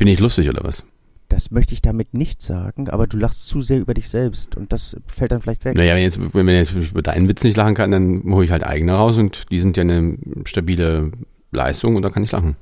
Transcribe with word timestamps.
bin 0.00 0.08
nicht 0.08 0.20
lustig 0.20 0.48
oder 0.48 0.64
was? 0.64 0.82
Das 1.28 1.50
möchte 1.50 1.74
ich 1.74 1.82
damit 1.82 2.14
nicht 2.14 2.40
sagen, 2.40 2.88
aber 2.88 3.06
du 3.06 3.18
lachst 3.18 3.46
zu 3.46 3.60
sehr 3.60 3.78
über 3.78 3.92
dich 3.92 4.08
selbst 4.08 4.56
und 4.56 4.72
das 4.72 4.96
fällt 5.06 5.30
dann 5.30 5.42
vielleicht 5.42 5.66
weg. 5.66 5.76
Naja, 5.76 5.94
wenn, 5.94 6.02
jetzt, 6.02 6.34
wenn 6.34 6.46
man 6.46 6.54
jetzt 6.54 6.72
über 6.72 7.02
deinen 7.02 7.28
Witz 7.28 7.44
nicht 7.44 7.58
lachen 7.58 7.74
kann, 7.74 7.90
dann 7.90 8.22
hole 8.32 8.46
ich 8.46 8.50
halt 8.50 8.64
eigene 8.66 8.94
raus 8.94 9.18
und 9.18 9.50
die 9.50 9.60
sind 9.60 9.76
ja 9.76 9.82
eine 9.82 10.16
stabile 10.46 11.12
Leistung 11.52 11.96
und 11.96 12.02
da 12.02 12.08
kann 12.08 12.24
ich 12.24 12.32
lachen. 12.32 12.56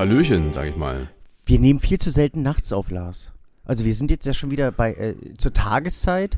Hallöchen, 0.00 0.52
sag 0.52 0.68
ich 0.68 0.76
mal. 0.76 1.06
Wir 1.46 1.60
nehmen 1.60 1.78
viel 1.78 2.00
zu 2.00 2.10
selten 2.10 2.42
nachts 2.42 2.72
auf, 2.72 2.90
Lars. 2.90 3.30
Also 3.64 3.84
wir 3.84 3.94
sind 3.94 4.10
jetzt 4.10 4.26
ja 4.26 4.32
schon 4.32 4.50
wieder 4.50 4.72
bei 4.72 4.94
äh, 4.94 5.14
zur 5.38 5.52
Tageszeit 5.52 6.36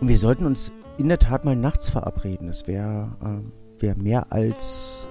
und 0.00 0.08
wir 0.08 0.18
sollten 0.18 0.44
uns 0.46 0.72
in 0.98 1.08
der 1.08 1.18
Tat 1.18 1.44
mal 1.44 1.56
nachts 1.56 1.88
verabreden. 1.88 2.46
Das 2.48 2.66
wäre 2.66 3.10
äh, 3.22 3.82
wär 3.82 3.96
mehr 3.96 4.32
als 4.32 5.08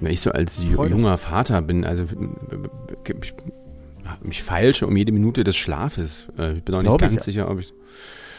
Wenn 0.00 0.12
ich 0.12 0.20
so 0.20 0.30
als 0.32 0.62
Freude. 0.62 0.94
junger 0.94 1.16
Vater 1.18 1.60
bin, 1.62 1.84
also 1.84 2.04
ich, 3.22 3.34
mich 4.22 4.42
feilsche 4.42 4.86
um 4.86 4.96
jede 4.96 5.12
Minute 5.12 5.44
des 5.44 5.56
Schlafes. 5.56 6.26
Äh, 6.38 6.54
Ich 6.58 6.62
bin 6.64 6.74
auch 6.74 6.78
nicht 6.80 6.88
Glaub 6.88 7.02
ich. 7.02 7.08
ganz 7.10 7.24
sicher, 7.24 7.50
ob 7.50 7.58
ich, 7.60 7.72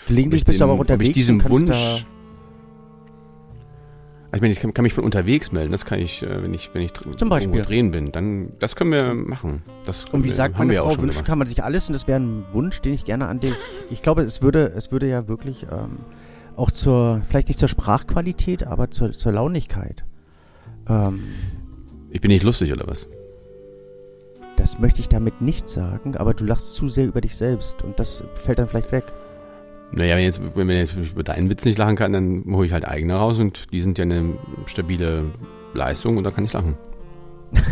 gelegentlich 0.08 0.42
ob 0.42 0.44
ich, 0.44 0.46
bist 0.48 0.60
du 0.62 0.64
aber 0.64 0.74
dem- 0.74 0.80
ob 0.80 0.82
unterwegs 0.82 1.10
ich 1.10 1.14
diesem 1.14 1.44
Wunsch. 1.50 2.06
Ich 4.34 4.42
meine, 4.42 4.54
ich 4.54 4.60
kann, 4.60 4.74
kann 4.74 4.84
mich 4.84 4.94
von 4.94 5.04
unterwegs 5.04 5.52
melden. 5.52 5.72
Das 5.72 5.86
kann 5.86 6.00
ich, 6.00 6.22
äh, 6.22 6.44
wenn 6.44 6.54
ich, 6.54 6.70
wenn 6.74 6.84
ich 6.84 6.94
Zum 6.94 7.30
Beispiel. 7.30 7.64
drehen 7.64 7.92
bin. 7.92 8.12
Dann, 8.12 8.52
das 8.60 8.76
können 8.76 8.92
wir 8.92 9.14
machen. 9.14 9.64
Das 9.86 10.06
Und 10.06 10.24
wie 10.24 10.30
äh, 10.30 10.32
sagt 10.32 10.58
meine 10.58 10.76
Frau, 10.76 11.02
wünschen 11.02 11.24
kann 11.24 11.40
man 11.40 11.48
sich 11.48 11.64
alles 11.64 11.88
und 11.88 11.94
das 11.94 12.08
wäre 12.08 12.20
ein 12.20 12.46
Wunsch, 12.52 12.82
den 12.82 12.94
ich 12.94 13.06
gerne 13.06 13.28
an 13.28 13.40
dich. 13.40 13.54
Ich 13.90 14.04
glaube, 14.04 14.22
es 14.22 14.42
würde, 14.42 14.72
es 14.76 14.92
würde 14.92 15.08
ja 15.10 15.28
wirklich 15.28 15.64
ähm, 15.72 16.00
auch 16.56 16.70
zur, 16.70 17.22
vielleicht 17.28 17.48
nicht 17.48 17.60
zur 17.60 17.70
Sprachqualität, 17.70 18.68
aber 18.68 18.92
zur, 18.92 19.12
zur 19.14 19.32
Launigkeit. 19.32 20.04
Ähm, 20.88 21.24
Ich 22.12 22.22
bin 22.22 22.30
nicht 22.30 22.44
lustig 22.44 22.72
oder 22.72 22.88
was? 22.88 23.08
das 24.60 24.78
möchte 24.78 25.00
ich 25.00 25.08
damit 25.08 25.42
nicht 25.42 25.70
sagen, 25.70 26.18
aber 26.18 26.34
du 26.34 26.44
lachst 26.44 26.74
zu 26.74 26.90
sehr 26.90 27.06
über 27.06 27.22
dich 27.22 27.36
selbst 27.38 27.82
und 27.82 27.98
das 27.98 28.26
fällt 28.36 28.60
dann 28.60 28.68
vielleicht 28.68 28.92
weg. 28.92 29.06
Naja, 29.92 30.16
wenn, 30.16 30.24
jetzt, 30.24 30.56
wenn 30.56 30.68
man 30.68 30.76
jetzt 30.78 30.96
über 30.96 31.24
deinen 31.24 31.50
Witz 31.50 31.66
nicht 31.66 31.78
lachen 31.78 31.96
kann, 31.96 32.14
dann 32.14 32.44
hole 32.52 32.68
ich 32.68 32.74
halt 32.74 32.88
eigene 32.88 33.16
raus 33.16 33.40
und 33.40 33.72
die 33.74 33.82
sind 33.82 33.98
ja 33.98 34.04
eine 34.04 34.38
stabile 34.66 35.26
Leistung 35.74 36.18
und 36.18 36.24
da 36.24 36.32
kann 36.32 36.46
ich 36.46 36.54
lachen. 36.54 36.78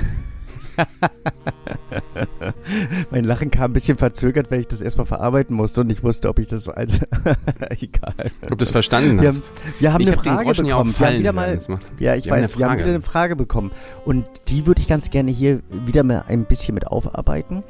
Mein 3.11 3.23
Lachen 3.23 3.51
kam 3.51 3.71
ein 3.71 3.73
bisschen 3.73 3.97
verzögert, 3.97 4.51
weil 4.51 4.61
ich 4.61 4.67
das 4.67 4.81
erstmal 4.81 5.05
verarbeiten 5.05 5.55
musste 5.55 5.81
und 5.81 5.89
ich 5.89 6.03
wusste, 6.03 6.29
ob 6.29 6.39
ich 6.39 6.47
das 6.47 6.69
als 6.69 6.99
egal. 7.79 8.13
Ob 8.43 8.49
du 8.49 8.55
das 8.55 8.69
verstanden 8.69 9.21
Wir 9.21 9.29
hast. 9.29 9.51
Wir 9.79 9.93
haben 9.93 10.01
ich 10.01 10.07
eine 10.07 10.17
hab 10.17 10.23
Frage 10.23 10.45
Groschen 10.45 10.65
ja 10.65 10.77
bekommen. 10.77 10.99
wir 10.99 11.07
haben 11.07 11.19
wieder 11.19 11.33
mal 11.33 11.59
Ja, 11.99 12.15
ich 12.15 12.25
Wir 12.25 12.31
haben 12.31 12.41
weiß, 12.41 12.53
eine 12.53 12.59
wir 12.59 12.69
haben 12.69 12.79
wieder 12.79 12.89
eine 12.89 13.01
Frage 13.01 13.35
bekommen. 13.35 13.71
Und 14.05 14.27
die 14.49 14.65
würde 14.65 14.81
ich 14.81 14.87
ganz 14.87 15.09
gerne 15.09 15.31
hier 15.31 15.61
wieder 15.69 16.03
mal 16.03 16.23
ein 16.27 16.45
bisschen 16.45 16.75
mit 16.75 16.87
aufarbeiten. 16.87 17.63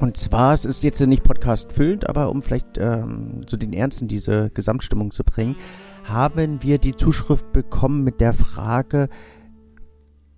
Und 0.00 0.16
zwar, 0.16 0.54
es 0.54 0.64
ist 0.64 0.82
jetzt 0.82 0.98
nicht 1.02 1.22
Podcast 1.22 1.72
füllend, 1.72 2.08
aber 2.08 2.30
um 2.30 2.40
vielleicht 2.40 2.78
ähm, 2.78 3.42
so 3.46 3.58
den 3.58 3.74
Ernst 3.74 4.00
in 4.00 4.08
diese 4.08 4.48
Gesamtstimmung 4.48 5.10
zu 5.10 5.24
bringen, 5.24 5.56
haben 6.04 6.62
wir 6.62 6.78
die 6.78 6.96
Zuschrift 6.96 7.52
bekommen 7.52 8.02
mit 8.02 8.18
der 8.18 8.32
Frage, 8.32 9.10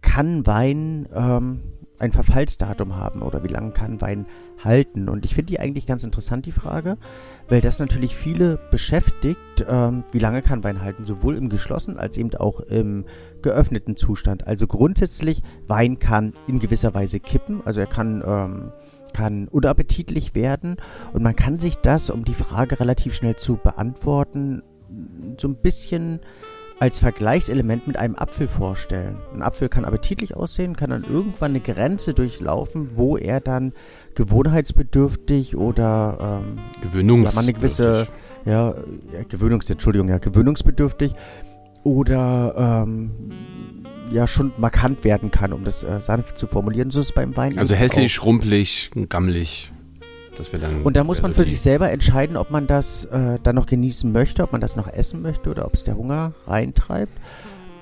kann 0.00 0.46
Wein 0.46 1.08
ähm, 1.14 1.60
ein 2.00 2.10
Verfallsdatum 2.10 2.96
haben 2.96 3.22
oder 3.22 3.44
wie 3.44 3.48
lange 3.48 3.70
kann 3.70 4.00
Wein 4.00 4.26
halten? 4.64 5.08
Und 5.08 5.24
ich 5.24 5.36
finde 5.36 5.52
die 5.52 5.60
eigentlich 5.60 5.86
ganz 5.86 6.02
interessant, 6.02 6.44
die 6.44 6.52
Frage, 6.52 6.98
weil 7.48 7.60
das 7.60 7.78
natürlich 7.78 8.16
viele 8.16 8.58
beschäftigt, 8.72 9.64
ähm, 9.68 10.02
wie 10.10 10.18
lange 10.18 10.42
kann 10.42 10.64
Wein 10.64 10.82
halten, 10.82 11.04
sowohl 11.04 11.36
im 11.36 11.48
geschlossenen 11.48 12.00
als 12.00 12.16
eben 12.16 12.34
auch 12.34 12.58
im 12.58 13.04
geöffneten 13.42 13.94
Zustand. 13.94 14.44
Also 14.48 14.66
grundsätzlich, 14.66 15.40
Wein 15.68 16.00
kann 16.00 16.34
in 16.48 16.58
gewisser 16.58 16.92
Weise 16.94 17.20
kippen, 17.20 17.62
also 17.64 17.78
er 17.78 17.86
kann, 17.86 18.24
ähm, 18.26 18.72
kann 19.12 19.48
unappetitlich 19.48 20.34
werden 20.34 20.76
und 21.12 21.22
man 21.22 21.36
kann 21.36 21.58
sich 21.58 21.76
das, 21.76 22.10
um 22.10 22.24
die 22.24 22.34
Frage 22.34 22.80
relativ 22.80 23.14
schnell 23.14 23.36
zu 23.36 23.56
beantworten, 23.56 24.62
so 25.38 25.48
ein 25.48 25.56
bisschen 25.56 26.20
als 26.82 26.98
Vergleichselement 26.98 27.86
mit 27.86 27.96
einem 27.96 28.16
Apfel 28.16 28.48
vorstellen. 28.48 29.18
Ein 29.32 29.42
Apfel 29.42 29.68
kann 29.68 29.84
appetitlich 29.84 30.34
aussehen, 30.36 30.74
kann 30.74 30.90
dann 30.90 31.04
irgendwann 31.04 31.52
eine 31.52 31.60
Grenze 31.60 32.12
durchlaufen, 32.12 32.96
wo 32.96 33.16
er 33.16 33.40
dann 33.40 33.72
gewohnheitsbedürftig 34.16 35.56
oder 35.56 36.42
ähm, 36.44 36.58
Gewöhnungs 36.82 37.30
ja, 37.30 37.36
man 37.36 37.44
eine 37.44 37.52
gewisse, 37.52 38.08
ja, 38.44 38.74
ja 39.12 39.22
Gewöhnungs, 39.28 39.70
Entschuldigung, 39.70 40.08
ja, 40.08 40.18
gewöhnungsbedürftig 40.18 41.14
oder 41.84 42.84
ähm, 42.86 43.10
ja 44.10 44.26
schon 44.26 44.52
markant 44.58 45.04
werden 45.04 45.30
kann, 45.30 45.52
um 45.52 45.64
das 45.64 45.82
äh, 45.84 46.00
sanft 46.00 46.38
zu 46.38 46.46
formulieren. 46.46 46.90
So 46.90 47.00
ist 47.00 47.06
es 47.06 47.12
beim 47.12 47.36
Wein. 47.36 47.58
Also 47.58 47.74
hässlich, 47.74 48.12
schrumpelig, 48.12 48.90
gammelig. 49.08 49.72
Das 50.38 50.50
wir 50.52 50.58
dann, 50.60 50.82
Und 50.82 50.96
da 50.96 51.04
muss 51.04 51.20
man 51.20 51.32
äh, 51.32 51.34
für 51.34 51.44
sich 51.44 51.60
selber 51.60 51.90
entscheiden, 51.90 52.36
ob 52.38 52.50
man 52.50 52.66
das 52.66 53.04
äh, 53.06 53.38
dann 53.42 53.54
noch 53.54 53.66
genießen 53.66 54.10
möchte, 54.10 54.42
ob 54.42 54.52
man 54.52 54.60
das 54.62 54.76
noch 54.76 54.88
essen 54.88 55.20
möchte 55.20 55.50
oder 55.50 55.66
ob 55.66 55.74
es 55.74 55.84
der 55.84 55.96
Hunger 55.96 56.32
reintreibt. 56.46 57.12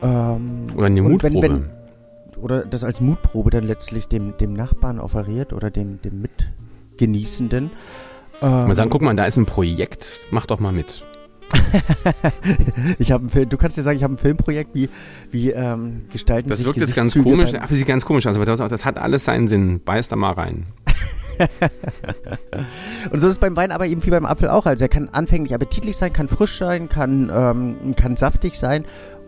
Ähm, 0.02 0.66
Oder 0.74 0.86
eine 0.86 1.02
und 1.02 1.22
wenn- 1.22 1.32
Mutprobe. 1.34 1.54
wenn- 1.62 1.70
oder 2.42 2.64
das 2.64 2.84
als 2.84 3.00
Mutprobe 3.02 3.50
dann 3.50 3.64
letztlich 3.64 4.08
dem, 4.08 4.36
dem 4.38 4.54
Nachbarn 4.54 4.98
offeriert 4.98 5.52
oder 5.52 5.70
dem, 5.70 6.00
dem 6.00 6.22
Mitgenießenden. 6.22 7.70
Ähm, 8.42 8.50
Mal 8.50 8.74
sagen, 8.74 8.88
guck 8.90 9.02
mal, 9.02 9.14
da 9.14 9.26
ist 9.26 9.36
ein 9.36 9.44
Projekt, 9.46 10.20
mach 10.30 10.46
doch 10.46 10.58
mal 10.58 10.72
mit. 10.72 11.04
ich 12.98 13.12
habe 13.12 13.22
einen 13.22 13.30
Film, 13.30 13.48
du 13.48 13.56
kannst 13.56 13.76
dir 13.76 13.82
sagen, 13.82 13.96
ich 13.96 14.02
habe 14.02 14.14
ein 14.14 14.18
Filmprojekt, 14.18 14.74
wie, 14.74 14.88
wie 15.30 15.50
ähm, 15.50 16.02
gestalten 16.10 16.48
Das 16.48 16.58
sich 16.58 16.66
wirkt 16.66 16.78
jetzt 16.78 16.94
ganz 16.94 17.14
komisch, 17.14 17.52
das 17.52 17.70
sieht 17.70 17.86
ganz 17.86 18.04
komisch 18.04 18.26
aus, 18.26 18.36
aber 18.36 18.44
das, 18.44 18.60
das 18.68 18.84
hat 18.84 18.98
alles 18.98 19.24
seinen 19.24 19.48
Sinn. 19.48 19.80
Beiß 19.84 20.08
da 20.08 20.16
mal 20.16 20.32
rein. 20.32 20.66
Und 23.10 23.18
so 23.18 23.26
ist 23.26 23.34
es 23.34 23.38
beim 23.38 23.56
Wein 23.56 23.72
aber 23.72 23.86
eben 23.86 24.04
wie 24.04 24.10
beim 24.10 24.26
Apfel 24.26 24.50
auch. 24.50 24.66
Also 24.66 24.84
er 24.84 24.88
kann 24.88 25.08
anfänglich 25.08 25.54
appetitlich 25.54 25.96
sein, 25.96 26.12
kann 26.12 26.28
frisch 26.28 26.58
sein, 26.58 26.88
kann, 26.88 27.30
ähm, 27.34 27.94
kann 27.96 28.16
saftig 28.16 28.56
sein 28.56 28.84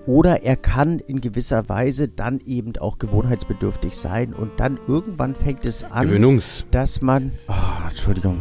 oder 0.06 0.43
er 0.43 0.56
kann 0.56 0.99
in 0.99 1.21
gewisser 1.21 1.69
Weise 1.69 2.09
dann 2.09 2.41
eben 2.41 2.77
auch 2.78 2.99
gewohnheitsbedürftig 2.99 3.97
sein 3.97 4.34
und 4.34 4.50
dann 4.59 4.78
irgendwann 4.88 5.34
fängt 5.34 5.65
es 5.65 5.84
an, 5.84 6.06
Gewöhnungs. 6.06 6.66
dass 6.71 7.00
man, 7.00 7.32
oh, 7.49 7.88
Entschuldigung, 7.88 8.41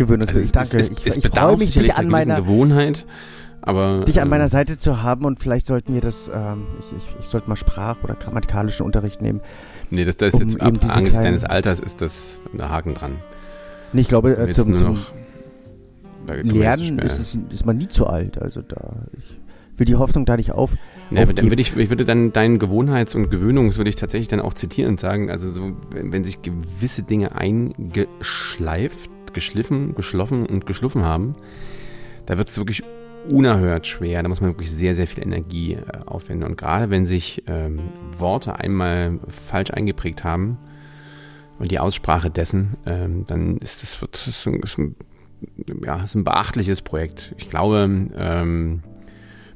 gewöhnungsbedürftig. 0.00 0.56
Also 0.56 0.76
es, 0.78 0.88
Danke. 0.88 0.98
es, 0.98 1.06
ich 1.06 1.16
ich 1.16 1.22
bedarf 1.22 1.48
freue 1.50 1.58
mich, 1.58 1.74
dich 1.74 1.94
an 1.94 2.08
meiner 2.08 2.36
Gewohnheit, 2.36 3.06
aber 3.62 4.04
dich 4.04 4.20
an 4.20 4.28
meiner 4.28 4.44
ähm, 4.44 4.48
Seite 4.48 4.76
zu 4.76 5.02
haben 5.02 5.24
und 5.24 5.40
vielleicht 5.40 5.66
sollten 5.66 5.94
wir 5.94 6.00
das, 6.00 6.30
ähm, 6.34 6.66
ich, 6.80 6.96
ich, 6.96 7.16
ich 7.20 7.26
sollte 7.26 7.48
mal 7.48 7.56
Sprach- 7.56 8.02
oder 8.02 8.14
grammatikalischen 8.14 8.84
Unterricht 8.86 9.22
nehmen. 9.22 9.40
Nee, 9.90 10.04
das, 10.04 10.16
das 10.16 10.34
ist 10.34 10.40
um 10.42 10.48
jetzt 10.48 10.60
ab 10.60 10.80
kleinen- 10.80 11.22
deines 11.22 11.44
Alters 11.44 11.80
ist 11.80 12.00
das 12.00 12.38
ein 12.52 12.62
Haken 12.68 12.94
dran. 12.94 13.12
Nee, 13.92 14.02
ich 14.02 14.08
glaube, 14.08 14.36
äh, 14.36 14.50
zum, 14.52 14.76
zum 14.76 14.98
Lernen 16.42 16.98
ist, 17.00 17.18
es, 17.18 17.36
ist 17.50 17.66
man 17.66 17.76
nie 17.76 17.88
zu 17.88 18.06
alt. 18.06 18.40
Also 18.40 18.62
da, 18.62 18.94
ich 19.18 19.38
will 19.76 19.86
die 19.86 19.96
Hoffnung 19.96 20.26
da 20.26 20.36
nicht 20.36 20.52
auf. 20.52 20.74
Nee, 21.10 21.24
dann 21.24 21.50
würde 21.50 21.60
ich, 21.60 21.76
ich 21.76 21.90
würde 21.90 22.04
dann 22.04 22.32
deinen 22.32 22.58
Gewohnheits- 22.60 23.16
und 23.16 23.30
Gewöhnungs 23.30 23.78
würde 23.78 23.90
ich 23.90 23.96
tatsächlich 23.96 24.28
dann 24.28 24.40
auch 24.40 24.54
zitieren 24.54 24.92
und 24.92 25.00
sagen, 25.00 25.28
also 25.28 25.52
so, 25.52 25.72
wenn, 25.90 26.12
wenn 26.12 26.22
sich 26.24 26.40
gewisse 26.42 27.02
Dinge 27.02 27.34
eingeschleift, 27.34 29.10
geschliffen, 29.32 29.94
geschloffen 29.94 30.46
und 30.46 30.66
geschluffen 30.66 31.04
haben, 31.04 31.34
da 32.26 32.38
wird 32.38 32.48
es 32.48 32.58
wirklich 32.58 32.82
unerhört 33.28 33.86
schwer. 33.86 34.22
Da 34.22 34.28
muss 34.28 34.40
man 34.40 34.50
wirklich 34.50 34.70
sehr, 34.70 34.94
sehr 34.94 35.06
viel 35.06 35.22
Energie 35.22 35.74
äh, 35.74 35.80
aufwenden. 36.06 36.48
Und 36.48 36.56
gerade 36.56 36.90
wenn 36.90 37.06
sich 37.06 37.42
ähm, 37.46 37.80
Worte 38.16 38.58
einmal 38.58 39.18
falsch 39.28 39.70
eingeprägt 39.70 40.24
haben 40.24 40.58
und 41.58 41.70
die 41.70 41.78
Aussprache 41.78 42.30
dessen, 42.30 42.76
ähm, 42.86 43.24
dann 43.26 43.58
ist 43.58 43.82
das, 43.82 44.00
wird, 44.00 44.14
ist 44.26 44.46
ein, 44.46 44.60
ist 44.60 44.78
ein, 44.78 44.96
ja, 45.84 46.02
ist 46.02 46.14
ein 46.14 46.24
beachtliches 46.24 46.82
Projekt. 46.82 47.34
Ich 47.38 47.50
glaube, 47.50 47.78
ähm, 48.16 48.82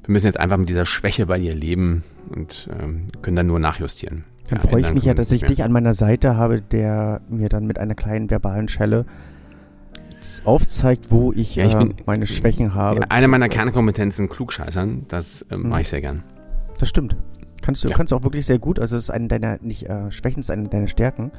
wir 0.04 0.12
müssen 0.12 0.26
jetzt 0.26 0.38
einfach 0.40 0.58
mit 0.58 0.68
dieser 0.68 0.86
Schwäche 0.86 1.26
bei 1.26 1.38
dir 1.38 1.54
leben 1.54 2.04
und 2.34 2.68
ähm, 2.78 3.06
können 3.22 3.36
dann 3.36 3.46
nur 3.46 3.58
nachjustieren. 3.58 4.24
Dann 4.50 4.58
Ja, 4.62 4.68
freue 4.68 4.80
ich 4.82 4.92
mich 4.92 5.04
ja, 5.04 5.14
dass 5.14 5.32
ich 5.32 5.40
mehr. 5.42 5.48
dich 5.48 5.64
an 5.64 5.72
meiner 5.72 5.94
Seite 5.94 6.36
habe, 6.36 6.60
der 6.60 7.22
mir 7.30 7.48
dann 7.48 7.66
mit 7.66 7.78
einer 7.78 7.94
kleinen 7.94 8.28
verbalen 8.30 8.68
Schelle 8.68 9.06
aufzeigt, 10.44 11.10
wo 11.10 11.32
ich, 11.32 11.56
Ja, 11.56 11.66
ich 11.66 11.74
äh, 11.74 11.78
bin- 11.78 11.94
meine 12.06 12.26
Schwächen 12.26 12.74
habe. 12.74 13.00
Ja, 13.00 13.06
eine 13.08 13.28
meiner 13.28 13.48
Kernkompetenzen, 13.48 14.28
Klugscheißern, 14.28 15.06
das 15.08 15.44
ähm, 15.50 15.62
Mhm. 15.62 15.68
mache 15.70 15.80
ich 15.82 15.88
sehr 15.88 16.00
gern. 16.00 16.22
Das 16.78 16.88
stimmt. 16.88 17.16
Kannst 17.62 17.82
du 17.84 17.88
Ja. 17.88 17.96
kannst 17.96 18.12
du 18.12 18.16
auch 18.16 18.22
wirklich 18.24 18.44
sehr 18.46 18.58
gut. 18.58 18.78
Also 18.78 18.96
es 18.96 19.04
ist 19.04 19.10
eine 19.10 19.28
deiner 19.28 19.58
nicht 19.62 19.88
äh, 19.88 20.10
Schwächen, 20.10 20.40
es 20.40 20.46
ist 20.46 20.50
eine 20.50 20.68
deiner 20.68 20.88
Stärken, 20.88 21.30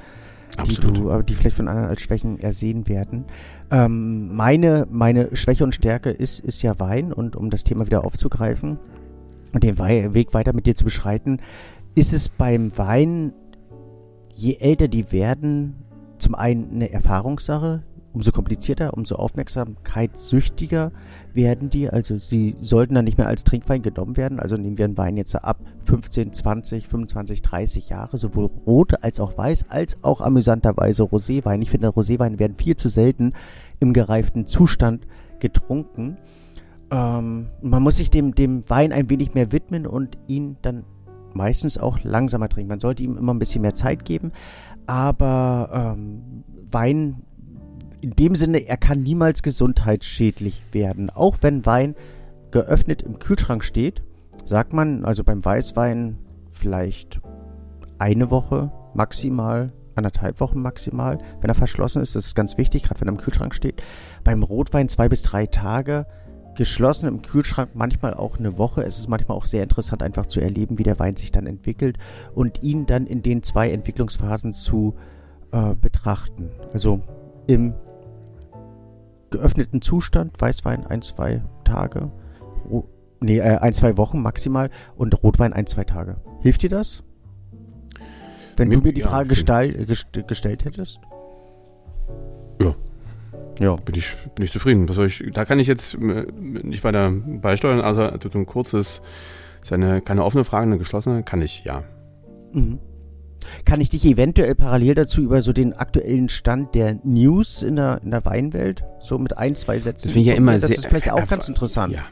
Absolut. 0.58 0.98
die 0.98 1.02
du, 1.02 1.10
äh, 1.10 1.24
die 1.24 1.34
vielleicht 1.36 1.56
von 1.58 1.68
anderen 1.68 1.90
als 1.90 2.02
Schwächen 2.02 2.40
ersehen 2.40 2.88
werden. 2.88 3.26
Ähm, 3.72 4.34
meine 4.36 4.88
meine 4.90 5.36
Schwäche 5.36 5.64
und 5.64 5.76
Stärke 5.76 6.10
ist 6.10 6.40
ist 6.40 6.62
ja 6.64 6.80
Wein 6.80 7.14
und 7.14 7.36
um 7.36 7.50
das 7.50 7.64
Thema 7.64 7.86
wieder 7.86 8.04
aufzugreifen 8.06 8.80
und 9.54 9.64
den 9.64 9.78
Wei 9.78 10.14
Weg 10.14 10.34
weiter 10.34 10.54
mit 10.54 10.66
dir 10.66 10.76
zu 10.76 10.84
beschreiten, 10.84 11.40
ist 11.94 12.12
es 12.14 12.30
beim 12.30 12.76
Wein 12.78 13.34
je 14.34 14.56
älter 14.60 14.88
die 14.88 15.12
werden, 15.12 15.76
zum 16.18 16.36
einen 16.36 16.72
eine 16.74 16.92
Erfahrungssache 16.92 17.84
umso 18.16 18.32
komplizierter, 18.32 18.94
umso 18.96 19.16
aufmerksamkeitssüchtiger 19.16 20.92
werden 21.34 21.70
die. 21.70 21.90
Also 21.90 22.18
sie 22.18 22.56
sollten 22.62 22.96
dann 22.96 23.06
nicht 23.06 23.18
mehr 23.18 23.28
als 23.28 23.44
Trinkwein 23.44 23.82
genommen 23.82 24.18
werden. 24.18 24.40
Also 24.40 24.56
nehmen 24.56 24.78
wir 24.78 24.86
einen 24.86 24.98
Wein 24.98 25.18
jetzt 25.18 25.36
ab 25.36 25.60
15, 25.84 26.32
20, 26.34 26.88
25, 26.88 27.42
30 27.42 27.90
Jahre, 27.90 28.18
sowohl 28.18 28.46
rot 28.66 29.04
als 29.04 29.20
auch 29.20 29.38
weiß, 29.38 29.70
als 29.70 29.98
auch 30.02 30.22
amüsanterweise 30.22 31.04
Roséwein. 31.04 31.62
Ich 31.62 31.70
finde, 31.70 31.90
Roséweine 31.90 32.40
werden 32.40 32.56
viel 32.56 32.78
zu 32.78 32.88
selten 32.88 33.34
im 33.80 33.94
gereiften 33.94 34.48
Zustand 34.48 35.06
getrunken. 35.40 36.18
Ähm, 36.92 37.48
man 37.62 37.84
muss 37.84 37.98
sich 37.98 38.10
dem, 38.10 38.34
dem 38.34 38.68
Wein 38.70 38.94
ein 38.94 39.10
wenig 39.10 39.34
mehr 39.34 39.52
widmen 39.52 39.86
und 39.86 40.18
ihn 40.28 40.56
dann 40.62 40.86
meistens 41.34 41.78
auch 41.78 42.00
langsamer 42.04 42.48
trinken. 42.48 42.70
Man 42.70 42.80
sollte 42.80 43.04
ihm 43.04 43.18
immer 43.18 43.34
ein 43.34 43.40
bisschen 43.40 43.62
mehr 43.62 43.74
Zeit 43.74 44.06
geben, 44.06 44.32
aber 44.88 45.96
ähm, 45.98 46.44
Wein 46.72 47.24
in 48.06 48.12
dem 48.12 48.36
Sinne, 48.36 48.60
er 48.68 48.78
kann 48.78 49.02
niemals 49.02 49.42
gesundheitsschädlich 49.42 50.62
werden. 50.72 51.10
Auch 51.10 51.38
wenn 51.42 51.66
Wein 51.66 51.96
geöffnet 52.52 53.02
im 53.02 53.18
Kühlschrank 53.18 53.64
steht, 53.64 54.04
sagt 54.46 54.74
man, 54.74 55.04
also 55.06 55.24
beim 55.24 55.44
Weißwein 55.44 56.20
vielleicht 56.52 57.20
eine 57.98 58.30
Woche 58.30 58.72
maximal, 58.94 59.74
anderthalb 59.96 60.40
Wochen 60.40 60.62
maximal, 60.62 61.18
wenn 61.42 61.50
er 61.50 61.56
verschlossen 61.56 62.04
ist. 62.04 62.16
Das 62.16 62.28
ist 62.28 62.36
ganz 62.36 62.60
wichtig, 62.60 62.84
gerade 62.84 63.02
wenn 63.02 63.08
er 63.08 63.14
im 63.14 63.18
Kühlschrank 63.18 63.56
steht. 63.56 63.82
Beim 64.24 64.44
Rotwein 64.44 64.88
zwei 64.88 65.10
bis 65.10 65.24
drei 65.24 65.48
Tage 65.48 66.06
geschlossen 66.54 67.08
im 67.08 67.24
Kühlschrank, 67.24 67.72
manchmal 67.74 68.14
auch 68.14 68.38
eine 68.38 68.60
Woche. 68.60 68.84
Es 68.84 69.00
ist 69.00 69.10
manchmal 69.10 69.36
auch 69.36 69.46
sehr 69.46 69.64
interessant, 69.64 70.04
einfach 70.04 70.28
zu 70.28 70.40
erleben, 70.40 70.78
wie 70.78 70.84
der 70.84 71.00
Wein 71.00 71.16
sich 71.16 71.32
dann 71.32 71.48
entwickelt 71.48 71.98
und 72.36 72.62
ihn 72.62 72.86
dann 72.86 73.08
in 73.08 73.24
den 73.24 73.42
zwei 73.42 73.72
Entwicklungsphasen 73.72 74.54
zu 74.54 74.94
äh, 75.52 75.74
betrachten. 75.74 76.52
Also 76.72 77.02
im 77.48 77.74
geöffneten 79.38 79.82
Zustand, 79.82 80.40
Weißwein 80.40 80.86
ein, 80.88 81.02
zwei 81.02 81.44
Tage, 81.64 82.12
Ro 82.70 82.90
nee, 83.20 83.40
äh, 83.40 83.58
ein, 83.58 83.74
zwei 83.74 83.98
Wochen 83.98 84.22
maximal 84.22 84.70
und 84.96 85.22
Rotwein 85.24 85.54
ein, 85.54 85.68
zwei 85.68 85.84
Tage. 85.84 86.18
Hilft 86.42 86.62
dir 86.62 86.70
das? 86.70 87.04
Wenn 88.58 88.70
mir, 88.70 88.76
du 88.76 88.82
mir 88.82 88.94
die 88.94 89.02
ja, 89.02 89.10
Frage 89.10 89.30
gestall, 89.30 89.72
gest 89.72 90.08
gestellt 90.28 90.66
hättest? 90.66 91.00
Ja. 92.62 92.76
Ja. 93.60 93.76
Bin 93.76 93.96
ich, 93.96 94.16
bin 94.36 94.46
ich 94.46 94.52
zufrieden. 94.52 94.88
Ich, 95.06 95.24
da 95.34 95.46
kann 95.46 95.60
ich 95.60 95.68
jetzt 95.68 95.96
äh, 95.96 96.26
nicht 96.32 96.84
weiter 96.84 97.12
beisteuern, 97.12 97.82
also, 97.82 98.04
also 98.04 98.30
ein 98.34 98.46
kurzes, 98.46 99.02
ist 99.62 99.74
eine, 99.74 100.02
keine 100.02 100.24
offene 100.24 100.44
Frage, 100.44 100.68
eine 100.68 100.78
geschlossene, 100.78 101.24
kann 101.24 101.42
ich, 101.42 101.64
ja. 101.64 101.84
Mhm. 102.54 102.80
Kann 103.66 103.82
ich 103.82 103.90
dich 103.90 104.06
eventuell 104.06 104.56
parallel 104.56 104.96
dazu 104.96 105.22
über 105.22 105.42
so 105.42 105.54
den 105.54 105.74
aktuellen 105.74 106.30
Stand 106.30 106.76
der 106.76 107.00
News 107.04 107.64
in 107.64 107.76
der, 107.76 108.02
in 108.04 108.12
der 108.12 108.26
Weinwelt, 108.26 108.84
so 109.00 109.18
mit 109.18 109.38
ein, 109.38 109.56
zwei 109.56 109.80
Sätzen? 109.80 110.08
Das 110.08 110.12
finde 110.12 110.22
ich 110.22 110.28
ja 110.28 110.34
immer 110.36 110.54
das 110.54 110.62
sehr. 110.62 110.70
Das 110.70 110.78
ist 110.80 110.88
vielleicht 110.88 111.12
auch 111.12 111.28
ganz 111.28 111.48
interessant. 111.48 111.94
Ja. 111.94 112.06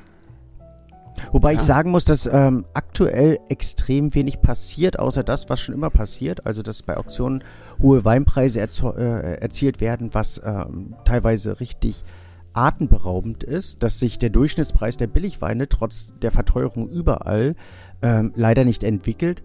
Wobei 1.32 1.54
ja. 1.54 1.60
ich 1.60 1.66
sagen 1.66 1.92
muss, 1.92 2.06
dass 2.06 2.26
ähm, 2.26 2.66
aktuell 2.74 3.40
extrem 3.50 4.14
wenig 4.14 4.42
passiert, 4.42 5.00
außer 5.00 5.24
das, 5.24 5.50
was 5.50 5.62
schon 5.62 5.76
immer 5.76 5.90
passiert. 5.90 6.46
Also, 6.46 6.62
dass 6.62 6.82
bei 6.84 6.98
Auktionen 6.98 7.44
hohe 7.82 8.04
Weinpreise 8.06 8.60
äh, 8.60 9.42
erzielt 9.42 9.82
werden, 9.82 10.14
was 10.14 10.42
ähm, 10.44 10.96
teilweise 11.06 11.60
richtig 11.60 12.04
atemberaubend 12.54 13.44
ist, 13.44 13.82
dass 13.84 14.00
sich 14.00 14.20
der 14.20 14.30
Durchschnittspreis 14.30 14.98
der 14.98 15.08
Billigweine 15.08 15.68
trotz 15.68 16.14
der 16.22 16.32
Verteuerung 16.32 16.88
überall 16.88 17.56
ähm, 18.02 18.32
leider 18.36 18.64
nicht 18.64 18.84
entwickelt 18.84 19.42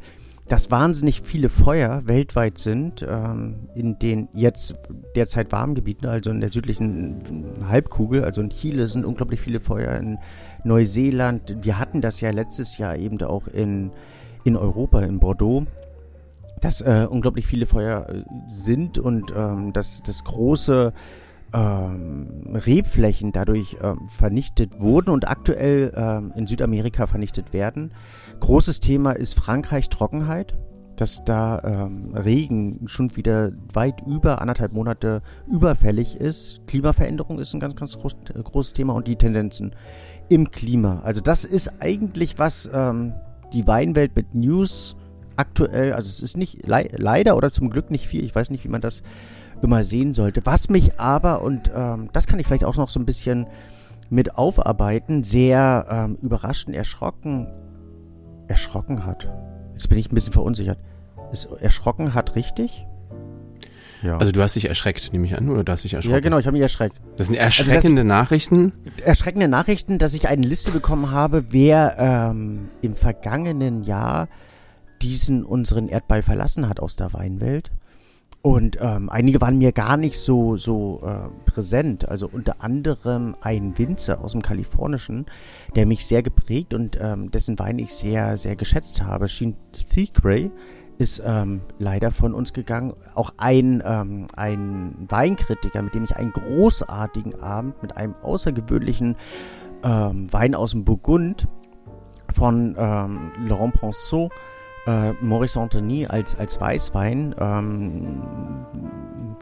dass 0.49 0.71
wahnsinnig 0.71 1.21
viele 1.23 1.49
Feuer 1.49 2.03
weltweit 2.07 2.59
sind, 2.59 3.07
ähm, 3.07 3.69
in 3.75 3.99
den 3.99 4.29
jetzt 4.33 4.75
derzeit 5.15 5.53
warmen 5.53 5.75
Gebieten, 5.75 6.07
also 6.07 6.31
in 6.31 6.41
der 6.41 6.49
südlichen 6.49 7.45
Halbkugel, 7.69 8.25
also 8.25 8.41
in 8.41 8.51
Chile 8.51 8.89
sind 8.89 9.05
unglaublich 9.05 9.41
viele 9.41 9.61
Feuer, 9.61 9.95
in 9.97 10.19
Neuseeland. 10.65 11.57
Wir 11.63 11.79
hatten 11.79 12.01
das 12.01 12.21
ja 12.21 12.31
letztes 12.31 12.79
Jahr 12.79 12.97
eben 12.97 13.21
auch 13.23 13.47
in, 13.47 13.91
in 14.45 14.57
Europa, 14.57 15.01
in 15.01 15.19
Bordeaux, 15.19 15.67
dass 16.61 16.81
äh, 16.81 17.07
unglaublich 17.09 17.47
viele 17.47 17.67
Feuer 17.67 18.09
äh, 18.09 18.23
sind 18.49 18.99
und 18.99 19.33
ähm, 19.37 19.73
dass 19.73 20.03
das 20.03 20.25
große 20.25 20.93
ähm, 21.53 22.55
Rebflächen 22.55 23.33
dadurch 23.33 23.77
ähm, 23.83 24.09
vernichtet 24.09 24.81
wurden 24.81 25.11
und 25.11 25.29
aktuell 25.29 25.93
ähm, 25.97 26.33
in 26.37 26.47
Südamerika 26.47 27.07
vernichtet 27.07 27.53
werden. 27.53 27.93
Großes 28.41 28.81
Thema 28.81 29.13
ist 29.13 29.35
Frankreich 29.35 29.89
Trockenheit, 29.89 30.59
dass 30.97 31.25
da 31.25 31.61
ähm, 31.65 32.15
Regen 32.15 32.89
schon 32.89 33.17
wieder 33.17 33.53
weit 33.73 34.03
über 34.07 34.41
anderthalb 34.41 34.73
Monate 34.73 35.23
überfällig 35.47 36.17
ist. 36.17 36.67
Klimaveränderung 36.67 37.39
ist 37.39 37.55
ein 37.55 37.61
ganz, 37.61 37.77
ganz 37.77 37.97
groß, 37.97 38.17
äh, 38.35 38.43
großes 38.43 38.73
Thema 38.73 38.95
und 38.95 39.07
die 39.07 39.17
Tendenzen 39.17 39.75
im 40.29 40.51
Klima. 40.51 41.01
Also 41.05 41.21
das 41.21 41.45
ist 41.45 41.81
eigentlich 41.81 42.39
was 42.39 42.69
ähm, 42.73 43.15
die 43.53 43.67
Weinwelt 43.67 44.15
mit 44.15 44.35
News 44.35 44.97
aktuell, 45.37 45.93
also 45.93 46.09
es 46.09 46.21
ist 46.21 46.37
nicht 46.37 46.67
le 46.67 46.89
leider 46.97 47.37
oder 47.37 47.51
zum 47.51 47.71
Glück 47.71 47.91
nicht 47.91 48.07
viel. 48.07 48.25
Ich 48.25 48.35
weiß 48.35 48.51
nicht, 48.51 48.65
wie 48.65 48.69
man 48.69 48.81
das 48.81 49.03
immer 49.63 49.83
sehen 49.83 50.15
sollte. 50.15 50.45
Was 50.45 50.69
mich 50.69 50.99
aber, 50.99 51.43
und 51.43 51.71
ähm, 51.75 52.11
das 52.13 52.27
kann 52.27 52.39
ich 52.39 52.47
vielleicht 52.47 52.65
auch 52.65 52.77
noch 52.77 52.91
so 52.91 53.01
ein 53.01 53.07
bisschen 53.07 53.47
mit 54.11 54.37
aufarbeiten, 54.37 55.25
sehr 55.25 55.87
ähm, 55.91 56.15
überrascht 56.23 56.69
und 56.69 56.75
erschrocken, 56.75 57.47
erschrocken 58.47 59.05
hat. 59.05 59.29
Jetzt 59.75 59.89
bin 59.89 59.99
ich 59.99 60.11
ein 60.11 60.15
bisschen 60.15 60.33
verunsichert. 60.33 60.79
Ist 61.33 61.47
erschrocken 61.61 62.15
hat 62.15 62.35
richtig? 62.35 62.87
Ja. 64.03 64.17
Also 64.17 64.33
du 64.33 64.41
hast 64.43 64.55
dich 64.55 64.69
erschreckt, 64.69 65.13
nehme 65.13 65.27
ich 65.27 65.37
an, 65.37 65.49
oder 65.49 65.65
du 65.65 65.73
hast 65.73 65.85
dich 65.85 65.95
erschrocken? 65.95 66.15
Ja, 66.15 66.21
genau, 66.21 66.39
ich 66.39 66.47
habe 66.47 66.53
mich 66.53 66.63
erschreckt. 66.63 66.97
Das 67.17 67.27
sind 67.27 67.37
erschreckende 67.37 68.03
also, 68.03 68.09
Nachrichten? 68.09 68.73
Erschreckende 69.05 69.49
Nachrichten, 69.49 69.99
dass 69.99 70.15
ich 70.15 70.29
eine 70.29 70.47
Liste 70.47 70.71
bekommen 70.71 71.11
habe, 71.11 71.47
wer 71.51 71.97
ähm, 71.99 72.69
im 72.81 72.95
vergangenen 72.95 73.83
Jahr 73.83 74.29
diesen 75.03 75.45
unseren 75.45 75.89
Erdball 75.89 76.23
verlassen 76.23 76.69
hat 76.69 76.81
aus 76.81 76.97
der 76.97 77.13
Weinwelt. 77.13 77.71
Und 78.49 78.79
ähm, 78.81 79.11
einige 79.11 79.43
waren 79.43 79.59
mir 79.59 79.73
gar 79.73 79.99
nicht 79.99 80.19
so, 80.19 80.57
so 80.57 81.03
äh, 81.05 81.51
präsent. 81.51 82.09
Also 82.09 82.31
unter 82.33 82.65
anderem 82.65 83.37
ein 83.43 83.77
Winzer 83.77 84.25
aus 84.25 84.33
dem 84.33 84.41
Kalifornischen, 84.41 85.27
der 85.77 85.85
mich 85.85 86.07
sehr 86.07 86.23
geprägt 86.23 86.73
und 86.73 86.97
ähm, 86.99 87.31
dessen 87.31 87.59
Wein 87.59 87.79
ich 87.79 87.93
sehr, 87.93 88.39
sehr 88.39 88.57
geschätzt 88.57 89.03
habe. 89.03 89.29
Sheen 89.29 89.55
Thigray 89.91 90.51
ist 90.97 91.23
ähm, 91.27 91.61
leider 91.79 92.11
von 92.11 92.33
uns 92.33 92.55
gegangen. 92.55 92.95
Auch 93.15 93.35
ein, 93.37 93.83
ähm, 93.85 94.29
ein 94.35 94.95
Weinkritiker, 95.07 95.83
mit 95.83 95.95
dem 95.95 96.05
ich 96.05 96.17
einen 96.17 96.33
großartigen 96.33 97.43
Abend 97.43 97.83
mit 97.83 97.99
einem 97.99 98.15
außergewöhnlichen 98.23 99.17
ähm, 99.83 100.33
Wein 100.33 100.55
aus 100.55 100.71
dem 100.71 100.87
Burgund 100.87 101.47
von 102.35 102.75
ähm, 102.79 103.31
Laurent 103.47 103.75
Ponceau 103.75 104.31
äh, 104.89 105.13
Maurice 105.21 105.61
Anthony 105.61 106.07
als, 106.07 106.35
als 106.37 106.59
Weißwein 106.61 107.35
ähm, 107.39 108.23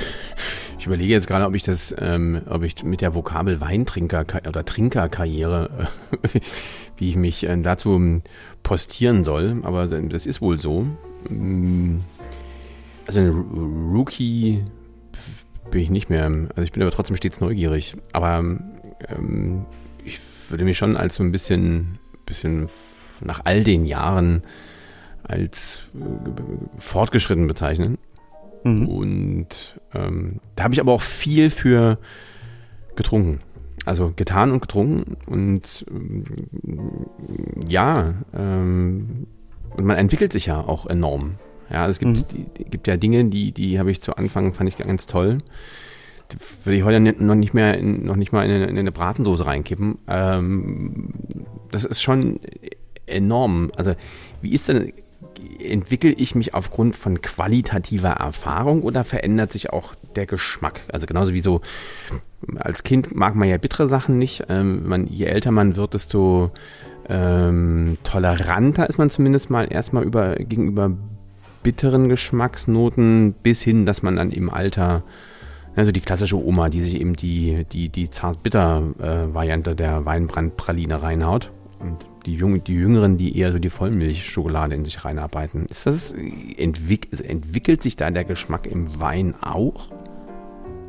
ich 0.79 0.87
überlege 0.87 1.13
jetzt 1.13 1.27
gerade, 1.27 1.47
ob 1.47 1.55
ich 1.55 1.65
das, 1.65 1.95
ähm, 1.99 2.43
ob 2.49 2.63
ich 2.63 2.83
mit 2.85 3.01
der 3.01 3.15
Vokabel 3.15 3.61
Weintrinker 3.61 4.25
oder 4.47 4.65
Trinkerkarriere, 4.65 5.89
äh, 6.23 6.41
wie 6.97 7.11
ich 7.11 7.17
mich 7.17 7.49
äh, 7.49 7.57
dazu 7.63 7.95
ähm, 7.95 8.23
postieren 8.63 9.25
soll, 9.25 9.61
aber 9.63 9.87
das 9.87 10.27
ist 10.27 10.41
wohl 10.41 10.59
so. 10.59 10.87
Mm, 11.29 12.01
also 13.07 13.21
ein 13.21 13.31
Rookie 13.93 14.65
bin 15.73 15.81
ich 15.81 15.91
nicht 15.91 16.09
mehr. 16.09 16.27
Also 16.27 16.63
ich 16.63 16.71
bin 16.71 16.83
aber 16.83 16.93
trotzdem 16.93 17.17
stets 17.17 17.41
neugierig. 17.41 17.97
Aber 18.13 18.39
ähm, 19.09 19.67
ich 20.05 20.21
würde 20.49 20.65
mich 20.65 20.79
schon 20.79 20.97
als 20.97 21.17
so 21.17 21.25
ein 21.25 21.33
bisschen, 21.33 21.99
bisschen 22.25 22.69
nach 23.21 23.41
all 23.45 23.65
den 23.65 23.85
Jahren 23.85 24.43
als 25.25 25.79
äh, 25.95 26.79
fortgeschritten 26.79 27.49
bezeichnen. 27.49 27.99
Mhm. 28.63 28.87
Und 28.87 29.81
ähm, 29.95 30.41
da 30.55 30.65
habe 30.65 30.75
ich 30.75 30.81
aber 30.81 30.93
auch 30.93 31.03
viel 31.03 31.51
für 31.51 31.99
getrunken. 32.95 33.41
Also 33.85 34.13
getan 34.15 34.53
und 34.53 34.61
getrunken. 34.61 35.17
Und 35.27 35.85
ähm, 35.91 36.25
ja, 37.69 38.15
ähm, 38.35 39.27
und 39.77 39.87
man 39.87 39.97
entwickelt 39.97 40.33
sich 40.33 40.47
ja 40.47 40.61
auch 40.61 40.87
enorm. 40.87 41.37
Ja, 41.73 41.89
es 41.89 41.99
gibt, 41.99 42.13
mhm. 42.13 42.25
die, 42.31 42.45
die, 42.59 42.65
gibt 42.71 42.87
ja 42.87 42.97
Dinge, 42.97 43.25
die, 43.25 43.53
die 43.53 43.79
habe 43.79 43.91
ich 43.91 44.03
zu 44.03 44.17
Anfang, 44.17 44.53
fand 44.53 44.69
ich 44.69 44.77
ganz 44.77 45.07
toll. 45.07 45.39
Die 46.31 46.37
würde 46.65 46.77
ich 46.77 46.85
heute 46.85 47.01
noch 47.01 47.35
nicht 47.35 47.55
mehr, 47.55 47.79
in, 47.79 48.05
noch 48.05 48.17
nicht 48.17 48.33
mal 48.33 48.45
in 48.45 48.51
eine, 48.51 48.67
in 48.67 48.79
eine 48.79 48.93
Bratensoße 48.93 49.47
reinkippen. 49.47 49.99
Ähm, 50.07 51.09
das 51.71 51.85
ist 51.85 52.03
schon 52.03 52.41
enorm. 53.07 53.73
Also, 53.77 53.95
wie 54.43 54.53
ist 54.53 54.69
denn, 54.69 54.93
entwickle 55.59 56.11
ich 56.11 56.35
mich 56.35 56.55
aufgrund 56.55 56.95
von 56.95 57.23
qualitativer 57.23 58.11
Erfahrung 58.11 58.83
oder 58.83 59.03
verändert 59.03 59.53
sich 59.53 59.71
auch 59.71 59.95
der 60.15 60.27
Geschmack? 60.27 60.81
Also 60.93 61.07
genauso 61.07 61.33
wie 61.33 61.41
so, 61.41 61.63
als 62.57 62.83
Kind 62.83 63.15
mag 63.15 63.35
man 63.35 63.49
ja 63.49 63.57
bittere 63.57 63.89
Sachen 63.89 64.19
nicht. 64.19 64.45
Ähm, 64.49 64.87
man, 64.87 65.07
je 65.07 65.25
älter 65.25 65.53
man 65.53 65.77
wird, 65.77 65.95
desto 65.95 66.51
ähm, 67.09 67.97
toleranter 68.05 68.89
ist 68.89 68.99
man 68.99 69.11
zumindest 69.11 69.51
mal 69.51 69.73
erstmal 69.73 70.05
über, 70.05 70.37
gegenüber 70.37 70.97
bitteren 71.63 72.09
Geschmacksnoten 72.09 73.35
bis 73.43 73.63
hin, 73.63 73.87
dass 73.87 74.03
man 74.03 74.17
dann 74.17 74.31
im 74.31 74.51
Alter, 74.51 75.03
also 75.77 75.93
die 75.93 76.01
klassische 76.01 76.43
Oma, 76.43 76.69
die 76.69 76.81
sich 76.81 77.01
eben 77.01 77.15
die, 77.15 77.65
die, 77.73 77.89
die 77.89 78.11
zart-bitter-Variante 78.11 79.75
der 79.75 80.05
Weinbrandpraline 80.05 81.03
reinhaut. 81.03 81.53
Und 81.79 82.07
die, 82.27 82.35
Jung, 82.35 82.63
die 82.63 82.75
Jüngeren, 82.75 83.19
die 83.19 83.37
eher 83.37 83.53
so 83.53 83.59
die 83.59 83.71
Vollmilchschokolade 83.71 84.75
in 84.75 84.85
sich 84.85 85.05
reinarbeiten. 85.05 85.67
Ist 85.67 85.87
das, 85.87 86.15
entwick, 86.57 87.09
also 87.11 87.25
entwickelt 87.25 87.83
sich 87.83 87.97
da 87.97 88.11
der 88.11 88.25
Geschmack 88.25 88.67
im 88.67 89.01
Wein 89.01 89.35
auch? 89.41 89.89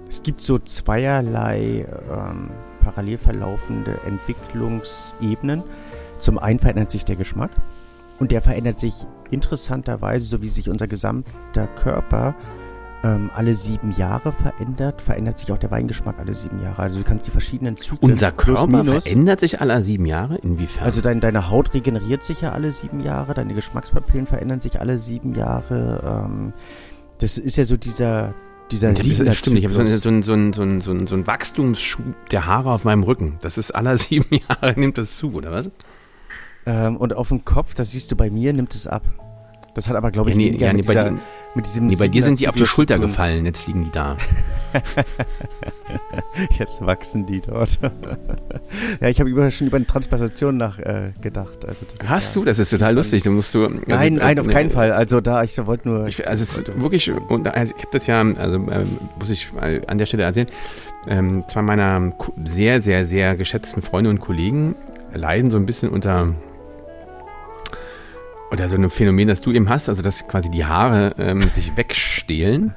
Es 0.07 0.21
gibt 0.21 0.41
so 0.41 0.59
zweierlei 0.59 1.87
ähm, 2.11 2.51
parallel 2.81 3.17
verlaufende 3.17 3.99
Entwicklungsebenen. 4.05 5.63
Zum 6.19 6.37
einen 6.37 6.59
verändert 6.59 6.91
sich 6.91 7.03
der 7.03 7.15
Geschmack 7.15 7.51
und 8.19 8.31
der 8.31 8.41
verändert 8.41 8.79
sich 8.79 9.05
interessanterweise, 9.31 10.25
so 10.25 10.41
wie 10.41 10.49
sich 10.49 10.69
unser 10.69 10.87
gesamter 10.87 11.67
Körper 11.75 12.35
ähm, 13.03 13.29
alle 13.35 13.53
sieben 13.53 13.91
Jahre 13.91 14.31
verändert, 14.31 15.01
verändert 15.01 15.37
sich 15.37 15.51
auch 15.51 15.57
der 15.57 15.71
Weingeschmack 15.71 16.17
alle 16.19 16.33
sieben 16.33 16.61
Jahre. 16.61 16.81
Also 16.81 16.99
du 16.99 17.03
kannst 17.03 17.27
die 17.27 17.31
verschiedenen 17.31 17.75
Zyklen. 17.75 18.11
Unser 18.11 18.31
Körper 18.31 18.67
minus, 18.67 19.03
verändert 19.03 19.41
sich 19.41 19.59
alle 19.59 19.83
sieben 19.83 20.05
Jahre? 20.05 20.37
Inwiefern? 20.37 20.85
Also 20.85 21.01
dein, 21.01 21.19
deine 21.19 21.49
Haut 21.49 21.73
regeneriert 21.73 22.23
sich 22.23 22.41
ja 22.41 22.53
alle 22.53 22.71
sieben 22.71 23.01
Jahre, 23.01 23.33
deine 23.33 23.53
Geschmackspapillen 23.53 24.25
verändern 24.25 24.61
sich 24.61 24.79
alle 24.79 24.97
sieben 24.97 25.35
Jahre. 25.35 26.25
Ähm, 26.25 26.53
das 27.19 27.37
ist 27.37 27.57
ja 27.57 27.65
so 27.65 27.75
dieser, 27.75 28.33
dieser 28.71 28.91
ja, 28.93 29.23
das 29.23 29.37
stimmt, 29.37 29.57
ich 29.57 29.65
habe 29.65 29.73
so, 29.73 29.85
so, 29.85 29.97
so, 29.97 30.21
so, 30.21 30.51
so, 30.53 30.79
so, 30.79 31.05
so 31.05 31.15
ein 31.15 31.27
Wachstumsschub 31.27 32.29
der 32.31 32.45
Haare 32.45 32.71
auf 32.71 32.85
meinem 32.85 33.03
Rücken. 33.03 33.37
Das 33.41 33.57
ist 33.57 33.71
alle 33.71 33.97
sieben 33.97 34.39
Jahre, 34.47 34.79
nimmt 34.79 34.97
das 34.97 35.17
zu, 35.17 35.33
oder 35.33 35.51
was? 35.51 35.69
Ähm, 36.65 36.97
und 36.97 37.15
auf 37.15 37.29
dem 37.29 37.45
Kopf, 37.45 37.73
das 37.73 37.91
siehst 37.91 38.11
du 38.11 38.15
bei 38.15 38.29
mir, 38.29 38.53
nimmt 38.53 38.73
es 38.75 38.87
ab. 38.87 39.03
Das 39.75 39.87
hat 39.89 39.95
aber, 39.95 40.11
glaube 40.11 40.29
ich, 40.29 40.35
ja, 40.35 40.51
nee, 40.51 40.57
ja, 40.57 40.67
nee, 40.67 40.77
mit, 40.77 40.89
dieser, 40.89 41.03
bei, 41.05 41.13
mit 41.55 41.65
diesem. 41.65 41.87
Nee, 41.87 41.95
bei 41.95 42.07
dir 42.07 42.21
sind 42.21 42.39
die 42.39 42.47
auf 42.47 42.53
die 42.53 42.65
Schulter 42.65 42.99
gefallen, 42.99 43.43
jetzt 43.45 43.65
liegen 43.65 43.85
die 43.85 43.91
da. 43.91 44.17
jetzt 46.59 46.85
wachsen 46.85 47.25
die 47.25 47.41
dort. 47.41 47.79
ja, 49.01 49.07
ich 49.07 49.19
habe 49.19 49.31
über, 49.31 49.49
schon 49.49 49.67
über 49.67 49.77
eine 49.77 49.87
Transplantation 49.87 50.57
nachgedacht. 50.57 51.63
Äh, 51.63 51.67
also 51.67 51.85
Hast 52.05 52.35
ja, 52.35 52.41
du? 52.41 52.45
Das 52.45 52.59
ist 52.59 52.69
total 52.69 52.93
lustig. 52.93 53.23
Du 53.23 53.31
musst 53.31 53.53
du. 53.55 53.65
Also, 53.65 53.81
nein, 53.87 54.13
nein, 54.13 54.39
auf 54.39 54.47
äh, 54.47 54.51
keinen 54.51 54.69
Fall. 54.69 54.91
Also 54.91 55.21
da, 55.21 55.43
ich 55.43 55.57
wollte 55.65 55.89
nur. 55.89 56.07
Ich, 56.07 56.27
also 56.27 56.43
es 56.43 56.57
ist 56.57 56.79
wirklich, 56.79 57.11
und 57.11 57.47
also 57.47 57.73
ich 57.75 57.81
habe 57.81 57.91
das 57.91 58.05
ja, 58.05 58.21
also 58.21 58.57
äh, 58.57 58.85
muss 59.19 59.29
ich 59.31 59.49
an 59.87 59.97
der 59.97 60.05
Stelle 60.05 60.23
erzählen. 60.23 60.47
Ähm, 61.07 61.43
zwei 61.47 61.63
meiner 61.63 62.13
sehr, 62.45 62.81
sehr, 62.81 63.07
sehr 63.07 63.35
geschätzten 63.35 63.81
Freunde 63.81 64.11
und 64.11 64.19
Kollegen 64.19 64.75
leiden 65.13 65.51
so 65.51 65.57
ein 65.57 65.65
bisschen 65.65 65.89
unter 65.89 66.33
oder 68.53 68.69
so 68.69 68.75
ein 68.75 68.89
Phänomen, 68.89 69.27
das 69.27 69.41
du 69.41 69.51
eben 69.51 69.67
hast, 69.67 69.89
also 69.89 70.01
dass 70.01 70.27
quasi 70.27 70.49
die 70.49 70.63
Haare 70.63 71.15
ähm, 71.17 71.49
sich 71.49 71.75
wegstehlen. 71.75 72.73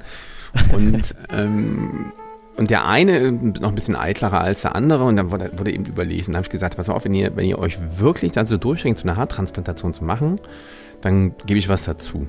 Und 0.73 1.15
ähm, 1.31 2.11
und 2.57 2.71
der 2.71 2.87
eine 2.87 3.31
noch 3.31 3.69
ein 3.69 3.75
bisschen 3.75 3.95
eitlerer 3.95 4.41
als 4.41 4.63
der 4.63 4.75
andere. 4.75 5.03
Und 5.03 5.15
dann 5.15 5.29
wurde, 5.29 5.51
wurde 5.55 5.71
eben 5.71 5.85
überlegt 5.85 6.27
und 6.27 6.33
dann 6.33 6.37
habe 6.37 6.47
ich 6.47 6.51
gesagt, 6.51 6.75
pass 6.75 6.87
mal 6.87 6.95
auf, 6.95 7.05
wenn 7.05 7.13
ihr, 7.13 7.35
wenn 7.35 7.45
ihr 7.45 7.59
euch 7.59 7.77
wirklich 7.99 8.31
dazu 8.31 8.57
durchringt, 8.57 8.97
so 8.97 9.07
eine 9.07 9.15
Haartransplantation 9.15 9.93
zu 9.93 10.03
machen, 10.03 10.39
dann 11.01 11.35
gebe 11.45 11.59
ich 11.59 11.69
was 11.69 11.83
dazu. 11.83 12.27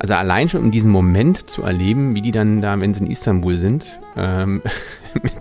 Also 0.00 0.14
allein 0.14 0.48
schon 0.48 0.62
um 0.62 0.70
diesen 0.72 0.90
Moment 0.90 1.48
zu 1.48 1.62
erleben, 1.62 2.16
wie 2.16 2.22
die 2.22 2.32
dann 2.32 2.60
da, 2.60 2.78
wenn 2.80 2.92
sie 2.92 3.04
in 3.04 3.10
Istanbul 3.10 3.54
sind, 3.54 4.00
ähm, 4.16 4.62
mit, 5.14 5.32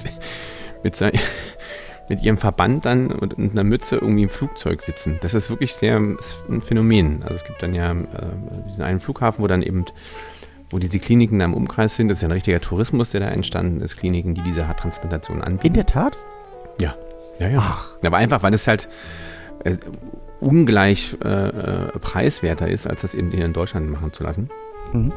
mit, 0.84 0.96
mit 2.10 2.22
ihrem 2.24 2.38
Verband 2.38 2.86
dann 2.86 3.12
und, 3.12 3.38
einer 3.38 3.64
Mütze 3.64 3.96
irgendwie 3.96 4.24
im 4.24 4.30
Flugzeug 4.30 4.82
sitzen. 4.82 5.18
Das 5.22 5.34
ist 5.34 5.50
wirklich 5.50 5.74
sehr 5.74 5.98
ein 5.98 6.62
Phänomen. 6.62 7.24
Also 7.24 7.36
es 7.36 7.44
gibt 7.44 7.64
dann 7.64 7.74
ja 7.74 7.92
äh, 7.92 7.96
diesen 8.68 8.84
einen 8.84 9.00
Flughafen, 9.00 9.44
wo 9.44 9.48
dann 9.48 9.62
eben 9.62 9.86
wo 10.70 10.80
diese 10.80 11.00
Kliniken 11.00 11.40
da 11.40 11.46
im 11.46 11.54
Umkreis 11.54 11.96
sind. 11.96 12.10
Das 12.10 12.18
ist 12.18 12.22
ja 12.24 12.28
ein 12.28 12.32
richtiger 12.32 12.60
Tourismus, 12.60 13.12
der 13.12 13.22
da 13.22 13.28
entstanden 13.28 13.82
ist. 13.82 13.98
Kliniken, 13.98 14.34
die 14.34 14.42
diese 14.42 14.68
Haartransplantation 14.68 15.42
anbieten. 15.42 15.68
In 15.68 15.74
der 15.74 15.86
Tat? 15.86 16.18
Ja. 16.80 16.96
Ja, 17.40 17.50
ja. 17.50 17.60
Ach. 17.62 17.98
Aber 18.04 18.18
einfach, 18.18 18.44
weil 18.44 18.54
es 18.54 18.68
halt 18.68 18.90
äh, 19.64 19.76
ungleich 20.40 21.18
äh, 21.24 21.28
äh, 21.28 22.00
preiswerter 22.00 22.68
ist, 22.68 22.88
als 22.88 23.02
das 23.02 23.14
eben 23.14 23.32
hier 23.32 23.46
in 23.46 23.54
Deutschland 23.54 23.90
machen 23.90 24.12
zu 24.12 24.24
lassen. 24.24 24.50
Mhm. 24.94 25.14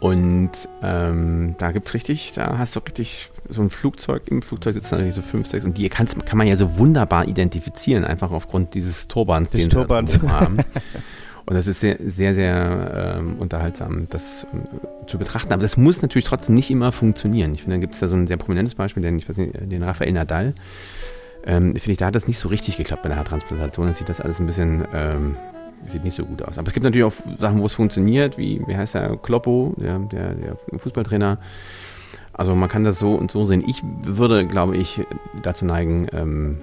Und 0.00 0.50
ähm, 0.82 1.54
da 1.58 1.72
gibt's 1.72 1.92
richtig, 1.92 2.32
da 2.34 2.56
hast 2.58 2.74
du 2.74 2.80
richtig 2.80 3.30
so 3.50 3.60
ein 3.60 3.70
Flugzeug, 3.70 4.22
im 4.28 4.40
Flugzeug 4.42 4.74
sitzen 4.74 4.94
natürlich 4.94 5.14
so 5.14 5.22
fünf, 5.22 5.46
sechs 5.46 5.64
und 5.64 5.76
die 5.76 5.88
kann, 5.88 6.06
kann 6.24 6.38
man 6.38 6.46
ja 6.46 6.56
so 6.56 6.78
wunderbar 6.78 7.28
identifizieren, 7.28 8.04
einfach 8.04 8.30
aufgrund 8.30 8.74
dieses 8.74 9.08
Turbans, 9.08 9.50
den 9.50 9.68
Turbans. 9.68 10.12
sie 10.12 10.28
haben. 10.28 10.58
Und 11.46 11.56
das 11.56 11.66
ist 11.66 11.80
sehr, 11.80 11.96
sehr, 11.98 12.34
sehr 12.34 13.16
ähm, 13.18 13.36
unterhaltsam, 13.40 14.06
das 14.08 14.44
äh, 14.44 15.06
zu 15.06 15.18
betrachten. 15.18 15.52
Aber 15.52 15.62
das 15.62 15.76
muss 15.76 16.00
natürlich 16.00 16.26
trotzdem 16.26 16.54
nicht 16.54 16.70
immer 16.70 16.92
funktionieren. 16.92 17.54
Ich 17.54 17.62
finde, 17.62 17.76
da 17.76 17.80
gibt 17.80 17.94
es 17.94 18.00
da 18.00 18.06
so 18.06 18.14
ein 18.14 18.28
sehr 18.28 18.36
prominentes 18.36 18.76
Beispiel, 18.76 19.02
den, 19.02 19.18
ich 19.18 19.28
weiß 19.28 19.36
nicht, 19.36 19.54
den 19.60 19.82
Raphael 19.82 20.12
Nadal. 20.12 20.54
Ähm, 21.44 21.74
finde 21.74 21.90
ich, 21.90 21.98
da 21.98 22.06
hat 22.06 22.14
das 22.14 22.28
nicht 22.28 22.38
so 22.38 22.48
richtig 22.48 22.76
geklappt 22.76 23.02
bei 23.02 23.08
der 23.08 23.18
Haartransplantation. 23.18 23.88
Da 23.88 23.94
sieht 23.94 24.08
das 24.08 24.20
alles 24.20 24.38
ein 24.38 24.46
bisschen 24.46 24.84
ähm, 24.94 25.36
Sieht 25.86 26.04
nicht 26.04 26.14
so 26.14 26.24
gut 26.24 26.42
aus. 26.42 26.58
Aber 26.58 26.68
es 26.68 26.74
gibt 26.74 26.84
natürlich 26.84 27.04
auch 27.04 27.12
Sachen, 27.38 27.60
wo 27.60 27.66
es 27.66 27.72
funktioniert, 27.72 28.38
wie, 28.38 28.62
wie 28.66 28.76
heißt 28.76 28.94
der, 28.94 29.16
Kloppo, 29.16 29.74
der, 29.78 29.98
der, 29.98 30.34
der 30.34 30.56
Fußballtrainer. 30.78 31.38
Also 32.32 32.54
man 32.54 32.68
kann 32.68 32.84
das 32.84 32.98
so 32.98 33.14
und 33.14 33.30
so 33.30 33.46
sehen. 33.46 33.64
Ich 33.66 33.82
würde, 34.04 34.46
glaube 34.46 34.76
ich, 34.76 35.00
dazu 35.42 35.64
neigen, 35.64 36.06
ähm, 36.12 36.58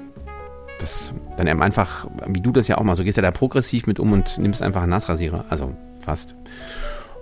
das 0.79 1.11
dann 1.35 1.47
eben 1.47 1.61
einfach, 1.61 2.07
wie 2.27 2.41
du 2.41 2.51
das 2.51 2.67
ja 2.67 2.77
auch 2.77 2.83
mal, 2.83 2.95
so 2.95 3.03
gehst 3.03 3.17
ja 3.17 3.23
da 3.23 3.31
progressiv 3.31 3.87
mit 3.87 3.99
um 3.99 4.11
und 4.11 4.37
nimmst 4.37 4.61
einfach 4.61 4.81
einen 4.83 4.91
Nassrasierer, 4.91 5.45
also 5.49 5.73
fast. 5.99 6.35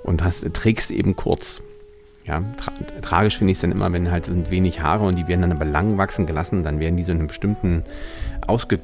Und 0.03 0.23
hast, 0.23 0.53
trägst 0.53 0.91
eben 0.91 1.15
kurz. 1.15 1.61
Ja, 2.25 2.43
tra 2.57 2.71
tragisch 3.01 3.37
finde 3.37 3.51
ich 3.51 3.57
es 3.57 3.61
dann 3.61 3.71
immer, 3.71 3.91
wenn 3.93 4.09
halt 4.09 4.49
wenig 4.49 4.81
Haare 4.81 5.05
und 5.05 5.15
die 5.15 5.27
werden 5.27 5.41
dann 5.41 5.51
aber 5.51 5.65
lang 5.65 5.97
wachsen 5.97 6.25
gelassen, 6.25 6.63
dann 6.63 6.79
werden 6.79 6.97
die 6.97 7.03
so 7.03 7.11
in 7.11 7.19
einem 7.19 7.27
bestimmten 7.27 7.83
ausge 8.47 8.79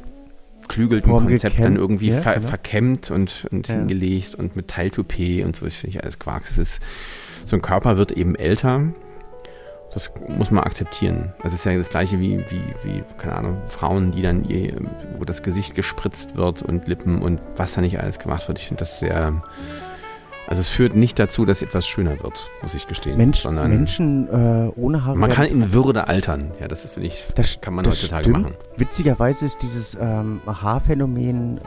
geflügelten 0.67 1.11
Konzept 1.11 1.55
gekämmt. 1.55 1.65
dann 1.65 1.75
irgendwie 1.75 2.09
ja, 2.09 2.21
ver 2.21 2.35
genau. 2.35 2.47
verkämmt 2.47 3.11
und, 3.11 3.47
und 3.51 3.67
ja. 3.67 3.75
hingelegt 3.75 4.35
und 4.35 4.55
mit 4.55 4.67
Teiltoupet 4.67 5.45
und 5.45 5.55
so. 5.55 5.65
Das 5.65 5.75
finde 5.75 5.97
ich 5.97 6.03
alles 6.03 6.19
Quark. 6.19 6.43
Das 6.47 6.57
ist, 6.57 6.79
so 7.45 7.55
ein 7.55 7.61
Körper 7.61 7.97
wird 7.97 8.11
eben 8.11 8.35
älter. 8.35 8.81
Das 9.93 10.13
muss 10.29 10.51
man 10.51 10.63
akzeptieren. 10.63 11.33
Das 11.43 11.53
ist 11.53 11.65
ja 11.65 11.77
das 11.77 11.89
gleiche 11.89 12.19
wie, 12.19 12.39
wie, 12.49 12.63
wie, 12.83 13.03
keine 13.17 13.35
Ahnung, 13.35 13.61
Frauen, 13.67 14.11
die 14.11 14.21
dann, 14.21 14.45
je, 14.45 14.73
wo 15.17 15.25
das 15.25 15.43
Gesicht 15.43 15.75
gespritzt 15.75 16.37
wird 16.37 16.61
und 16.61 16.87
Lippen 16.87 17.21
und 17.21 17.41
was 17.57 17.73
da 17.73 17.81
nicht 17.81 17.99
alles 17.99 18.17
gemacht 18.17 18.47
wird. 18.47 18.59
Ich 18.59 18.67
finde 18.67 18.79
das 18.79 18.99
sehr, 18.99 19.41
Also 20.51 20.59
es 20.59 20.67
führt 20.67 20.97
nicht 20.97 21.17
dazu, 21.17 21.45
dass 21.45 21.61
etwas 21.61 21.87
schöner 21.87 22.21
wird, 22.21 22.51
muss 22.61 22.73
ich 22.73 22.85
gestehen. 22.85 23.15
Mensch, 23.15 23.45
Menschen 23.45 24.27
äh, 24.27 24.69
ohne 24.75 25.05
Haare. 25.05 25.17
Man 25.17 25.31
kann 25.31 25.45
in 25.45 25.71
Würde 25.71 26.09
altern. 26.09 26.51
Ja, 26.59 26.67
das 26.67 26.83
finde 26.83 27.07
ich, 27.07 27.23
das, 27.35 27.61
kann 27.61 27.73
man 27.73 27.85
das 27.85 27.93
heutzutage 27.93 28.25
stimmt. 28.25 28.41
machen. 28.41 28.55
Witzigerweise 28.75 29.45
ist 29.45 29.61
dieses 29.61 29.95
ähm, 29.95 30.41
Haarphänomen 30.45 31.59
äh, 31.59 31.61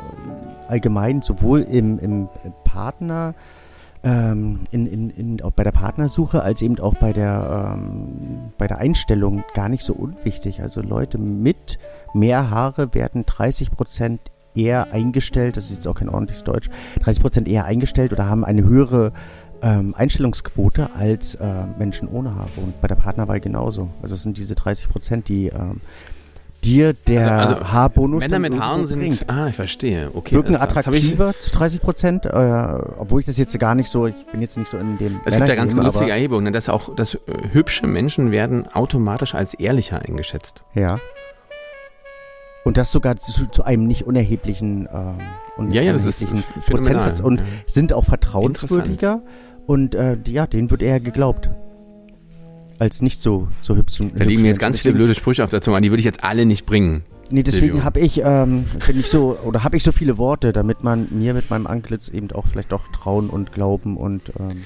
allgemein 0.69 1.23
sowohl 1.23 1.62
im, 1.62 1.99
im 1.99 2.29
Partner, 2.64 3.35
ähm, 4.03 4.61
in, 4.71 4.87
in, 4.87 5.09
in, 5.09 5.41
auch 5.41 5.53
bei 5.53 5.64
der 5.64 5.73
Partnersuche 5.73 6.43
als 6.43 6.61
eben 6.61 6.79
auch 6.79 6.97
bei 6.97 7.14
der, 7.14 7.76
ähm, 7.79 8.53
bei 8.59 8.67
der 8.67 8.81
Einstellung 8.81 9.45
gar 9.55 9.71
nicht 9.71 9.83
so 9.83 9.95
unwichtig. 9.95 10.61
Also 10.61 10.83
Leute 10.83 11.17
mit 11.17 11.79
mehr 12.12 12.50
Haare 12.50 12.93
werden 12.93 13.25
30 13.25 13.71
Prozent 13.71 14.21
eher 14.55 14.93
eingestellt, 14.93 15.57
das 15.57 15.67
ist 15.67 15.77
jetzt 15.77 15.89
auch 15.89 15.95
kein 15.97 16.09
ordentliches 16.09 16.45
Deutsch, 16.45 16.71
30 17.03 17.23
Prozent 17.23 17.49
eher 17.49 17.65
eingestellt 17.65 18.13
oder 18.13 18.27
haben 18.29 18.45
eine 18.45 18.65
höhere 18.65 19.13
ähm, 19.63 19.95
Einstellungsquote 19.97 20.91
als 20.95 21.37
äh, 21.37 21.45
Menschen 21.79 22.09
ohne 22.09 22.35
Haare. 22.35 22.49
Und 22.57 22.81
bei 22.81 22.89
der 22.89 22.97
Partnerwahl 22.97 23.41
genauso. 23.41 23.89
Also 24.03 24.15
es 24.15 24.23
sind 24.23 24.37
diese 24.37 24.55
30 24.55 24.89
Prozent, 24.91 25.29
die 25.29 25.47
ähm, 25.47 25.81
dir 26.63 26.93
der 26.95 27.31
Also- 27.41 27.55
also 27.57 27.73
Haarbonus 27.73 28.23
Männer 28.25 28.39
mit 28.39 28.59
Haaren 28.59 28.87
bringt. 28.87 29.15
sind. 29.15 29.31
Ah, 29.31 29.49
ich 29.49 29.57
verstehe. 29.57 30.11
Okay. 30.15 30.35
Wirken. 30.35 30.53
Das 30.55 30.61
hab 30.63 30.71
ich- 30.71 30.77
attraktiver 30.79 31.35
zu 31.39 31.51
30 31.51 31.81
Prozent, 31.83 32.27
äh, 32.27 32.31
obwohl 32.99 33.21
ich 33.21 33.27
das 33.27 33.37
jetzt 33.39 33.59
gar 33.59 33.75
nicht 33.75 33.89
so, 33.89 34.07
ich 34.07 34.15
bin 34.33 34.41
jetzt 34.43 34.57
nicht 34.57 34.69
so 34.71 34.77
in 34.79 34.99
dem 34.99 35.21
Es 35.25 35.35
gibt 35.37 35.49
ja 35.49 35.55
ganz 35.55 35.75
lustige 35.75 36.11
Erhebungen, 36.11 36.45
ne, 36.45 36.51
dass 36.53 36.69
auch 36.69 36.95
dass, 36.95 37.15
äh, 37.15 37.19
hübsche 37.53 37.87
Menschen 37.87 38.31
werden 38.31 38.67
automatisch 38.73 39.35
als 39.35 39.55
ehrlicher 39.55 40.01
eingeschätzt. 40.03 40.63
Ja. 40.75 40.99
Und 42.64 42.76
das 42.78 42.90
sogar 42.90 43.16
zu, 43.16 43.47
zu 43.47 43.62
einem 43.64 43.87
nicht 43.87 44.06
unerheblichen, 44.06 44.88
ähm, 44.92 45.18
un- 45.59 45.71
Ja, 45.71 45.83
ja, 45.83 45.92
das 45.92 46.04
ist. 46.06 46.26
Prozentsatz 46.68 47.21
und 47.21 47.37
Ja. 47.38 47.44
sind 47.66 47.92
auch 47.92 48.04
vertrauenswürdiger 48.04 49.23
und 49.66 49.94
äh, 49.94 50.16
ja, 50.26 50.47
denen 50.47 50.71
wird 50.71 50.80
eher 50.83 50.99
geglaubt. 51.00 51.50
Als 52.78 53.02
nicht 53.02 53.21
so, 53.21 53.49
so 53.61 53.76
hübsch. 53.76 53.99
Da 54.14 54.25
liegen 54.25 54.42
mir 54.42 54.49
jetzt 54.49 54.59
ganz 54.61 54.80
viele 54.80 54.94
blöde 54.94 55.14
Sprüche 55.14 55.44
auf 55.44 55.50
der 55.50 55.61
Zunge 55.62 55.76
an, 55.76 55.83
die 55.83 55.90
würde 55.90 56.00
ich 56.00 56.04
jetzt 56.06 56.25
alle 56.25 56.44
nicht 56.47 56.66
bringen. 56.66 57.04
Nee, 57.30 57.42
deswegen 57.42 57.85
habe 57.85 58.00
ich, 58.00 58.21
ähm, 58.23 58.64
bin 58.87 58.99
ich 59.00 59.06
so, 59.09 59.38
oder 59.44 59.64
habe 59.64 59.76
ich 59.76 59.83
so 59.83 59.92
viele 59.92 60.18
Worte, 60.18 60.52
damit 60.52 60.83
man 60.85 61.06
mir 61.11 61.33
mit 61.35 61.50
meinem 61.50 61.66
Antlitz 61.66 62.09
eben 62.09 62.30
auch 62.33 62.47
vielleicht 62.47 62.73
doch 62.73 62.88
trauen 62.92 63.30
und 63.30 63.52
glauben 63.52 63.97
und 63.97 64.33
ähm, 64.38 64.62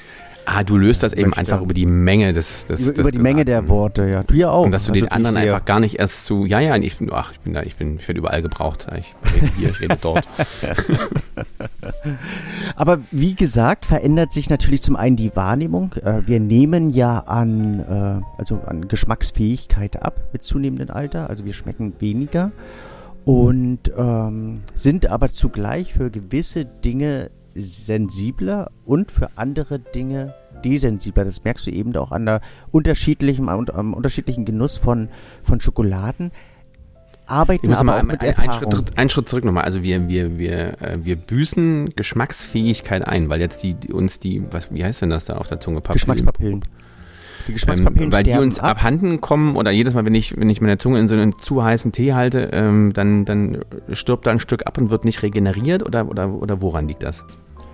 Ah, 0.50 0.64
du 0.64 0.78
löst 0.78 1.02
das 1.02 1.12
eben 1.12 1.30
Möchte. 1.30 1.40
einfach 1.40 1.60
über 1.60 1.74
die 1.74 1.84
Menge 1.84 2.32
des, 2.32 2.64
des 2.64 2.80
über, 2.80 2.92
des 2.92 2.98
über 3.00 3.10
die 3.10 3.18
Menge 3.18 3.44
der. 3.44 3.68
Worte, 3.68 4.06
ja. 4.06 4.22
Du 4.22 4.34
ja 4.34 4.50
auch. 4.50 4.64
Und 4.64 4.72
dass 4.72 4.86
du 4.86 4.92
Also 4.92 5.04
den 5.04 5.12
anderen 5.12 5.36
einfach 5.36 5.66
gar 5.66 5.78
nicht 5.78 5.98
erst 5.98 6.24
zu, 6.24 6.46
ja, 6.46 6.58
ja, 6.58 6.74
ich, 6.76 6.96
ach, 7.12 7.32
ich 7.32 7.40
bin 7.40 7.52
da, 7.52 7.62
ich 7.62 7.76
bin, 7.76 7.98
ich 7.98 8.08
werde 8.08 8.20
überall 8.20 8.40
gebraucht. 8.40 8.86
Ich 8.98 9.14
rede 9.34 9.52
hier, 9.58 9.68
ich 9.68 9.80
rede 9.80 9.98
dort. 10.00 10.26
Aber 12.76 13.00
wie 13.10 13.34
gesagt, 13.34 13.84
verändert 13.84 14.32
sich 14.32 14.48
natürlich 14.48 14.80
zum 14.80 14.96
einen 14.96 15.16
die 15.16 15.36
Wahrnehmung. 15.36 15.92
Äh, 16.02 16.22
wir 16.26 16.40
nehmen 16.40 16.90
ja 16.90 17.18
an, 17.18 17.80
äh, 17.80 18.22
also 18.38 18.62
an 18.64 18.88
Geschmacksfähigkeit 18.88 20.02
ab 20.02 20.18
mit 20.32 20.44
zunehmendem 20.44 20.96
Alter. 20.96 21.28
Also 21.28 21.44
wir 21.44 21.52
schmecken 21.52 21.92
weniger 21.98 22.52
und 23.26 23.80
ähm, 23.98 24.62
sind 24.74 25.08
aber 25.08 25.28
zugleich 25.28 25.92
für 25.92 26.10
gewisse 26.10 26.64
Dinge 26.64 27.30
sensibler 27.58 28.70
und 28.84 29.10
für 29.10 29.28
andere 29.36 29.78
Dinge 29.78 30.34
desensibler. 30.64 31.24
Das 31.24 31.44
merkst 31.44 31.66
du 31.66 31.70
eben 31.70 31.94
auch 31.96 32.12
an 32.12 32.26
der 32.26 32.40
unterschiedlichen, 32.70 33.48
am, 33.48 33.66
am 33.66 33.94
unterschiedlichen 33.94 34.44
Genuss 34.44 34.76
von, 34.78 35.08
von 35.42 35.60
Schokoladen. 35.60 36.30
Arbeiten 37.26 37.62
Wir 37.64 37.70
müssen 37.70 37.88
aber 37.88 38.02
mal 38.02 38.18
einen. 38.18 38.52
Schritt, 38.52 38.98
einen 38.98 39.10
Schritt 39.10 39.28
zurück 39.28 39.44
nochmal. 39.44 39.64
Also 39.64 39.82
wir, 39.82 40.08
wir, 40.08 40.38
wir, 40.38 40.80
äh, 40.80 40.98
wir 41.02 41.16
büßen 41.16 41.94
Geschmacksfähigkeit 41.94 43.06
ein, 43.06 43.28
weil 43.28 43.40
jetzt 43.40 43.62
die, 43.62 43.74
die 43.74 43.92
uns 43.92 44.18
die, 44.18 44.42
was, 44.50 44.72
wie 44.72 44.82
heißt 44.82 45.02
denn 45.02 45.10
das 45.10 45.26
da 45.26 45.36
auf 45.36 45.46
der 45.46 45.60
Zunge? 45.60 45.80
Papillen- 45.80 45.92
Geschmackspapillen. 45.92 46.64
Die 47.46 47.52
Geschmackspapillen 47.52 48.06
Ähm, 48.06 48.12
weil 48.12 48.22
die 48.22 48.32
uns 48.32 48.58
ab. 48.58 48.78
abhanden 48.78 49.20
kommen 49.20 49.56
oder 49.56 49.70
jedes 49.70 49.92
Mal, 49.92 50.06
wenn 50.06 50.14
ich, 50.14 50.38
wenn 50.38 50.48
ich 50.48 50.62
meine 50.62 50.78
Zunge 50.78 51.00
in 51.00 51.08
so 51.08 51.14
einen 51.14 51.38
zu 51.38 51.62
heißen 51.62 51.92
Tee 51.92 52.14
halte, 52.14 52.48
ähm, 52.52 52.92
dann, 52.94 53.26
dann 53.26 53.58
stirbt 53.92 54.26
da 54.26 54.30
ein 54.30 54.40
Stück 54.40 54.66
ab 54.66 54.78
und 54.78 54.88
wird 54.88 55.04
nicht 55.04 55.22
regeneriert 55.22 55.86
oder, 55.86 56.08
oder, 56.08 56.32
oder 56.32 56.62
woran 56.62 56.88
liegt 56.88 57.02
das? 57.02 57.26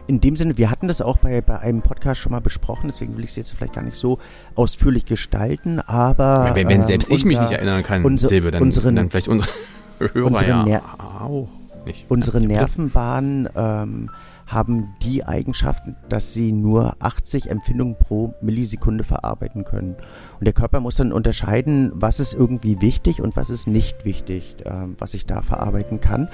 In 0.06 0.20
dem 0.20 0.36
Sinne, 0.36 0.58
wir 0.58 0.70
hatten 0.70 0.86
das 0.86 1.00
auch 1.00 1.16
bei, 1.16 1.40
bei 1.40 1.58
einem 1.60 1.80
Podcast 1.80 2.20
schon 2.20 2.32
mal 2.32 2.40
besprochen, 2.40 2.88
deswegen 2.88 3.16
will 3.16 3.24
ich 3.24 3.30
es 3.30 3.36
jetzt 3.36 3.52
vielleicht 3.52 3.72
gar 3.72 3.82
nicht 3.82 3.96
so 3.96 4.18
ausführlich 4.54 5.06
gestalten, 5.06 5.80
aber. 5.80 6.50
wenn 6.54 6.68
wenn 6.68 6.80
ähm, 6.80 6.84
selbst 6.86 7.10
ich 7.10 7.24
mich 7.24 7.38
unser- 7.38 7.42
nicht 7.50 7.58
erinnern 7.58 7.82
kann, 7.82 8.04
unser- 8.04 8.28
Silvio, 8.28 8.50
dann, 8.50 8.62
unseren- 8.62 8.96
dann 8.96 9.08
vielleicht 9.10 9.28
unsere 9.28 9.50
Hörer 9.98 10.26
unsere 10.26 10.46
ja 10.48 10.62
Ner- 10.64 10.82
auch 10.98 11.48
nicht. 11.86 12.04
Unsere 12.10 12.40
Ja. 12.40 12.46
Nervenbahnen 12.48 13.48
ähm, 13.56 14.10
haben 14.46 14.88
die 15.02 15.24
Eigenschaften, 15.24 15.96
dass 16.10 16.34
sie 16.34 16.52
nur 16.52 16.96
80 16.98 17.50
Empfindungen 17.50 17.96
pro 17.96 18.34
Millisekunde 18.42 19.04
verarbeiten 19.04 19.64
können. 19.64 19.96
Und 20.38 20.44
der 20.44 20.52
Körper 20.52 20.80
muss 20.80 20.96
dann 20.96 21.12
unterscheiden, 21.12 21.92
was 21.94 22.20
ist 22.20 22.34
irgendwie 22.34 22.82
wichtig 22.82 23.22
und 23.22 23.36
was 23.36 23.48
ist 23.48 23.66
nicht 23.66 24.04
wichtig, 24.04 24.56
ähm, 24.66 24.96
was 24.98 25.14
ich 25.14 25.24
da 25.24 25.40
verarbeiten 25.40 26.00
kann. 26.00 26.28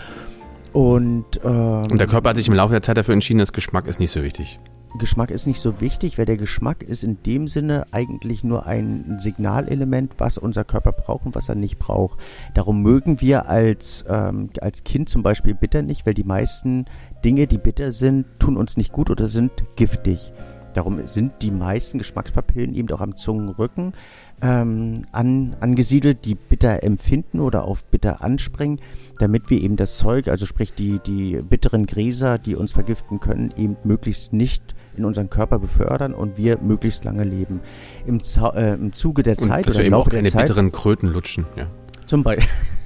Und, 0.72 1.40
ähm, 1.44 1.86
Und 1.90 1.98
der 1.98 2.06
Körper 2.06 2.30
hat 2.30 2.36
sich 2.36 2.48
im 2.48 2.54
Laufe 2.54 2.72
der 2.72 2.82
Zeit 2.82 2.96
dafür 2.96 3.14
entschieden, 3.14 3.38
dass 3.38 3.52
Geschmack 3.52 3.86
ist 3.86 4.00
nicht 4.00 4.10
so 4.10 4.22
wichtig. 4.22 4.58
Geschmack 4.98 5.30
ist 5.30 5.46
nicht 5.46 5.60
so 5.60 5.80
wichtig, 5.80 6.18
weil 6.18 6.26
der 6.26 6.36
Geschmack 6.36 6.82
ist 6.82 7.04
in 7.04 7.22
dem 7.22 7.46
Sinne 7.46 7.86
eigentlich 7.92 8.42
nur 8.42 8.66
ein 8.66 9.18
Signalelement, 9.18 10.14
was 10.18 10.36
unser 10.36 10.64
Körper 10.64 10.92
braucht 10.92 11.26
und 11.26 11.34
was 11.34 11.48
er 11.48 11.54
nicht 11.54 11.78
braucht. 11.78 12.18
Darum 12.54 12.82
mögen 12.82 13.20
wir 13.20 13.48
als, 13.48 14.04
ähm, 14.08 14.50
als 14.60 14.82
Kind 14.82 15.08
zum 15.08 15.22
Beispiel 15.22 15.54
bitter 15.54 15.82
nicht, 15.82 16.06
weil 16.06 16.14
die 16.14 16.24
meisten 16.24 16.86
Dinge, 17.24 17.46
die 17.46 17.58
bitter 17.58 17.92
sind, 17.92 18.26
tun 18.40 18.56
uns 18.56 18.76
nicht 18.76 18.92
gut 18.92 19.10
oder 19.10 19.28
sind 19.28 19.52
giftig. 19.76 20.32
Darum 20.74 21.06
sind 21.06 21.32
die 21.42 21.50
meisten 21.50 21.98
Geschmackspapillen 21.98 22.74
eben 22.74 22.90
auch 22.92 23.00
am 23.00 23.16
Zungenrücken 23.16 23.92
ähm, 24.42 25.04
an, 25.12 25.56
angesiedelt, 25.60 26.24
die 26.24 26.34
bitter 26.34 26.82
empfinden 26.82 27.40
oder 27.40 27.64
auf 27.64 27.84
bitter 27.84 28.22
anspringen, 28.22 28.80
damit 29.20 29.50
wir 29.50 29.60
eben 29.60 29.76
das 29.76 29.96
Zeug, 29.96 30.28
also 30.28 30.46
sprich 30.46 30.72
die, 30.72 30.98
die 31.06 31.40
bitteren 31.42 31.86
Gräser, 31.86 32.38
die 32.38 32.56
uns 32.56 32.72
vergiften 32.72 33.20
können, 33.20 33.52
eben 33.56 33.76
möglichst 33.84 34.32
nicht 34.32 34.74
in 34.96 35.04
unseren 35.04 35.30
Körper 35.30 35.58
befördern 35.58 36.14
und 36.14 36.36
wir 36.36 36.58
möglichst 36.58 37.04
lange 37.04 37.24
leben. 37.24 37.60
Im, 38.06 38.20
Zau 38.20 38.52
äh, 38.52 38.74
im 38.74 38.92
Zuge 38.92 39.22
der 39.22 39.38
Und 39.38 39.48
Zeit 39.48 39.66
dass 39.66 39.74
oder 39.74 39.80
wir 39.80 39.86
im 39.86 39.92
eben 39.92 40.00
auch 40.00 40.08
keine 40.08 40.30
Zeit 40.30 40.46
bitteren 40.46 40.72
Kröten 40.72 41.12
lutschen. 41.12 41.46
Ja. 41.56 41.66
zum 42.06 42.22
Beispiel. 42.22 42.48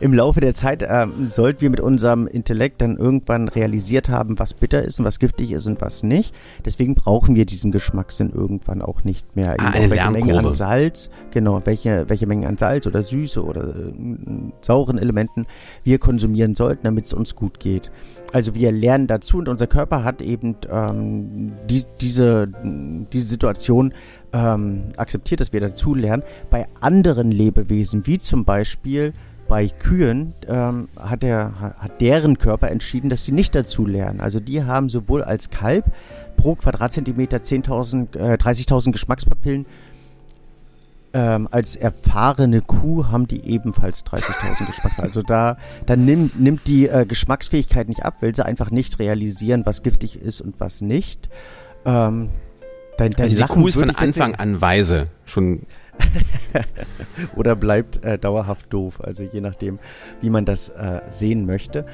Im 0.00 0.14
Laufe 0.14 0.40
der 0.40 0.54
Zeit 0.54 0.86
ähm, 0.88 1.28
sollten 1.28 1.60
wir 1.62 1.70
mit 1.70 1.80
unserem 1.80 2.26
Intellekt 2.26 2.80
dann 2.80 2.96
irgendwann 2.96 3.48
realisiert 3.48 4.08
haben, 4.08 4.38
was 4.38 4.54
bitter 4.54 4.82
ist 4.82 5.00
und 5.00 5.06
was 5.06 5.18
giftig 5.18 5.52
ist 5.52 5.66
und 5.66 5.80
was 5.80 6.02
nicht. 6.02 6.34
Deswegen 6.64 6.94
brauchen 6.94 7.34
wir 7.34 7.46
diesen 7.46 7.72
Geschmackssinn 7.72 8.30
irgendwann 8.30 8.82
auch 8.82 9.04
nicht 9.04 9.36
mehr. 9.36 9.56
Ah, 9.58 9.70
eine 9.70 9.90
welche 9.90 10.10
Menge 10.10 10.38
an 10.38 10.54
Salz, 10.54 11.10
genau, 11.30 11.60
welche, 11.64 12.08
welche 12.08 12.26
Menge 12.26 12.46
an 12.46 12.56
Salz 12.56 12.86
oder 12.86 13.02
Süße 13.02 13.42
oder 13.44 13.68
äh, 13.68 13.92
sauren 14.60 14.98
Elementen 14.98 15.46
wir 15.82 15.98
konsumieren 15.98 16.54
sollten, 16.54 16.84
damit 16.84 17.06
es 17.06 17.12
uns 17.12 17.34
gut 17.34 17.58
geht. 17.60 17.90
Also 18.32 18.54
wir 18.54 18.70
lernen 18.70 19.06
dazu 19.06 19.38
und 19.38 19.48
unser 19.48 19.66
Körper 19.66 20.04
hat 20.04 20.22
eben 20.22 20.56
ähm, 20.70 21.52
die, 21.68 21.84
diese, 22.00 22.48
diese 23.12 23.26
Situation 23.26 23.92
ähm, 24.32 24.84
akzeptiert, 24.96 25.40
dass 25.40 25.52
wir 25.52 25.60
dazu 25.60 25.94
lernen. 25.94 26.22
Bei 26.48 26.68
anderen 26.80 27.32
Lebewesen, 27.32 28.06
wie 28.06 28.18
zum 28.18 28.44
Beispiel 28.44 29.12
bei 29.50 29.66
Kühen, 29.66 30.32
ähm, 30.46 30.88
hat, 30.96 31.24
der, 31.24 31.74
hat 31.80 32.00
deren 32.00 32.38
Körper 32.38 32.70
entschieden, 32.70 33.10
dass 33.10 33.24
sie 33.24 33.32
nicht 33.32 33.52
dazu 33.56 33.84
lernen. 33.84 34.20
Also 34.20 34.38
die 34.38 34.62
haben 34.62 34.88
sowohl 34.88 35.24
als 35.24 35.50
Kalb 35.50 35.86
pro 36.36 36.54
Quadratzentimeter 36.54 37.38
10.000, 37.38 38.16
äh, 38.16 38.36
30.000 38.36 38.92
Geschmackspapillen, 38.92 39.66
ähm, 41.12 41.48
als 41.50 41.74
erfahrene 41.74 42.60
Kuh 42.60 43.08
haben 43.08 43.26
die 43.26 43.40
ebenfalls 43.44 44.06
30.000 44.06 44.66
Geschmackspapillen. 44.66 45.04
Also 45.04 45.22
da, 45.22 45.58
da 45.84 45.96
nimmt, 45.96 46.38
nimmt 46.38 46.68
die 46.68 46.86
äh, 46.86 47.04
Geschmacksfähigkeit 47.04 47.88
nicht 47.88 48.04
ab, 48.04 48.18
weil 48.20 48.32
sie 48.32 48.46
einfach 48.46 48.70
nicht 48.70 49.00
realisieren, 49.00 49.66
was 49.66 49.82
giftig 49.82 50.22
ist 50.22 50.40
und 50.40 50.60
was 50.60 50.80
nicht. 50.80 51.28
Ähm, 51.84 52.28
dein, 52.98 53.10
dein 53.10 53.22
Also 53.24 53.34
die 53.34 53.40
Lachen 53.40 53.62
Kuh 53.62 53.66
ist 53.66 53.74
von 53.74 53.90
Anfang 53.90 54.36
an 54.36 54.60
weise. 54.60 55.08
Schon 55.26 55.62
oder 57.36 57.56
bleibt 57.56 58.04
äh, 58.04 58.18
dauerhaft 58.18 58.72
doof. 58.72 59.00
Also 59.00 59.24
je 59.24 59.40
nachdem, 59.40 59.78
wie 60.20 60.30
man 60.30 60.44
das 60.44 60.68
äh, 60.70 61.00
sehen 61.08 61.46
möchte. 61.46 61.86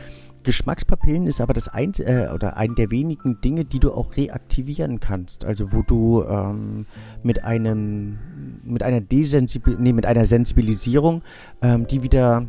Geschmackspapillen 0.47 1.27
ist 1.27 1.41
aber 1.41 1.55
das 1.55 1.67
ein, 1.67 1.93
äh, 1.99 2.29
oder 2.33 2.57
ein 2.57 2.77
der 2.77 2.93
wenigen 2.93 3.41
Dinge, 3.41 3.65
die 3.65 3.81
du 3.81 3.93
auch 3.93 4.17
reaktivieren 4.17 5.01
kannst. 5.01 5.45
Also 5.45 5.73
wo 5.73 5.83
du 5.83 6.23
ähm, 6.23 6.87
mit 7.25 7.43
einem 7.43 8.19
mit 8.63 8.85
einer 8.85 9.01
Desensibil 9.01 9.77
nee, 9.81 9.93
mit 9.93 10.07
einer 10.07 10.25
Sensibilisierung 10.25 11.23
ähm, 11.63 11.89
die 11.89 12.05
wieder 12.05 12.47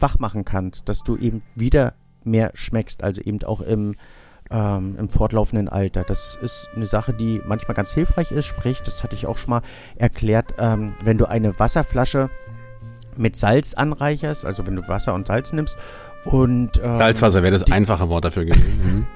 wach 0.00 0.18
machen 0.18 0.44
kannst, 0.44 0.88
dass 0.88 1.02
du 1.02 1.16
eben 1.16 1.42
wieder 1.54 1.94
mehr 2.24 2.50
schmeckst, 2.54 3.02
also 3.02 3.20
eben 3.20 3.42
auch 3.42 3.60
im 3.60 3.94
ähm, 4.50 4.96
im 4.98 5.08
fortlaufenden 5.08 5.68
Alter. 5.68 6.04
Das 6.04 6.38
ist 6.40 6.68
eine 6.74 6.86
Sache, 6.86 7.12
die 7.12 7.40
manchmal 7.44 7.74
ganz 7.74 7.92
hilfreich 7.92 8.32
ist. 8.32 8.46
Sprich, 8.46 8.82
das 8.82 9.02
hatte 9.02 9.14
ich 9.14 9.26
auch 9.26 9.38
schon 9.38 9.50
mal 9.50 9.62
erklärt, 9.96 10.54
ähm, 10.58 10.94
wenn 11.02 11.18
du 11.18 11.26
eine 11.26 11.58
Wasserflasche 11.58 12.30
mit 13.16 13.36
Salz 13.36 13.74
anreicherst, 13.74 14.44
also 14.44 14.66
wenn 14.66 14.76
du 14.76 14.86
Wasser 14.88 15.14
und 15.14 15.26
Salz 15.26 15.52
nimmst 15.52 15.76
und 16.24 16.80
ähm, 16.82 16.96
Salzwasser 16.96 17.42
wäre 17.42 17.52
das 17.52 17.70
einfache 17.70 18.08
Wort 18.08 18.24
dafür 18.24 18.44
gewesen. 18.44 18.68
Mhm. 18.78 19.06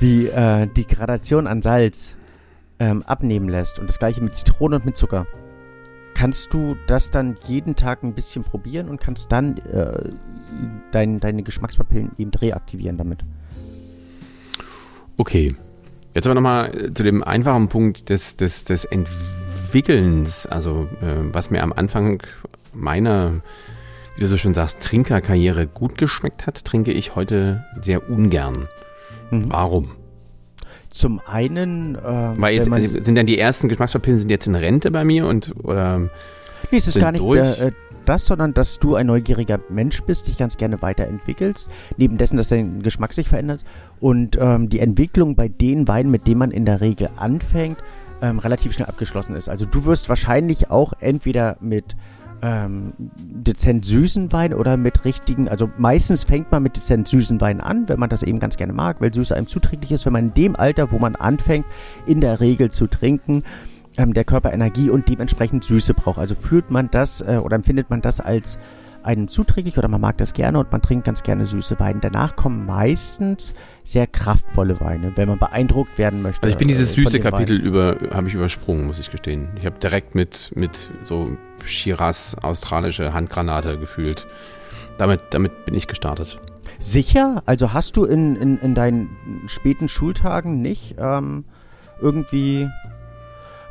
die, 0.00 0.26
äh, 0.28 0.66
die 0.66 0.86
Gradation 0.86 1.46
an 1.46 1.62
Salz 1.62 2.16
ähm, 2.78 3.02
abnehmen 3.02 3.48
lässt 3.48 3.78
und 3.78 3.88
das 3.88 3.98
gleiche 3.98 4.22
mit 4.22 4.36
Zitrone 4.36 4.76
und 4.76 4.86
mit 4.86 4.96
Zucker, 4.96 5.26
kannst 6.14 6.52
du 6.52 6.76
das 6.86 7.10
dann 7.10 7.36
jeden 7.46 7.76
Tag 7.76 8.02
ein 8.02 8.14
bisschen 8.14 8.44
probieren 8.44 8.88
und 8.88 9.00
kannst 9.00 9.32
dann 9.32 9.58
äh, 9.58 10.10
dein, 10.92 11.20
deine 11.20 11.42
Geschmackspapillen 11.42 12.12
eben 12.18 12.30
reaktivieren 12.30 12.98
damit. 12.98 13.24
Okay. 15.18 15.54
Jetzt 16.14 16.26
aber 16.26 16.34
nochmal 16.34 16.74
äh, 16.74 16.94
zu 16.94 17.02
dem 17.02 17.22
einfachen 17.22 17.68
Punkt 17.68 18.08
des, 18.08 18.36
des, 18.36 18.64
des 18.64 18.84
Entwickelns. 18.86 20.46
Also, 20.46 20.88
äh, 21.02 21.32
was 21.32 21.50
mir 21.50 21.62
am 21.62 21.72
Anfang 21.72 22.22
meiner, 22.72 23.42
wie 24.16 24.22
du 24.22 24.28
so 24.28 24.38
schon 24.38 24.54
sagst, 24.54 24.80
Trinkerkarriere 24.80 25.66
gut 25.66 25.98
geschmeckt 25.98 26.46
hat, 26.46 26.64
trinke 26.64 26.92
ich 26.92 27.14
heute 27.14 27.64
sehr 27.80 28.08
ungern. 28.08 28.68
Mhm. 29.30 29.50
Warum? 29.50 29.90
Zum 30.90 31.20
einen, 31.26 31.96
äh, 31.96 32.00
Weil 32.36 32.54
jetzt, 32.54 32.72
also 32.72 33.02
sind 33.02 33.14
dann 33.14 33.26
die 33.26 33.38
ersten 33.38 33.68
Geschmackspapillen 33.68 34.18
sind 34.18 34.30
jetzt 34.30 34.46
in 34.46 34.54
Rente 34.54 34.90
bei 34.90 35.04
mir 35.04 35.26
und 35.26 35.54
oder 35.62 36.08
Nee, 36.70 36.78
es 36.78 36.86
ist 36.86 37.00
gar 37.00 37.12
nicht 37.12 37.24
der, 37.24 37.58
äh, 37.60 37.72
das, 38.04 38.26
sondern 38.26 38.54
dass 38.54 38.78
du 38.78 38.94
ein 38.94 39.06
neugieriger 39.06 39.60
Mensch 39.68 40.02
bist, 40.02 40.28
dich 40.28 40.38
ganz 40.38 40.56
gerne 40.56 40.80
weiterentwickelst. 40.80 41.68
Neben 41.96 42.16
dessen, 42.16 42.36
dass 42.36 42.48
dein 42.48 42.82
Geschmack 42.82 43.12
sich 43.12 43.28
verändert 43.28 43.64
und 44.00 44.38
ähm, 44.40 44.68
die 44.68 44.80
Entwicklung 44.80 45.36
bei 45.36 45.48
den 45.48 45.88
Weinen, 45.88 46.10
mit 46.10 46.26
denen 46.26 46.38
man 46.38 46.50
in 46.50 46.64
der 46.64 46.80
Regel 46.80 47.10
anfängt, 47.16 47.78
ähm, 48.22 48.38
relativ 48.38 48.72
schnell 48.72 48.88
abgeschlossen 48.88 49.36
ist. 49.36 49.48
Also 49.48 49.64
du 49.66 49.84
wirst 49.84 50.08
wahrscheinlich 50.08 50.70
auch 50.70 50.92
entweder 51.00 51.56
mit 51.60 51.96
ähm, 52.40 52.92
dezent 53.16 53.84
süßen 53.84 54.32
Wein 54.32 54.54
oder 54.54 54.76
mit 54.76 55.04
richtigen, 55.04 55.48
also 55.48 55.68
meistens 55.76 56.24
fängt 56.24 56.50
man 56.52 56.62
mit 56.62 56.76
dezent 56.76 57.08
süßen 57.08 57.40
Wein 57.40 57.60
an, 57.60 57.88
wenn 57.88 57.98
man 57.98 58.10
das 58.10 58.22
eben 58.22 58.38
ganz 58.38 58.56
gerne 58.56 58.72
mag, 58.72 59.00
weil 59.00 59.12
Süße 59.12 59.34
einem 59.34 59.48
zuträglich 59.48 59.92
ist, 59.92 60.06
wenn 60.06 60.12
man 60.12 60.26
in 60.26 60.34
dem 60.34 60.56
Alter, 60.56 60.92
wo 60.92 60.98
man 60.98 61.16
anfängt, 61.16 61.66
in 62.06 62.20
der 62.20 62.40
Regel 62.40 62.70
zu 62.70 62.86
trinken, 62.86 63.42
ähm, 63.98 64.14
der 64.14 64.24
Körper 64.24 64.52
Energie 64.52 64.88
und 64.88 65.08
dementsprechend 65.08 65.64
Süße 65.64 65.92
braucht. 65.92 66.18
Also 66.18 66.34
fühlt 66.34 66.70
man 66.70 66.90
das 66.90 67.20
äh, 67.20 67.40
oder 67.42 67.56
empfindet 67.56 67.90
man 67.90 68.00
das 68.00 68.20
als 68.20 68.58
einem 69.02 69.28
zuträglich 69.28 69.78
oder 69.78 69.88
man 69.88 70.00
mag 70.00 70.18
das 70.18 70.32
gerne 70.32 70.58
und 70.58 70.72
man 70.72 70.82
trinkt 70.82 71.06
ganz 71.06 71.22
gerne 71.22 71.46
süße 71.46 71.78
Weine. 71.78 72.00
Danach 72.00 72.36
kommen 72.36 72.66
meistens 72.66 73.54
sehr 73.84 74.06
kraftvolle 74.06 74.80
Weine, 74.80 75.12
wenn 75.16 75.28
man 75.28 75.38
beeindruckt 75.38 75.98
werden 75.98 76.22
möchte. 76.22 76.42
Also 76.42 76.52
ich 76.52 76.58
bin 76.58 76.68
dieses 76.68 76.92
äh, 76.92 77.02
süße 77.02 77.20
Kapitel 77.20 77.60
über, 77.60 77.96
habe 78.12 78.28
ich 78.28 78.34
übersprungen, 78.34 78.86
muss 78.86 78.98
ich 78.98 79.10
gestehen. 79.10 79.48
Ich 79.56 79.66
habe 79.66 79.78
direkt 79.78 80.14
mit, 80.14 80.52
mit 80.54 80.90
so 81.02 81.36
Shiraz 81.64 82.36
australische 82.42 83.12
Handgranate 83.12 83.78
gefühlt. 83.78 84.26
Damit, 84.98 85.22
damit 85.30 85.64
bin 85.64 85.74
ich 85.74 85.86
gestartet. 85.86 86.38
Sicher? 86.78 87.42
Also 87.46 87.72
hast 87.72 87.96
du 87.96 88.04
in, 88.04 88.36
in, 88.36 88.58
in 88.58 88.74
deinen 88.74 89.08
späten 89.46 89.88
Schultagen 89.88 90.60
nicht 90.60 90.96
ähm, 90.98 91.44
irgendwie 92.00 92.68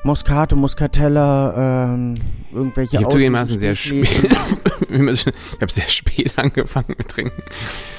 Moscato, 0.08 0.56
Muscatella, 0.56 1.94
ähm, 1.94 2.16
irgendwelche 2.54 2.96
Ich 2.96 3.04
habe 3.04 3.12
zugegebenermaßen 3.12 3.60
sehr 3.60 3.76
spät, 3.76 4.08
ich 4.90 5.26
habe 5.62 5.72
sehr 5.72 5.90
spät 5.90 6.34
angefangen 6.38 6.96
mit 6.98 7.10
Trinken. 7.10 7.44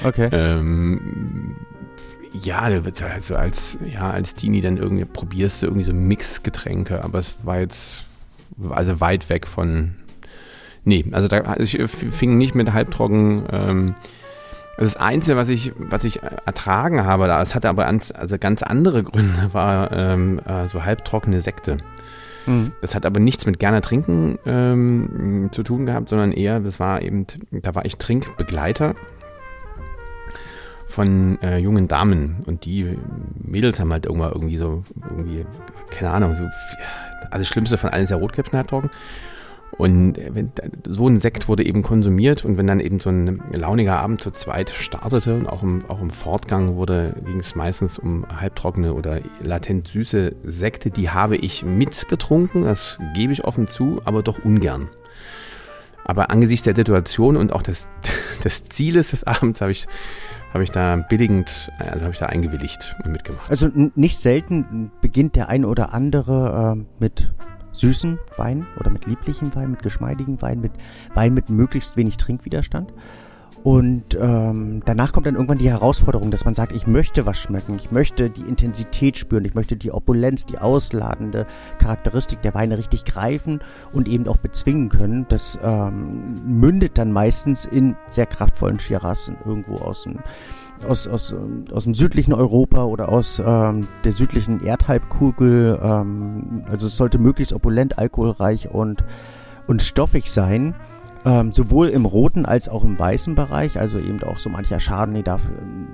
Okay. 0.03 0.27
Ähm, 0.31 1.55
ja, 2.33 2.61
also 2.61 3.35
als, 3.35 3.77
ja, 3.85 4.09
als 4.09 4.33
Teenie 4.33 4.61
dann 4.61 4.77
irgendwie 4.77 5.05
probierst 5.05 5.61
du 5.61 5.67
irgendwie 5.67 5.83
so 5.83 5.93
Mixgetränke, 5.93 7.03
aber 7.03 7.19
es 7.19 7.35
war 7.43 7.59
jetzt, 7.59 8.03
also 8.71 8.99
weit 8.99 9.29
weg 9.29 9.45
von, 9.45 9.93
nee, 10.85 11.05
also 11.11 11.27
da, 11.27 11.41
also 11.41 11.77
ich 11.77 11.91
fing 11.91 12.39
nicht 12.39 12.55
mit 12.55 12.73
halbtrocken, 12.73 13.43
ähm, 13.51 13.95
das 14.79 14.97
Einzige, 14.97 15.35
was 15.35 15.49
ich, 15.49 15.73
was 15.77 16.03
ich 16.03 16.21
ertragen 16.23 17.03
habe, 17.03 17.27
das 17.27 17.55
hatte 17.55 17.69
aber 17.69 17.85
ans, 17.85 18.11
also 18.11 18.37
ganz 18.37 18.63
andere 18.63 19.03
Gründe, 19.03 19.49
war 19.51 19.91
ähm, 19.91 20.39
äh, 20.45 20.67
so 20.67 20.83
halbtrockene 20.83 21.41
Sekte. 21.41 21.77
Mhm. 22.45 22.71
Das 22.81 22.95
hat 22.95 23.05
aber 23.05 23.19
nichts 23.19 23.45
mit 23.45 23.59
gerne 23.59 23.81
trinken 23.81 24.39
ähm, 24.45 25.49
zu 25.51 25.63
tun 25.63 25.85
gehabt, 25.85 26.09
sondern 26.09 26.31
eher, 26.31 26.59
das 26.59 26.79
war 26.79 27.01
eben, 27.01 27.25
da 27.51 27.75
war 27.75 27.85
ich 27.85 27.97
Trinkbegleiter 27.97 28.95
von 30.87 31.39
äh, 31.41 31.57
jungen 31.57 31.87
Damen 31.87 32.37
und 32.45 32.65
die 32.65 32.97
Mädels 33.37 33.79
haben 33.79 33.91
halt 33.91 34.05
irgendwann 34.05 34.31
irgendwie 34.31 34.57
so, 34.57 34.83
irgendwie, 35.09 35.45
keine 35.91 36.11
Ahnung, 36.11 36.35
so, 36.35 36.43
alles 37.29 37.47
Schlimmste 37.47 37.77
von 37.77 37.91
allen 37.91 38.03
ist 38.03 38.09
ja 38.09 38.15
Rotkäppchen 38.17 38.57
halbtrocken. 38.57 38.89
Und 39.77 40.17
wenn, 40.17 40.51
so 40.87 41.07
ein 41.07 41.19
Sekt 41.19 41.47
wurde 41.47 41.63
eben 41.63 41.83
konsumiert 41.83 42.43
und 42.43 42.57
wenn 42.57 42.67
dann 42.67 42.79
eben 42.79 42.99
so 42.99 43.09
ein 43.09 43.41
launiger 43.53 43.99
Abend 43.99 44.21
zu 44.21 44.31
zweit 44.31 44.71
startete 44.71 45.35
und 45.35 45.47
auch 45.47 45.63
im, 45.63 45.85
auch 45.87 46.01
im 46.01 46.09
Fortgang 46.09 46.75
wurde, 46.75 47.15
ging 47.25 47.39
es 47.39 47.55
meistens 47.55 47.97
um 47.97 48.25
halbtrockene 48.27 48.93
oder 48.93 49.21
latent 49.41 49.87
süße 49.87 50.35
Sekte, 50.43 50.89
die 50.89 51.09
habe 51.09 51.37
ich 51.37 51.63
mitgetrunken, 51.63 52.63
das 52.63 52.97
gebe 53.15 53.31
ich 53.31 53.45
offen 53.45 53.67
zu, 53.67 54.01
aber 54.05 54.23
doch 54.23 54.43
ungern. 54.43 54.89
Aber 56.03 56.31
angesichts 56.31 56.63
der 56.63 56.75
Situation 56.75 57.37
und 57.37 57.53
auch 57.53 57.61
des, 57.61 57.87
des 58.43 58.65
Zieles 58.65 59.11
des 59.11 59.25
Abends 59.25 59.61
habe 59.61 59.71
ich, 59.71 59.87
habe 60.53 60.63
ich 60.63 60.71
da 60.71 60.95
billigend, 60.95 61.71
also 61.77 62.01
habe 62.01 62.13
ich 62.13 62.19
da 62.19 62.25
eingewilligt 62.25 62.95
und 63.05 63.11
mitgemacht. 63.11 63.49
Also 63.49 63.69
nicht 63.95 64.17
selten 64.17 64.91
beginnt 65.01 65.35
der 65.35 65.49
ein 65.49 65.65
oder 65.65 65.93
andere 65.93 66.75
äh, 66.79 66.85
mit 66.99 67.31
süßen 67.71 68.19
Wein 68.37 68.67
oder 68.79 68.89
mit 68.89 69.05
lieblichen 69.05 69.53
Wein, 69.55 69.71
mit 69.71 69.83
geschmeidigen 69.83 70.41
Wein, 70.41 70.59
mit 70.61 70.71
Wein 71.13 71.33
mit 71.33 71.49
möglichst 71.49 71.97
wenig 71.97 72.17
Trinkwiderstand. 72.17 72.93
Und 73.63 74.17
ähm, 74.19 74.81
danach 74.85 75.11
kommt 75.11 75.25
dann 75.25 75.35
irgendwann 75.35 75.57
die 75.57 75.69
Herausforderung, 75.69 76.31
dass 76.31 76.45
man 76.45 76.53
sagt, 76.53 76.71
ich 76.71 76.87
möchte 76.87 77.25
was 77.25 77.37
schmecken, 77.37 77.75
ich 77.75 77.91
möchte 77.91 78.29
die 78.29 78.41
Intensität 78.41 79.17
spüren, 79.17 79.43
ich 79.43 79.53
möchte 79.53 79.75
die 79.75 79.91
Opulenz, 79.91 80.45
die 80.45 80.59
ausladende 80.59 81.45
Charakteristik 81.77 82.41
der 82.41 82.53
Weine 82.53 82.77
richtig 82.77 83.03
greifen 83.03 83.59
und 83.91 84.07
eben 84.07 84.27
auch 84.27 84.37
bezwingen 84.37 84.87
können. 84.87 85.25
Das 85.27 85.59
ähm, 85.61 86.41
mündet 86.45 86.97
dann 86.97 87.11
meistens 87.11 87.65
in 87.65 87.97
sehr 88.09 88.27
kraftvollen 88.27 88.79
Shiraz 88.79 89.29
irgendwo 89.45 89.75
aus 89.75 90.03
dem 90.03 90.19
aus, 90.87 91.07
aus, 91.07 91.31
ähm, 91.31 91.65
aus 91.71 91.83
dem 91.83 91.93
südlichen 91.93 92.33
Europa 92.33 92.83
oder 92.83 93.09
aus 93.09 93.41
ähm, 93.45 93.87
der 94.03 94.13
südlichen 94.13 94.63
Erdhalbkugel. 94.63 95.79
Ähm, 95.81 96.63
also 96.69 96.87
es 96.87 96.97
sollte 96.97 97.19
möglichst 97.19 97.53
opulent, 97.53 97.97
alkoholreich 97.97 98.69
und, 98.69 99.03
und 99.67 99.81
stoffig 99.81 100.31
sein. 100.31 100.75
Ähm, 101.25 101.51
sowohl 101.51 101.89
im 101.89 102.05
roten 102.05 102.45
als 102.45 102.69
auch 102.69 102.83
im 102.83 102.97
weißen 102.97 103.35
Bereich. 103.35 103.77
Also 103.77 103.99
eben 103.99 104.23
auch 104.23 104.39
so 104.39 104.49
mancher 104.49 104.77
Chardonnay 104.77 105.21
darf 105.21 105.41
ähm, 105.49 105.87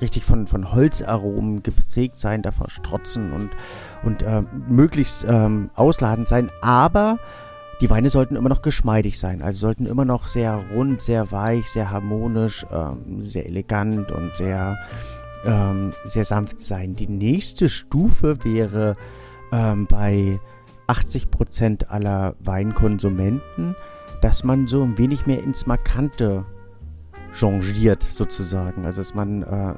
richtig 0.00 0.24
von, 0.24 0.48
von 0.48 0.72
Holzaromen 0.72 1.62
geprägt 1.62 2.18
sein, 2.18 2.42
darf 2.42 2.56
strotzen 2.66 3.32
und, 3.32 3.50
und 4.02 4.22
äh, 4.22 4.42
möglichst 4.68 5.24
ähm, 5.28 5.70
ausladend 5.76 6.26
sein. 6.26 6.50
Aber 6.62 7.18
die 7.80 7.90
Weine 7.90 8.10
sollten 8.10 8.36
immer 8.36 8.48
noch 8.48 8.62
geschmeidig 8.62 9.18
sein, 9.18 9.42
also 9.42 9.60
sollten 9.60 9.86
immer 9.86 10.04
noch 10.04 10.26
sehr 10.26 10.62
rund, 10.72 11.00
sehr 11.00 11.32
weich, 11.32 11.66
sehr 11.66 11.90
harmonisch, 11.90 12.64
ähm, 12.70 13.22
sehr 13.22 13.46
elegant 13.46 14.12
und 14.12 14.36
sehr, 14.36 14.76
ähm, 15.44 15.90
sehr 16.04 16.24
sanft 16.24 16.62
sein. 16.62 16.94
Die 16.94 17.08
nächste 17.08 17.68
Stufe 17.68 18.44
wäre 18.44 18.96
ähm, 19.52 19.86
bei 19.86 20.38
80% 20.86 21.88
aller 21.88 22.34
Weinkonsumenten, 22.40 23.74
dass 24.20 24.44
man 24.44 24.68
so 24.68 24.82
ein 24.82 24.98
wenig 24.98 25.26
mehr 25.26 25.42
ins 25.42 25.66
Markante 25.66 26.44
changiert 27.32 28.02
sozusagen. 28.02 28.84
Also 28.84 29.00
dass 29.00 29.14
man 29.14 29.42
äh, 29.42 29.74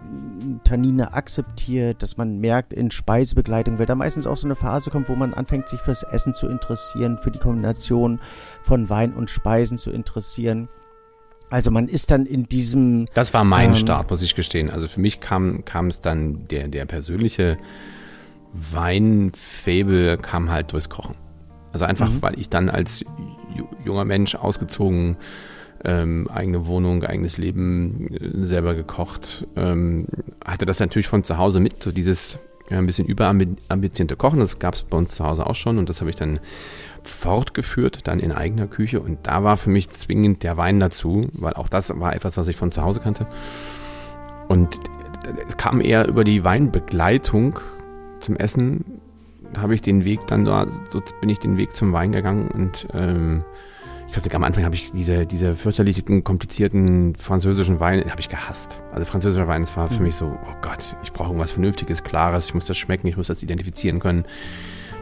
Tannine 0.64 1.14
akzeptiert, 1.14 2.02
dass 2.02 2.16
man 2.16 2.38
merkt 2.40 2.72
in 2.72 2.90
Speisebegleitung, 2.90 3.78
weil 3.78 3.86
da 3.86 3.94
meistens 3.94 4.26
auch 4.26 4.36
so 4.36 4.46
eine 4.46 4.56
Phase 4.56 4.90
kommt, 4.90 5.08
wo 5.08 5.14
man 5.14 5.34
anfängt, 5.34 5.68
sich 5.68 5.80
fürs 5.80 6.02
Essen 6.02 6.34
zu 6.34 6.48
interessieren, 6.48 7.18
für 7.22 7.30
die 7.30 7.38
Kombination 7.38 8.20
von 8.62 8.90
Wein 8.90 9.14
und 9.14 9.30
Speisen 9.30 9.78
zu 9.78 9.90
interessieren. 9.90 10.68
Also 11.50 11.70
man 11.70 11.88
ist 11.88 12.10
dann 12.10 12.26
in 12.26 12.48
diesem. 12.48 13.06
Das 13.14 13.32
war 13.32 13.44
mein 13.44 13.70
ähm, 13.70 13.76
Start, 13.76 14.10
muss 14.10 14.22
ich 14.22 14.34
gestehen. 14.34 14.70
Also 14.70 14.88
für 14.88 15.00
mich 15.00 15.20
kam, 15.20 15.64
kam 15.64 15.86
es 15.86 16.00
dann, 16.00 16.48
der, 16.48 16.68
der 16.68 16.84
persönliche 16.86 17.58
Weinfable 18.52 20.16
kam 20.18 20.50
halt 20.50 20.72
durchs 20.72 20.88
Kochen. 20.88 21.14
Also 21.72 21.84
einfach, 21.84 22.10
mhm. 22.10 22.22
weil 22.22 22.38
ich 22.38 22.48
dann 22.48 22.70
als 22.70 23.04
junger 23.84 24.04
Mensch 24.04 24.34
ausgezogen 24.34 25.16
ähm, 25.84 26.28
eigene 26.32 26.66
Wohnung, 26.66 27.04
eigenes 27.04 27.38
Leben, 27.38 28.08
äh, 28.08 28.46
selber 28.46 28.74
gekocht. 28.74 29.46
Ähm, 29.56 30.06
hatte 30.44 30.66
das 30.66 30.80
natürlich 30.80 31.08
von 31.08 31.24
zu 31.24 31.38
Hause 31.38 31.60
mit, 31.60 31.82
so 31.82 31.92
dieses 31.92 32.38
ja, 32.70 32.78
ein 32.78 32.86
bisschen 32.86 33.06
überambitionierte 33.06 34.16
Kochen. 34.16 34.40
Das 34.40 34.58
gab 34.58 34.74
es 34.74 34.82
bei 34.82 34.96
uns 34.96 35.14
zu 35.14 35.24
Hause 35.24 35.46
auch 35.46 35.54
schon 35.54 35.78
und 35.78 35.88
das 35.88 36.00
habe 36.00 36.10
ich 36.10 36.16
dann 36.16 36.40
fortgeführt, 37.02 38.06
dann 38.08 38.18
in 38.20 38.32
eigener 38.32 38.66
Küche. 38.66 39.00
Und 39.00 39.18
da 39.26 39.44
war 39.44 39.56
für 39.56 39.70
mich 39.70 39.90
zwingend 39.90 40.42
der 40.42 40.56
Wein 40.56 40.80
dazu, 40.80 41.28
weil 41.32 41.52
auch 41.54 41.68
das 41.68 41.92
war 41.98 42.14
etwas, 42.14 42.36
was 42.36 42.48
ich 42.48 42.56
von 42.56 42.72
zu 42.72 42.82
Hause 42.82 43.00
kannte. 43.00 43.26
Und 44.48 44.80
es 45.48 45.56
kam 45.56 45.80
eher 45.80 46.06
über 46.08 46.24
die 46.24 46.44
Weinbegleitung 46.44 47.60
zum 48.20 48.36
Essen, 48.36 48.84
habe 49.56 49.74
ich 49.74 49.82
den 49.82 50.04
Weg 50.04 50.26
dann 50.26 50.44
da, 50.44 50.66
so 50.90 51.02
bin 51.20 51.30
ich 51.30 51.38
den 51.38 51.56
Weg 51.56 51.76
zum 51.76 51.92
Wein 51.92 52.12
gegangen 52.12 52.48
und 52.48 52.88
ähm, 52.92 53.44
ich 54.14 54.18
weiß 54.18 54.24
nicht, 54.26 54.36
am 54.36 54.44
Anfang 54.44 54.64
habe 54.64 54.76
ich 54.76 54.92
diese, 54.92 55.26
diese 55.26 55.56
fürchterlichen, 55.56 56.22
komplizierten 56.22 57.16
französischen 57.16 57.80
Weine, 57.80 58.08
habe 58.08 58.20
ich 58.20 58.28
gehasst. 58.28 58.78
Also 58.92 59.04
französischer 59.06 59.48
Wein, 59.48 59.62
das 59.62 59.76
war 59.76 59.88
für 59.88 59.98
mhm. 59.98 60.04
mich 60.04 60.14
so, 60.14 60.26
oh 60.26 60.54
Gott, 60.62 60.94
ich 61.02 61.12
brauche 61.12 61.30
irgendwas 61.30 61.50
Vernünftiges, 61.50 62.04
Klares, 62.04 62.46
ich 62.46 62.54
muss 62.54 62.64
das 62.64 62.78
schmecken, 62.78 63.08
ich 63.08 63.16
muss 63.16 63.26
das 63.26 63.42
identifizieren 63.42 63.98
können. 63.98 64.24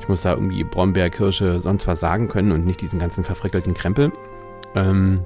Ich 0.00 0.08
muss 0.08 0.22
da 0.22 0.32
irgendwie 0.32 0.64
Brombeer, 0.64 1.10
Kirsche, 1.10 1.60
sonst 1.60 1.86
was 1.86 2.00
sagen 2.00 2.28
können 2.28 2.52
und 2.52 2.64
nicht 2.64 2.80
diesen 2.80 2.98
ganzen 2.98 3.22
verfrickelten 3.22 3.74
Krempel. 3.74 4.12
Ähm, 4.74 5.20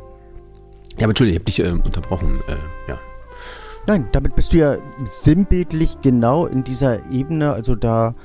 ja, 0.96 1.04
aber 1.04 1.10
Entschuldigung, 1.10 1.46
ich 1.46 1.60
habe 1.60 1.70
dich 1.74 1.84
äh, 1.84 1.86
unterbrochen. 1.86 2.40
Äh, 2.48 2.90
ja. 2.90 2.98
Nein, 3.86 4.08
damit 4.10 4.34
bist 4.34 4.52
du 4.52 4.56
ja 4.56 4.78
sinnbildlich 5.04 6.00
genau 6.02 6.46
in 6.46 6.64
dieser 6.64 7.08
Ebene, 7.08 7.52
also 7.52 7.76
da 7.76 8.16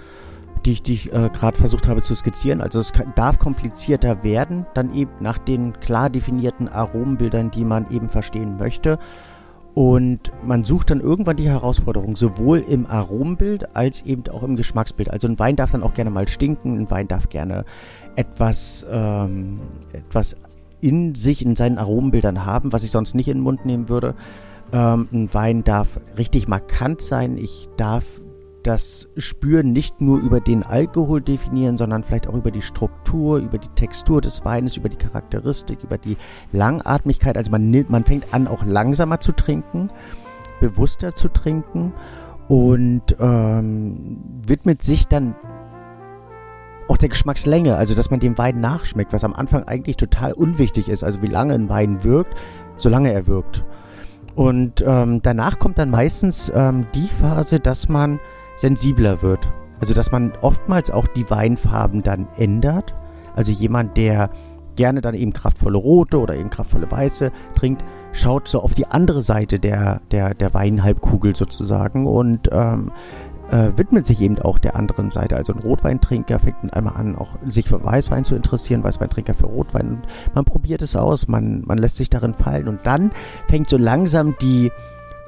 die 0.66 0.74
ich, 0.74 0.84
die 0.84 0.94
ich 0.94 1.14
äh, 1.14 1.30
gerade 1.30 1.58
versucht 1.58 1.88
habe 1.88 2.02
zu 2.02 2.16
skizzieren. 2.16 2.62
Also 2.62 2.80
es 2.80 2.94
kann, 2.94 3.14
darf 3.16 3.40
komplizierter 3.40 4.24
werden, 4.24 4.66
dann 4.74 4.94
eben 4.94 5.12
nach 5.20 5.38
den 5.38 5.80
klar 5.80 6.10
definierten 6.10 6.68
Aromenbildern, 6.68 7.52
die 7.52 7.66
man 7.66 7.90
eben 7.92 8.10
verstehen 8.10 8.58
möchte. 8.58 9.00
Und 9.74 10.32
man 10.44 10.66
sucht 10.66 10.90
dann 10.90 11.00
irgendwann 11.00 11.38
die 11.38 11.50
Herausforderung, 11.50 12.18
sowohl 12.18 12.60
im 12.60 12.86
Aromenbild 12.86 13.76
als 13.76 14.02
eben 14.02 14.24
auch 14.30 14.44
im 14.44 14.58
Geschmacksbild. 14.58 15.10
Also 15.10 15.28
ein 15.28 15.40
Wein 15.40 15.56
darf 15.56 15.72
dann 15.72 15.84
auch 15.84 15.94
gerne 15.94 16.10
mal 16.10 16.28
stinken, 16.28 16.78
ein 16.78 16.92
Wein 16.92 17.08
darf 17.08 17.30
gerne 17.30 17.64
etwas, 18.18 18.86
ähm, 18.92 19.62
etwas 19.94 20.36
in 20.82 21.16
sich, 21.16 21.46
in 21.46 21.56
seinen 21.56 21.78
Aromenbildern 21.78 22.46
haben, 22.46 22.74
was 22.74 22.84
ich 22.84 22.92
sonst 22.92 23.16
nicht 23.16 23.30
in 23.30 23.38
den 23.38 23.44
Mund 23.44 23.66
nehmen 23.66 23.88
würde. 23.88 24.16
Ähm, 24.74 25.08
ein 25.14 25.34
Wein 25.34 25.64
darf 25.64 26.00
richtig 26.18 26.50
markant 26.50 27.02
sein. 27.02 27.38
Ich 27.38 27.70
darf 27.78 28.04
das 28.64 29.10
Spüren 29.18 29.72
nicht 29.72 30.02
nur 30.02 30.20
über 30.20 30.40
den 30.40 30.64
Alkohol 30.64 31.22
definieren, 31.22 31.78
sondern 31.78 32.04
vielleicht 32.04 32.28
auch 32.28 32.36
über 32.36 32.52
die 32.52 32.62
Struktur, 32.62 33.40
über 33.40 33.58
die 33.58 33.70
Textur 33.70 34.22
des 34.22 34.46
Weines, 34.46 34.78
über 34.78 34.90
die 34.90 34.98
Charakteristik, 34.98 35.84
über 35.84 35.98
die 35.98 36.18
Langatmigkeit. 36.52 37.38
Also 37.38 37.52
man, 37.52 37.86
man 37.90 38.06
fängt 38.06 38.34
an, 38.34 38.48
auch 38.48 38.64
langsamer 38.66 39.20
zu 39.20 39.32
trinken, 39.32 39.90
bewusster 40.60 41.16
zu 41.16 41.30
trinken 41.30 41.94
und 42.48 43.16
ähm, 43.20 44.18
widmet 44.46 44.84
sich 44.84 45.08
dann 45.08 45.36
auch 46.88 46.98
der 46.98 47.10
Geschmackslänge, 47.10 47.78
also 47.78 47.96
dass 47.96 48.12
man 48.12 48.20
dem 48.20 48.38
Wein 48.38 48.60
nachschmeckt, 48.60 49.14
was 49.14 49.24
am 49.24 49.34
Anfang 49.34 49.64
eigentlich 49.64 49.98
total 49.98 50.34
unwichtig 50.34 50.90
ist. 50.90 51.04
Also 51.04 51.22
wie 51.22 51.28
lange 51.28 51.54
ein 51.54 51.70
Wein 51.70 52.04
wirkt, 52.04 52.36
solange 52.76 53.14
er 53.14 53.28
wirkt. 53.28 53.64
Und 54.36 54.84
ähm, 54.86 55.22
danach 55.22 55.60
kommt 55.60 55.78
dann 55.78 55.90
meistens 55.90 56.52
ähm, 56.54 56.88
die 56.94 57.08
Phase, 57.08 57.60
dass 57.60 57.90
man 57.90 58.20
sensibler 58.56 59.22
wird. 59.22 59.52
Also 59.80 59.94
dass 59.94 60.12
man 60.12 60.34
oftmals 60.42 60.92
auch 60.92 61.08
die 61.08 61.30
Weinfarben 61.30 62.04
dann 62.04 62.28
ändert. 62.36 62.94
Also 63.36 63.52
jemand, 63.52 63.98
der 63.98 64.30
gerne 64.76 65.02
dann 65.02 65.16
eben 65.16 65.34
kraftvolle 65.34 65.78
rote 65.78 66.20
oder 66.20 66.36
eben 66.36 66.50
kraftvolle 66.50 66.90
weiße 66.90 67.32
trinkt, 67.56 67.84
schaut 68.14 68.48
so 68.48 68.62
auf 68.62 68.74
die 68.74 68.88
andere 68.88 69.22
Seite 69.22 69.60
der, 69.60 70.02
der, 70.12 70.34
der 70.34 70.54
Weinhalbkugel 70.54 71.36
sozusagen 71.36 72.06
und 72.06 72.50
ähm, 72.52 72.92
äh, 73.52 73.72
widmet 73.76 74.06
sich 74.06 74.22
eben 74.22 74.40
auch 74.40 74.60
der 74.60 74.76
anderen 74.76 75.12
Seite. 75.12 75.36
Also 75.36 75.54
ein 75.54 75.60
Rotweintrinker 75.60 76.40
fängt 76.40 76.74
einmal 76.74 76.96
an, 76.96 77.16
auch 77.16 77.38
sich 77.48 77.68
für 77.68 77.84
Weißwein 77.84 78.24
zu 78.24 78.36
interessieren, 78.36 78.84
Weißweintrinker 78.84 79.34
für 79.34 79.48
Rotwein. 79.48 79.88
Und 79.88 80.08
man 80.34 80.46
probiert 80.46 80.82
es 80.82 80.96
aus, 80.96 81.28
man, 81.28 81.62
man 81.66 81.78
lässt 81.78 81.98
sich 81.98 82.10
darin 82.10 82.34
fallen 82.34 82.68
und 82.68 82.80
dann 82.84 83.12
fängt 83.48 83.70
so 83.70 83.78
langsam 83.78 84.36
die, 84.42 84.72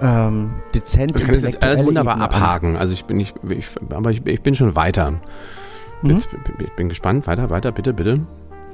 ähm, 0.03 0.51
dezent. 0.75 1.13
Ich 1.15 1.23
kann 1.23 1.33
das 1.33 1.43
jetzt 1.43 1.63
alles 1.63 1.83
wunderbar 1.83 2.15
Ebene 2.15 2.25
abhaken. 2.25 2.75
An. 2.75 2.77
Also 2.77 2.93
ich 2.93 3.05
bin 3.05 3.17
nicht, 3.17 3.35
ich, 3.49 3.67
aber 3.89 4.11
ich, 4.11 4.25
ich, 4.25 4.41
bin 4.41 4.53
schon 4.53 4.75
weiter. 4.75 5.11
Mhm. 6.01 6.09
Jetzt, 6.09 6.29
ich 6.59 6.71
bin 6.73 6.89
gespannt. 6.89 7.25
Weiter, 7.25 7.49
weiter, 7.49 7.71
bitte, 7.71 7.93
bitte. 7.93 8.19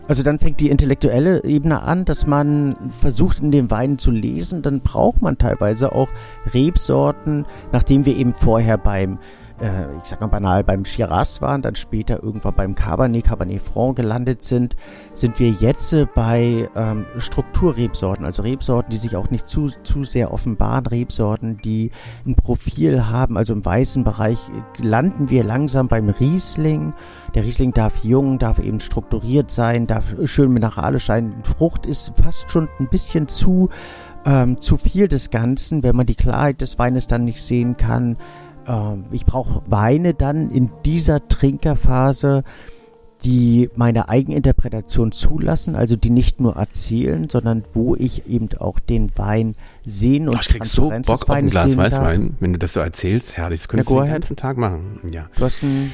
Also 0.07 0.23
dann 0.23 0.39
fängt 0.39 0.59
die 0.59 0.69
intellektuelle 0.69 1.43
Ebene 1.43 1.83
an, 1.83 2.03
dass 2.03 2.25
man 2.25 2.73
versucht 2.99 3.39
in 3.39 3.51
den 3.51 3.69
Weinen 3.69 3.99
zu 3.99 4.09
lesen. 4.09 4.63
Dann 4.63 4.81
braucht 4.81 5.21
man 5.21 5.37
teilweise 5.37 5.91
auch 5.91 6.09
Rebsorten, 6.51 7.45
nachdem 7.71 8.05
wir 8.05 8.17
eben 8.17 8.33
vorher 8.33 8.79
beim 8.79 9.19
äh, 9.61 9.85
ich 10.01 10.09
sag 10.09 10.21
mal 10.21 10.27
banal, 10.27 10.63
beim 10.63 10.85
Shiraz 10.85 11.41
waren, 11.41 11.61
dann 11.61 11.75
später 11.75 12.23
irgendwann 12.23 12.55
beim 12.55 12.75
Cabernet, 12.75 13.25
Cabernet 13.25 13.61
Franc 13.61 13.97
gelandet 13.97 14.43
sind, 14.43 14.75
sind 15.13 15.39
wir 15.39 15.51
jetzt 15.51 15.93
äh, 15.93 16.05
bei 16.13 16.69
ähm, 16.75 17.05
Strukturrebsorten, 17.17 18.25
also 18.25 18.43
Rebsorten, 18.43 18.91
die 18.91 18.97
sich 18.97 19.15
auch 19.15 19.29
nicht 19.29 19.47
zu, 19.47 19.69
zu 19.83 20.03
sehr 20.03 20.33
offenbaren, 20.33 20.85
Rebsorten, 20.85 21.57
die 21.63 21.91
ein 22.25 22.35
Profil 22.35 23.07
haben, 23.07 23.37
also 23.37 23.53
im 23.53 23.63
weißen 23.63 24.03
Bereich 24.03 24.39
landen 24.77 25.29
wir 25.29 25.43
langsam 25.43 25.87
beim 25.87 26.09
Riesling. 26.09 26.93
Der 27.35 27.43
Riesling 27.43 27.73
darf 27.73 28.03
jung, 28.03 28.39
darf 28.39 28.59
eben 28.59 28.79
strukturiert 28.79 29.51
sein, 29.51 29.87
darf 29.87 30.15
schön 30.25 30.51
mineralisch 30.51 31.07
sein. 31.07 31.43
Frucht 31.43 31.85
ist 31.85 32.13
fast 32.21 32.51
schon 32.51 32.69
ein 32.79 32.87
bisschen 32.87 33.27
zu 33.27 33.69
ähm, 34.25 34.59
zu 34.59 34.75
viel 34.75 35.07
des 35.07 35.29
Ganzen, 35.29 35.81
wenn 35.81 35.95
man 35.95 36.05
die 36.05 36.15
Klarheit 36.15 36.59
des 36.59 36.77
Weines 36.77 37.07
dann 37.07 37.23
nicht 37.23 37.41
sehen 37.41 37.77
kann 37.77 38.13
äh, 38.13 38.17
ich 39.11 39.25
brauche 39.25 39.61
Weine 39.67 40.13
dann 40.13 40.51
in 40.51 40.69
dieser 40.85 41.27
Trinkerphase, 41.27 42.43
die 43.23 43.69
meine 43.75 44.07
Eigeninterpretation 44.09 45.11
zulassen, 45.11 45.75
also 45.75 45.95
die 45.95 46.09
nicht 46.09 46.39
nur 46.39 46.55
erzählen, 46.55 47.29
sondern 47.29 47.63
wo 47.73 47.95
ich 47.95 48.27
eben 48.27 48.49
auch 48.59 48.79
den 48.79 49.11
Wein 49.17 49.55
sehen 49.85 50.29
und 50.29 50.35
oh, 50.35 50.39
ich 50.39 50.47
krieg 50.47 50.65
so 50.65 50.89
Bock 50.89 51.23
auf 51.23 51.29
ein 51.29 51.49
Glas 51.49 51.75
Weißwein, 51.75 52.37
wenn 52.39 52.53
du 52.53 52.59
das 52.59 52.73
so 52.73 52.79
erzählst. 52.79 53.35
Herrlich, 53.35 53.61
das 53.61 53.67
könntest 53.67 53.89
du 53.89 54.01
den 54.01 54.11
ganzen 54.11 54.35
Tag 54.35 54.57
machen. 54.57 54.99
Ja. 55.11 55.27
Du 55.35 55.45
hast 55.45 55.63
ein 55.63 55.91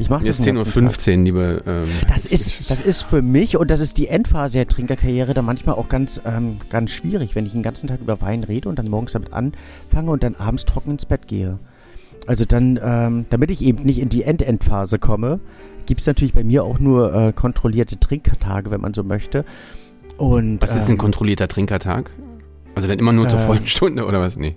ich 0.00 0.10
mache 0.10 0.24
das 0.24 0.40
10.15 0.40 1.18
Uhr, 1.18 1.24
liebe. 1.24 1.62
Ähm, 1.66 1.88
das 2.08 2.24
ist, 2.24 2.70
das 2.70 2.80
ist 2.80 3.02
für 3.02 3.20
mich 3.20 3.56
und 3.56 3.68
das 3.70 3.80
ist 3.80 3.98
die 3.98 4.06
Endphase 4.06 4.58
der 4.58 4.68
Trinkerkarriere 4.68 5.34
da 5.34 5.42
manchmal 5.42 5.74
auch 5.74 5.88
ganz, 5.88 6.20
ähm, 6.24 6.58
ganz 6.70 6.92
schwierig, 6.92 7.34
wenn 7.34 7.46
ich 7.46 7.52
den 7.52 7.64
ganzen 7.64 7.88
Tag 7.88 8.00
über 8.00 8.20
Wein 8.20 8.44
rede 8.44 8.68
und 8.68 8.78
dann 8.78 8.88
morgens 8.88 9.12
damit 9.12 9.32
anfange 9.32 10.10
und 10.10 10.22
dann 10.22 10.36
abends 10.36 10.64
trocken 10.64 10.92
ins 10.92 11.04
Bett 11.04 11.26
gehe. 11.26 11.58
Also 12.28 12.44
dann, 12.44 12.78
ähm, 12.82 13.24
damit 13.30 13.50
ich 13.50 13.64
eben 13.64 13.84
nicht 13.84 13.98
in 13.98 14.10
die 14.10 14.22
End-End-Phase 14.22 14.98
komme, 14.98 15.40
gibt 15.86 16.02
es 16.02 16.06
natürlich 16.06 16.34
bei 16.34 16.44
mir 16.44 16.62
auch 16.62 16.78
nur 16.78 17.14
äh, 17.14 17.32
kontrollierte 17.32 17.98
Trinkertage, 17.98 18.70
wenn 18.70 18.82
man 18.82 18.92
so 18.92 19.02
möchte. 19.02 19.46
Und, 20.18 20.60
was 20.60 20.76
ist 20.76 20.88
ein 20.88 20.92
ähm, 20.92 20.98
kontrollierter 20.98 21.48
Trinkertag? 21.48 22.10
Also 22.74 22.86
dann 22.86 22.98
immer 22.98 23.14
nur 23.14 23.24
äh, 23.24 23.28
zur 23.30 23.38
vollen 23.38 23.66
Stunde 23.66 24.04
oder 24.04 24.20
was? 24.20 24.36
Nee. 24.36 24.56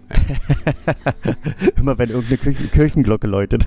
immer 1.77 1.97
wenn 1.97 2.09
irgendeine 2.09 2.37
Kirchen 2.39 2.71
Kirchenglocke 2.71 3.27
läutet. 3.27 3.65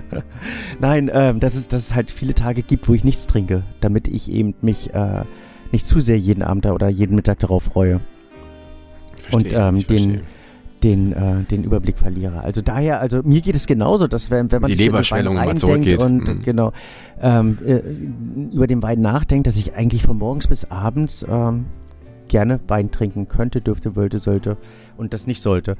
Nein, 0.80 1.10
ähm, 1.12 1.40
dass, 1.40 1.56
es, 1.56 1.68
dass 1.68 1.82
es 1.88 1.94
halt 1.94 2.10
viele 2.10 2.34
Tage 2.34 2.62
gibt, 2.62 2.88
wo 2.88 2.94
ich 2.94 3.04
nichts 3.04 3.26
trinke, 3.26 3.64
damit 3.82 4.08
ich 4.08 4.32
eben 4.32 4.54
mich 4.62 4.94
äh, 4.94 5.24
nicht 5.72 5.86
zu 5.86 6.00
sehr 6.00 6.18
jeden 6.18 6.42
Abend 6.42 6.64
oder 6.64 6.88
jeden 6.88 7.16
Mittag 7.16 7.40
darauf 7.40 7.64
freue. 7.64 8.00
Verstehe, 9.18 9.36
Und 9.36 9.52
ähm, 9.52 9.86
den, 9.86 10.20
den, 10.82 11.12
äh, 11.12 11.44
den 11.44 11.64
Überblick 11.64 11.98
verliere. 11.98 12.42
Also 12.42 12.62
daher, 12.62 13.00
also 13.00 13.20
mir 13.22 13.40
geht 13.40 13.54
es 13.54 13.66
genauso, 13.66 14.06
dass 14.06 14.30
wenn, 14.30 14.50
wenn 14.50 14.62
man 14.62 14.70
die 14.70 14.76
sich 14.76 14.86
Leberschwellung 14.86 15.34
mal 15.34 15.56
zurückgeht 15.56 16.02
und 16.02 16.26
mhm. 16.26 16.42
genau 16.42 16.72
ähm, 17.20 17.58
äh, 17.64 17.80
über 18.54 18.66
den 18.66 18.82
Wein 18.82 19.00
nachdenkt, 19.00 19.46
dass 19.46 19.56
ich 19.56 19.74
eigentlich 19.74 20.02
von 20.02 20.18
morgens 20.18 20.48
bis 20.48 20.70
abends 20.70 21.24
ähm, 21.28 21.66
gerne 22.28 22.60
Wein 22.68 22.90
trinken 22.90 23.28
könnte, 23.28 23.60
dürfte, 23.60 23.96
wollte, 23.96 24.18
sollte 24.18 24.56
und 24.96 25.12
das 25.12 25.26
nicht 25.26 25.42
sollte. 25.42 25.76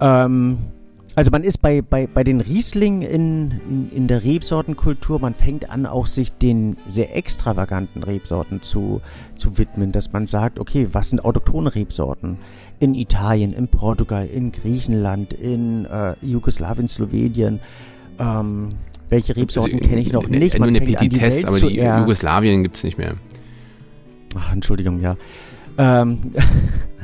Ähm, 0.00 0.58
also 1.16 1.30
man 1.32 1.42
ist 1.42 1.58
bei, 1.58 1.82
bei, 1.82 2.06
bei 2.06 2.22
den 2.22 2.40
Riesling 2.40 3.02
in, 3.02 3.50
in, 3.68 3.90
in, 3.90 4.06
der 4.06 4.22
Rebsortenkultur, 4.22 5.18
man 5.18 5.34
fängt 5.34 5.68
an, 5.70 5.84
auch 5.86 6.06
sich 6.06 6.30
den 6.30 6.76
sehr 6.88 7.16
extravaganten 7.16 8.04
Rebsorten 8.04 8.62
zu, 8.62 9.00
zu 9.34 9.58
widmen, 9.58 9.90
dass 9.90 10.12
man 10.12 10.28
sagt, 10.28 10.60
okay, 10.60 10.88
was 10.92 11.10
sind 11.10 11.24
autochtone 11.24 11.74
Rebsorten? 11.74 12.38
in 12.78 12.94
Italien, 12.94 13.52
in 13.52 13.68
Portugal, 13.68 14.26
in 14.26 14.52
Griechenland, 14.52 15.32
in 15.32 15.86
äh, 15.86 16.14
Jugoslawien, 16.22 16.88
Slowenien. 16.88 17.60
Ähm, 18.18 18.70
welche 19.08 19.36
Rebsorten 19.36 19.74
also, 19.74 19.88
kenne 19.88 20.00
ich 20.00 20.12
noch 20.12 20.28
nicht? 20.28 20.58
Man 20.58 20.72
nur 20.72 20.80
eine 20.80 20.86
Petitesse, 20.86 21.46
aber 21.48 21.60
die 21.60 21.76
Jugoslawien 21.76 22.62
gibt 22.62 22.76
es 22.76 22.84
nicht 22.84 22.98
mehr. 22.98 23.14
Ach, 24.34 24.52
Entschuldigung, 24.52 25.00
ja. 25.00 25.16
Ähm, 25.78 26.18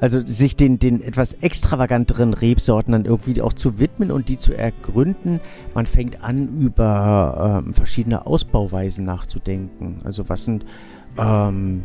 also 0.00 0.24
sich 0.24 0.56
den, 0.56 0.78
den 0.78 1.00
etwas 1.00 1.32
extravaganteren 1.34 2.34
Rebsorten 2.34 2.92
dann 2.92 3.04
irgendwie 3.04 3.40
auch 3.40 3.52
zu 3.52 3.78
widmen 3.78 4.10
und 4.10 4.28
die 4.28 4.36
zu 4.36 4.52
ergründen. 4.52 5.40
Man 5.74 5.86
fängt 5.86 6.22
an, 6.22 6.58
über 6.58 7.62
ähm, 7.64 7.74
verschiedene 7.74 8.26
Ausbauweisen 8.26 9.04
nachzudenken. 9.04 9.98
Also 10.04 10.28
was 10.28 10.44
sind 10.44 10.64
ähm, 11.18 11.82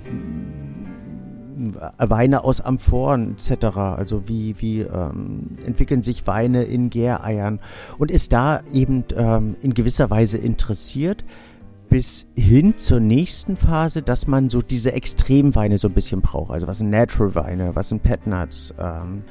Weine 1.98 2.44
aus 2.44 2.60
Amphoren 2.60 3.34
etc. 3.34 3.78
Also 3.78 4.28
wie, 4.28 4.56
wie 4.60 4.82
ähm, 4.82 5.58
entwickeln 5.66 6.02
sich 6.04 6.26
Weine 6.28 6.64
in 6.64 6.90
Gäreiern 6.90 7.60
und 7.98 8.12
ist 8.12 8.34
da 8.34 8.62
eben 8.74 9.04
ähm, 9.16 9.56
in 9.62 9.74
gewisser 9.74 10.10
Weise 10.10 10.38
interessiert 10.38 11.24
bis 11.92 12.26
hin 12.36 12.80
zur 12.80 13.00
nächsten 13.00 13.56
Phase, 13.56 14.02
dass 14.02 14.26
man 14.26 14.50
so 14.50 14.64
diese 14.64 14.94
Extremweine 14.94 15.78
so 15.78 15.90
ein 15.90 15.94
bisschen 15.94 16.22
braucht. 16.22 16.52
Also 16.52 16.66
was 16.66 16.80
sind 16.80 16.90
Natural 16.90 17.36
Weine, 17.36 17.76
was 17.76 17.90
sind 17.90 18.02
Pet 18.02 18.26
Nuts, 18.26 18.74
ähm, 18.80 19.24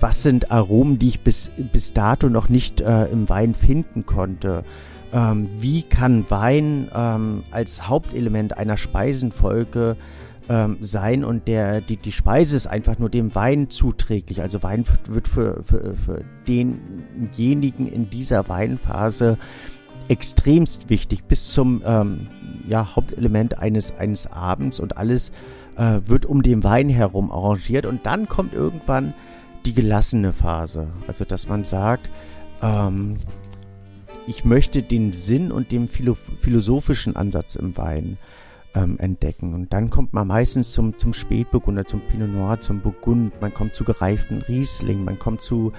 was 0.00 0.22
sind 0.22 0.50
Aromen, 0.50 0.98
die 0.98 1.08
ich 1.08 1.20
bis, 1.20 1.50
bis 1.72 1.92
dato 1.92 2.30
noch 2.30 2.48
nicht 2.48 2.80
äh, 2.80 3.04
im 3.06 3.28
Wein 3.28 3.54
finden 3.54 4.06
konnte 4.06 4.64
ähm, 5.12 5.48
wie 5.58 5.82
kann 5.82 6.28
Wein 6.30 6.88
ähm, 6.94 7.42
als 7.50 7.88
Hauptelement 7.88 8.56
einer 8.56 8.76
Speisenfolge 8.76 9.96
ähm, 10.48 10.78
sein 10.80 11.24
und 11.24 11.48
der, 11.48 11.80
die, 11.80 11.96
die 11.96 12.12
Speise 12.12 12.56
ist 12.56 12.66
einfach 12.66 12.98
nur 12.98 13.10
dem 13.10 13.34
Wein 13.34 13.70
zuträglich. 13.70 14.40
Also 14.40 14.62
Wein 14.62 14.84
wird 15.08 15.28
für, 15.28 15.62
für, 15.64 15.94
für 15.94 16.24
denjenigen 16.46 17.90
in 17.90 18.10
dieser 18.10 18.48
Weinphase 18.48 19.38
extremst 20.10 20.90
wichtig 20.90 21.24
bis 21.24 21.52
zum 21.52 21.82
ähm, 21.86 22.26
ja, 22.68 22.96
Hauptelement 22.96 23.58
eines, 23.58 23.96
eines 23.96 24.26
Abends 24.26 24.80
und 24.80 24.96
alles 24.96 25.30
äh, 25.76 26.00
wird 26.04 26.26
um 26.26 26.42
den 26.42 26.64
Wein 26.64 26.88
herum 26.88 27.30
arrangiert 27.30 27.86
und 27.86 28.04
dann 28.04 28.28
kommt 28.28 28.52
irgendwann 28.52 29.14
die 29.64 29.72
gelassene 29.72 30.32
Phase. 30.32 30.88
Also 31.06 31.24
dass 31.24 31.48
man 31.48 31.64
sagt, 31.64 32.08
ähm, 32.60 33.18
ich 34.26 34.44
möchte 34.44 34.82
den 34.82 35.12
Sinn 35.12 35.52
und 35.52 35.70
den 35.70 35.88
philo 35.88 36.16
philosophischen 36.40 37.14
Ansatz 37.14 37.54
im 37.54 37.76
Wein 37.76 38.18
ähm, 38.74 38.98
entdecken. 38.98 39.54
Und 39.54 39.72
dann 39.72 39.90
kommt 39.90 40.12
man 40.12 40.26
meistens 40.26 40.72
zum, 40.72 40.98
zum 40.98 41.12
Spätburgunder, 41.12 41.84
zum 41.84 42.00
Pinot 42.00 42.30
Noir, 42.30 42.58
zum 42.58 42.80
Burgund, 42.80 43.40
man 43.40 43.54
kommt 43.54 43.74
zu 43.74 43.84
gereiften 43.84 44.42
Riesling, 44.42 45.04
man 45.04 45.18
kommt 45.18 45.40
zu, 45.40 45.72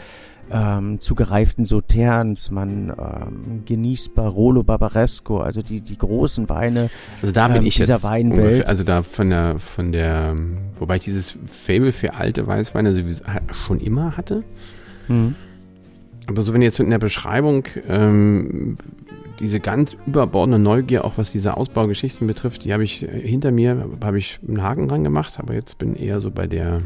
ähm, 0.51 0.99
zu 0.99 1.15
gereiften 1.15 1.65
Sauternes, 1.65 2.51
man 2.51 2.89
ähm, 2.89 3.63
genießt 3.65 4.13
Barolo, 4.15 4.63
Barbaresco, 4.63 5.39
also 5.39 5.61
die, 5.61 5.81
die 5.81 5.97
großen 5.97 6.49
Weine 6.49 6.89
also 7.21 7.33
da 7.33 7.47
bin 7.47 7.57
ähm, 7.57 7.67
ich 7.67 7.75
dieser 7.75 7.95
jetzt 7.95 8.03
Weinwelt. 8.03 8.41
ungefähr, 8.41 8.67
also 8.67 8.83
da 8.83 9.03
von 9.03 9.29
der, 9.29 9.59
von 9.59 9.91
der, 9.91 10.35
wobei 10.77 10.97
ich 10.97 11.03
dieses 11.03 11.37
Fable 11.47 11.91
für 11.91 12.15
alte 12.15 12.45
Weißweine 12.45 12.95
sowieso 12.95 13.23
schon 13.65 13.79
immer 13.79 14.17
hatte. 14.17 14.43
Mhm. 15.07 15.35
Aber 16.27 16.41
so 16.41 16.53
wenn 16.53 16.61
jetzt 16.61 16.79
in 16.79 16.89
der 16.89 16.99
Beschreibung 16.99 17.65
ähm, 17.87 18.77
diese 19.39 19.59
ganz 19.59 19.97
überbordende 20.05 20.59
Neugier, 20.59 21.03
auch 21.03 21.17
was 21.17 21.31
diese 21.31 21.57
Ausbaugeschichten 21.57 22.27
betrifft, 22.27 22.63
die 22.63 22.73
habe 22.73 22.83
ich 22.83 23.03
äh, 23.03 23.07
hinter 23.07 23.51
mir, 23.51 23.89
habe 24.03 24.19
ich 24.19 24.39
einen 24.47 24.61
Haken 24.61 24.87
dran 24.87 25.03
gemacht, 25.03 25.39
aber 25.39 25.53
jetzt 25.53 25.77
bin 25.77 25.95
eher 25.95 26.21
so 26.21 26.31
bei 26.31 26.47
der 26.47 26.81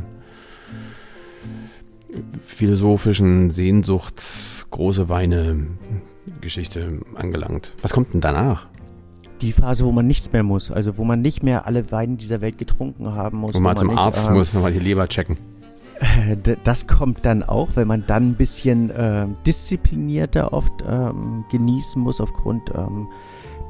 philosophischen 2.45 3.49
Sehnsuchts 3.49 4.65
große 4.71 5.09
Weine 5.09 5.67
Geschichte 6.41 6.99
angelangt. 7.15 7.73
Was 7.81 7.93
kommt 7.93 8.13
denn 8.13 8.21
danach? 8.21 8.67
Die 9.41 9.51
Phase, 9.51 9.85
wo 9.85 9.91
man 9.91 10.07
nichts 10.07 10.31
mehr 10.31 10.43
muss, 10.43 10.71
also 10.71 10.97
wo 10.97 11.03
man 11.03 11.21
nicht 11.21 11.43
mehr 11.43 11.65
alle 11.65 11.91
Weine 11.91 12.15
dieser 12.15 12.41
Welt 12.41 12.57
getrunken 12.57 13.11
haben 13.13 13.39
muss. 13.39 13.53
Wo 13.53 13.59
man 13.59 13.75
zum 13.75 13.89
nicht, 13.89 13.97
Arzt 13.97 14.27
ähm, 14.27 14.33
muss, 14.33 14.53
nochmal 14.53 14.71
die 14.71 14.79
Leber 14.79 15.07
checken. 15.07 15.37
Das 16.65 16.87
kommt 16.87 17.25
dann 17.25 17.41
auch, 17.41 17.69
wenn 17.75 17.87
man 17.87 18.05
dann 18.05 18.31
ein 18.31 18.35
bisschen 18.35 18.91
ähm, 18.95 19.37
disziplinierter 19.47 20.51
oft 20.51 20.71
ähm, 20.87 21.45
genießen 21.49 22.01
muss 22.01 22.19
aufgrund 22.19 22.69
ähm, 22.75 23.07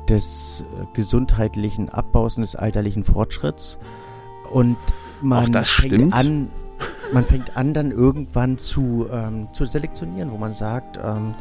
des 0.09 0.63
äh, 0.81 0.85
gesundheitlichen 0.95 1.89
Abbaus 1.89 2.37
und 2.37 2.41
des 2.41 2.55
alterlichen 2.55 3.03
Fortschritts. 3.03 3.77
Und 4.51 4.77
man 5.21 5.45
Auch 5.45 5.49
das 5.49 5.69
fängt 5.69 5.93
stimmt. 5.93 6.13
an, 6.13 6.49
man 7.13 7.25
fängt 7.25 7.55
an 7.57 7.73
dann 7.73 7.91
irgendwann 7.91 8.57
zu, 8.57 9.07
ähm, 9.11 9.47
zu 9.53 9.65
selektionieren, 9.65 10.31
wo 10.31 10.37
man 10.37 10.53
sagt, 10.53 10.99
ähm, 11.03 11.33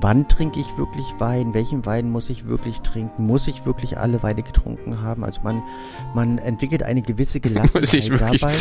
wann 0.00 0.26
trinke 0.28 0.60
ich 0.60 0.76
wirklich 0.78 1.04
Wein, 1.18 1.52
welchen 1.52 1.84
Wein 1.84 2.10
muss 2.10 2.30
ich 2.30 2.46
wirklich 2.46 2.80
trinken, 2.80 3.26
muss 3.26 3.48
ich 3.48 3.66
wirklich 3.66 3.98
alle 3.98 4.22
Weine 4.22 4.42
getrunken 4.42 5.02
haben. 5.02 5.24
Also 5.24 5.40
man, 5.42 5.62
man 6.14 6.38
entwickelt 6.38 6.82
eine 6.82 7.02
gewisse 7.02 7.40
Gelassenheit 7.40 7.74
Muss 7.82 7.94
ich 7.94 8.10
wirklich 8.10 8.40
dabei. 8.40 8.54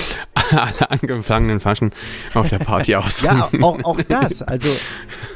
alle 0.51 0.91
angefangenen 0.91 1.59
Flaschen 1.59 1.91
auf 2.33 2.49
der 2.49 2.59
Party 2.59 2.95
aus. 2.95 3.21
Ja, 3.23 3.49
auch, 3.61 3.83
auch 3.83 4.01
das. 4.01 4.41
Also 4.41 4.69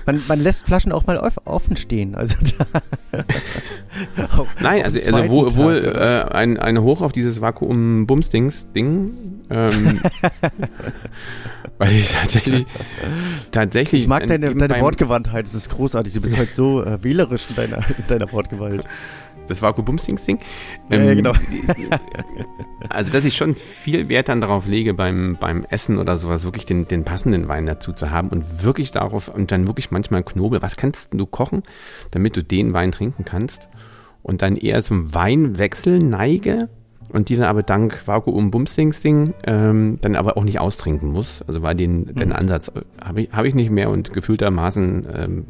man, 0.06 0.22
man 0.28 0.42
lässt 0.42 0.66
Flaschen 0.66 0.92
auch 0.92 1.06
mal 1.06 1.18
off- 1.18 1.40
offen 1.46 1.76
stehen. 1.78 2.16
Also 2.16 2.36
Nein, 4.60 4.84
also, 4.84 5.00
also 5.00 5.30
wohl, 5.30 5.56
wohl 5.56 5.86
äh, 5.96 6.34
ein, 6.34 6.58
eine 6.58 6.84
Hoch 6.84 7.02
auf 7.02 7.12
dieses 7.12 7.42
Vakuum-Bumsdings-Ding. 7.42 9.37
Ähm, 9.50 10.02
weil 11.78 11.92
ich 11.92 12.12
tatsächlich, 12.12 12.66
tatsächlich. 13.52 14.04
ich 14.04 14.08
mag 14.08 14.28
deine, 14.28 14.54
deine 14.56 14.82
Wortgewandtheit, 14.82 15.46
das 15.46 15.54
ist 15.54 15.70
großartig. 15.70 16.14
Du 16.14 16.22
bist 16.22 16.38
halt 16.38 16.54
so 16.54 16.84
äh, 16.84 17.04
wählerisch 17.04 17.46
in 17.50 17.56
deiner, 17.56 17.78
in 17.78 18.08
deiner 18.08 18.32
Wortgewalt. 18.32 18.88
Das 19.48 19.62
Vakuum-Bumsdings-Ding. 19.62 20.40
Ja, 20.92 21.02
ja, 21.02 21.14
genau. 21.14 21.34
Also, 22.90 23.12
dass 23.12 23.26
ich 23.26 23.36
schon 23.36 23.54
viel 23.56 24.08
Wert 24.08 24.30
dann 24.30 24.40
darauf 24.40 24.68
lege, 24.68 24.94
beim, 24.94 25.38
beim 25.40 25.66
Essen 25.70 25.98
oder 25.98 26.18
sowas 26.18 26.46
wirklich 26.46 26.66
den, 26.66 26.88
den 26.88 27.04
passenden 27.04 27.48
Wein 27.48 27.66
dazu 27.66 27.92
zu 27.92 28.12
haben 28.12 28.30
und 28.30 28.64
wirklich 28.64 28.92
darauf 28.92 29.28
und 29.28 29.52
dann 29.52 29.68
wirklich 29.68 29.92
manchmal 29.92 30.24
Knobel. 30.24 30.62
Was 30.62 30.78
kannst 30.78 31.14
du 31.14 31.26
kochen, 31.26 31.64
damit 32.12 32.38
du 32.38 32.44
den 32.44 32.74
Wein 32.74 32.92
trinken 32.92 33.26
kannst? 33.26 33.68
Und 34.24 34.42
dann 34.42 34.58
eher 34.58 34.84
zum 34.84 35.14
Weinwechsel 35.14 36.00
neige 36.00 36.70
und 37.10 37.30
die 37.30 37.36
dann 37.36 37.46
aber 37.46 37.64
dank 37.64 38.02
Vakuum-Bumsdings-Ding 38.06 39.34
ähm, 39.46 39.98
dann 40.02 40.16
aber 40.16 40.38
auch 40.38 40.44
nicht 40.44 40.60
austrinken 40.60 41.12
muss. 41.12 41.44
Also 41.48 41.62
war 41.62 41.74
den, 41.76 42.14
den 42.16 42.30
Mhm. 42.30 42.36
Ansatz 42.36 42.68
äh, 42.70 42.82
habe 43.04 43.22
ich, 43.24 43.32
habe 43.32 43.48
ich 43.48 43.56
nicht 43.56 43.70
mehr 43.70 43.90
und 43.90 44.14
gefühltermaßen 44.14 45.08
ähm, 45.16 45.46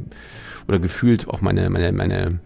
oder 0.67 0.79
gefühlt 0.79 1.27
auch 1.29 1.41
meine, 1.41 1.69
meine, 1.69 1.91
meine 1.93 2.39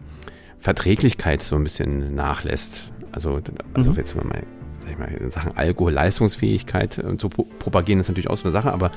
Verträglichkeit 0.57 1.41
so 1.41 1.55
ein 1.55 1.63
bisschen 1.63 2.15
nachlässt. 2.15 2.91
Also, 3.11 3.39
also 3.73 3.91
Mhm. 3.91 3.95
jetzt 3.97 4.15
mal, 4.15 4.43
sag 4.79 4.91
ich 4.91 4.97
mal, 4.99 5.09
in 5.19 5.31
Sachen 5.31 5.57
Alkohol, 5.57 5.91
Leistungsfähigkeit 5.91 6.97
äh, 6.97 7.17
zu 7.17 7.29
pro- 7.29 7.47
propagieren 7.59 7.99
ist 7.99 8.07
natürlich 8.07 8.29
auch 8.29 8.37
so 8.37 8.43
eine 8.45 8.51
Sache, 8.51 8.71
aber 8.71 8.91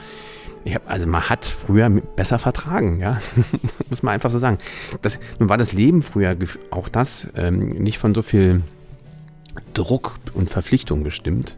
ich 0.67 0.75
habe, 0.75 0.87
also 0.89 1.07
man 1.07 1.29
hat 1.29 1.45
früher 1.45 1.91
besser 1.91 2.39
vertragen, 2.39 2.99
ja, 3.01 3.21
muss 3.91 4.03
man 4.03 4.15
einfach 4.15 4.31
so 4.31 4.39
sagen. 4.39 4.59
Das, 5.03 5.19
nun 5.39 5.49
war 5.49 5.59
das 5.59 5.73
Leben 5.73 6.01
früher 6.03 6.37
auch 6.71 6.89
das 6.89 7.29
ähm, 7.37 7.71
nicht 7.71 7.99
von 7.99 8.15
so 8.15 8.23
viel 8.23 8.63
Druck 9.75 10.19
und 10.35 10.51
Verpflichtung 10.51 11.03
bestimmt. 11.03 11.57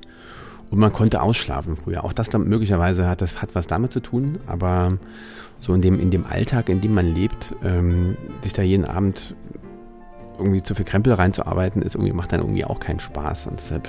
Und 0.70 0.78
man 0.78 0.92
konnte 0.92 1.22
ausschlafen 1.22 1.76
früher. 1.76 2.04
Auch 2.04 2.12
das 2.12 2.32
möglicherweise 2.32 3.06
hat 3.06 3.22
das 3.22 3.40
hat 3.40 3.54
was 3.54 3.66
damit 3.66 3.92
zu 3.92 4.00
tun, 4.00 4.38
aber 4.46 4.98
so 5.60 5.72
in 5.74 5.80
dem, 5.80 6.00
in 6.00 6.10
dem 6.10 6.26
Alltag, 6.26 6.68
in 6.68 6.80
dem 6.80 6.94
man 6.94 7.14
lebt, 7.14 7.54
ähm, 7.64 8.16
sich 8.42 8.52
da 8.52 8.62
jeden 8.62 8.84
Abend 8.84 9.34
irgendwie 10.38 10.62
zu 10.62 10.74
viel 10.74 10.84
Krempel 10.84 11.12
reinzuarbeiten, 11.14 11.82
ist 11.82 11.94
irgendwie, 11.94 12.12
macht 12.12 12.32
dann 12.32 12.40
irgendwie 12.40 12.64
auch 12.64 12.80
keinen 12.80 13.00
Spaß. 13.00 13.46
Und 13.46 13.60
deshalb 13.60 13.88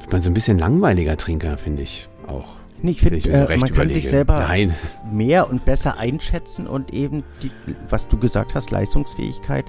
wird 0.00 0.12
man 0.12 0.22
so 0.22 0.30
ein 0.30 0.34
bisschen 0.34 0.58
langweiliger 0.58 1.16
Trinker, 1.16 1.56
finde 1.56 1.82
ich 1.82 2.08
auch. 2.26 2.56
Nee, 2.82 2.90
ich 2.90 3.00
finde, 3.00 3.18
so 3.18 3.30
äh, 3.30 3.56
man 3.56 3.70
kann 3.70 3.90
sich 3.90 4.04
überlege. 4.04 4.08
selber 4.08 4.38
Nein, 4.40 4.74
mehr 5.10 5.48
und 5.48 5.64
besser 5.64 5.96
einschätzen 5.98 6.66
und 6.66 6.92
eben, 6.92 7.22
die, 7.42 7.50
was 7.88 8.08
du 8.08 8.18
gesagt 8.18 8.54
hast, 8.54 8.70
Leistungsfähigkeit 8.70 9.64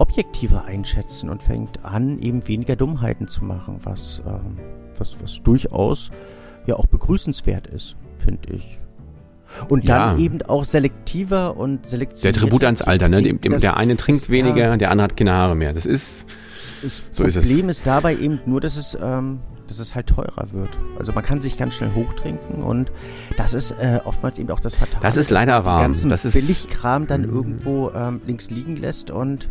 objektiver 0.00 0.64
einschätzen 0.64 1.28
und 1.30 1.42
fängt 1.42 1.84
an, 1.84 2.18
eben 2.20 2.46
weniger 2.48 2.74
Dummheiten 2.74 3.28
zu 3.28 3.44
machen, 3.44 3.76
was, 3.84 4.22
ähm, 4.26 4.58
was, 4.98 5.16
was 5.22 5.40
durchaus 5.42 6.10
ja 6.66 6.76
auch 6.76 6.86
begrüßenswert 6.86 7.66
ist, 7.66 7.96
finde 8.18 8.54
ich. 8.54 8.78
Und 9.68 9.88
dann 9.88 10.16
Ja. 10.18 10.24
eben 10.24 10.42
auch 10.42 10.64
selektiver 10.64 11.56
und 11.56 11.82
der 11.82 11.90
selektioniert. 11.90 12.36
Tribut 12.36 12.64
ans 12.64 12.82
Alter. 12.82 13.08
Ne? 13.08 13.20
Dem, 13.22 13.40
dem, 13.40 13.58
der 13.58 13.76
eine 13.76 13.96
trinkt 13.96 14.22
ist, 14.22 14.30
weniger, 14.30 14.76
der 14.76 14.90
andere 14.90 15.04
hat 15.04 15.16
keine 15.16 15.32
Haare 15.32 15.56
mehr. 15.56 15.72
Das 15.72 15.86
ist, 15.86 16.24
Das 16.82 17.02
So 17.10 17.24
ist 17.24 17.36
es. 17.36 17.46
Problem 17.46 17.68
ist 17.68 17.86
dabei 17.86 18.14
eben 18.16 18.38
nur, 18.46 18.60
dass 18.60 18.76
es, 18.76 18.96
ähm, 19.00 19.40
dass 19.66 19.78
es 19.80 19.94
halt 19.94 20.06
teurer 20.08 20.52
wird. 20.52 20.68
Also 20.98 21.12
man 21.12 21.24
kann 21.24 21.40
sich 21.40 21.56
ganz 21.58 21.74
schnell 21.74 21.94
hochtrinken 21.94 22.62
und 22.62 22.92
das 23.36 23.54
ist 23.54 23.72
äh, 23.72 24.00
oftmals 24.04 24.38
eben 24.38 24.50
auch 24.50 24.60
das 24.60 24.74
Fatale. 24.76 25.02
Das 25.02 25.16
ist 25.16 25.30
leider 25.30 25.64
wahr. 25.64 25.80
Den 25.80 25.86
ganzen 25.92 26.10
Das 26.10 26.24
ist- 26.24 26.34
Billigkram 26.34 27.06
dann 27.06 27.22
Mhm. 27.22 27.28
irgendwo 27.34 27.90
ähm, 27.90 28.20
links 28.26 28.50
liegen 28.50 28.76
lässt 28.76 29.10
und 29.10 29.48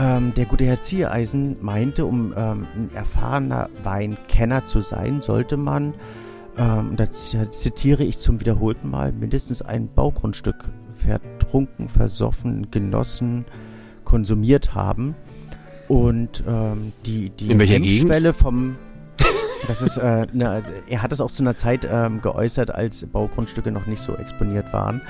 ähm, 0.00 0.32
der 0.34 0.46
gute 0.46 0.64
Herr 0.64 0.80
Ziereisen 0.80 1.56
meinte, 1.60 2.06
um 2.06 2.32
ähm, 2.34 2.66
ein 2.74 2.90
erfahrener 2.94 3.68
Weinkenner 3.82 4.64
zu 4.64 4.80
sein, 4.80 5.20
sollte 5.20 5.58
man, 5.58 5.94
ähm, 6.56 6.96
da 6.96 7.10
zitiere 7.10 8.04
ich 8.04 8.18
zum 8.18 8.40
wiederholten 8.40 8.90
Mal, 8.90 9.12
mindestens 9.12 9.60
ein 9.60 9.88
Baugrundstück 9.92 10.70
vertrunken, 10.96 11.88
versoffen, 11.88 12.70
genossen, 12.70 13.44
konsumiert 14.04 14.74
haben. 14.74 15.14
Und 15.88 16.44
ähm, 16.46 16.92
die, 17.04 17.30
die? 17.30 17.48
Hemmschwelle 17.48 18.32
vom 18.32 18.76
das 19.66 19.82
ist, 19.82 19.98
äh, 19.98 20.26
ne, 20.32 20.62
er 20.88 21.02
hat 21.02 21.12
es 21.12 21.20
auch 21.20 21.30
zu 21.30 21.42
einer 21.42 21.56
Zeit 21.56 21.86
ähm, 21.88 22.22
geäußert, 22.22 22.74
als 22.74 23.04
Baugrundstücke 23.06 23.70
noch 23.70 23.86
nicht 23.86 24.00
so 24.00 24.16
exponiert 24.16 24.72
waren. 24.72 25.02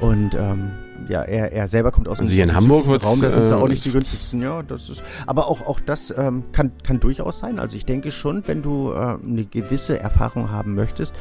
Und 0.00 0.34
ähm, 0.34 0.72
ja, 1.08 1.22
er, 1.22 1.52
er 1.52 1.68
selber 1.68 1.90
kommt 1.90 2.08
aus 2.08 2.20
Also 2.20 2.30
dem 2.30 2.34
hier 2.34 2.44
in 2.44 2.54
Hamburg 2.54 2.86
wird's, 2.86 3.06
Raum, 3.06 3.20
das 3.20 3.34
sind 3.34 3.44
ja 3.44 3.58
äh, 3.58 3.62
auch 3.62 3.68
nicht 3.68 3.84
die 3.84 3.92
günstigsten, 3.92 4.42
ja, 4.42 4.62
das 4.62 4.88
ist. 4.88 5.02
Aber 5.26 5.48
auch, 5.48 5.66
auch 5.66 5.80
das 5.80 6.12
ähm, 6.16 6.44
kann, 6.52 6.72
kann 6.82 7.00
durchaus 7.00 7.38
sein. 7.38 7.58
Also 7.58 7.76
ich 7.76 7.84
denke 7.84 8.10
schon, 8.10 8.46
wenn 8.46 8.62
du 8.62 8.92
äh, 8.92 9.16
eine 9.22 9.44
gewisse 9.44 9.98
Erfahrung 9.98 10.50
haben 10.50 10.74
möchtest, 10.74 11.14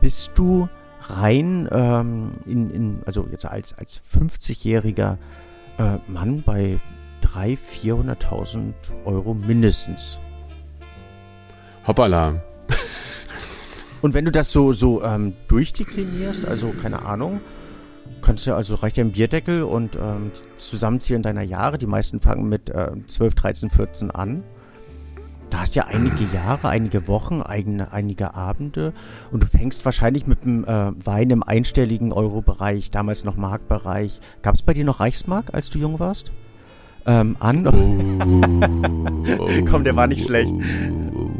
bist 0.00 0.32
du 0.34 0.68
rein 1.08 1.68
ähm, 1.70 2.32
in, 2.46 2.70
in, 2.70 2.98
also 3.06 3.26
jetzt 3.30 3.46
als, 3.46 3.76
als 3.76 4.00
50-jähriger 4.14 5.18
äh, 5.78 5.82
Mann 6.08 6.42
bei 6.44 6.78
300.000, 7.22 7.58
400.000 7.82 8.72
Euro 9.04 9.34
mindestens. 9.34 10.18
hoppala. 11.86 12.42
Und 14.04 14.12
wenn 14.12 14.26
du 14.26 14.30
das 14.30 14.52
so, 14.52 14.72
so 14.72 15.02
ähm, 15.02 15.32
durchdeklinierst, 15.48 16.44
also 16.44 16.74
keine 16.82 17.06
Ahnung, 17.06 17.40
Kannst 18.24 18.46
ja, 18.46 18.56
also 18.56 18.76
reicht 18.76 18.96
ja 18.96 19.04
ein 19.04 19.12
Bierdeckel 19.12 19.62
und 19.62 19.96
ähm, 19.96 20.32
Zusammenzählen 20.56 21.22
deiner 21.22 21.42
Jahre. 21.42 21.76
Die 21.76 21.86
meisten 21.86 22.20
fangen 22.20 22.48
mit 22.48 22.70
äh, 22.70 22.92
12, 23.06 23.34
13, 23.34 23.70
14 23.70 24.10
an. 24.10 24.42
Da 25.50 25.60
hast 25.60 25.74
ja 25.74 25.84
einige 25.84 26.24
Jahre, 26.32 26.68
einige 26.68 27.06
Wochen, 27.06 27.42
eigene, 27.42 27.92
einige 27.92 28.34
Abende 28.34 28.92
und 29.30 29.42
du 29.42 29.46
fängst 29.46 29.84
wahrscheinlich 29.84 30.26
mit 30.26 30.42
dem 30.42 30.64
äh, 30.64 30.92
Wein 31.06 31.30
im 31.30 31.42
einstelligen 31.42 32.12
Euro-Bereich, 32.12 32.90
damals 32.90 33.24
noch 33.24 33.36
Markbereich. 33.36 34.20
Gab 34.42 34.54
es 34.54 34.62
bei 34.62 34.72
dir 34.72 34.84
noch 34.84 35.00
Reichsmark, 35.00 35.52
als 35.52 35.70
du 35.70 35.78
jung 35.78 36.00
warst? 36.00 36.32
Ähm, 37.06 37.36
an? 37.38 37.66
Oh, 39.38 39.48
Komm, 39.70 39.84
der 39.84 39.94
war 39.94 40.06
nicht 40.06 40.24
schlecht. 40.24 40.50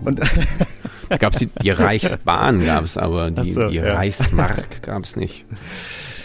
Und 0.04 0.20
gab's 1.18 1.38
die, 1.38 1.46
die 1.46 1.70
Reichsbahn 1.70 2.64
gab's 2.64 2.98
aber, 2.98 3.30
die, 3.30 3.50
so, 3.50 3.68
die 3.68 3.76
ja. 3.76 3.94
Reichsmark 3.94 4.82
gab's 4.82 5.16
nicht. 5.16 5.46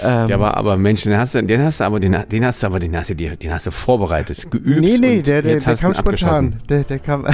Ähm, 0.03 0.27
Der 0.27 0.39
war 0.39 0.55
aber, 0.57 0.77
Mensch, 0.77 1.03
den 1.03 1.17
hast 1.17 1.35
du, 1.35 1.43
den 1.43 1.61
hast 1.63 1.79
du 1.79 1.83
aber, 1.83 1.99
den, 1.99 2.15
den 2.31 2.45
hast 2.45 2.61
du 2.63 2.67
aber, 2.67 2.79
den 2.79 2.95
hast 2.95 3.09
du, 3.09 3.15
dir- 3.15 3.35
den 3.35 3.51
hast 3.53 3.65
du 3.67 3.71
vorbereitet, 3.71 4.49
geübt. 4.51 4.79
nee, 4.81 4.97
nee, 4.97 5.21
der, 5.21 5.41
der, 5.41 5.57
der 5.59 5.75
kam 5.75 5.93
spontan. 5.93 6.61
Der, 6.69 6.83
der 6.83 6.99
kam. 6.99 7.25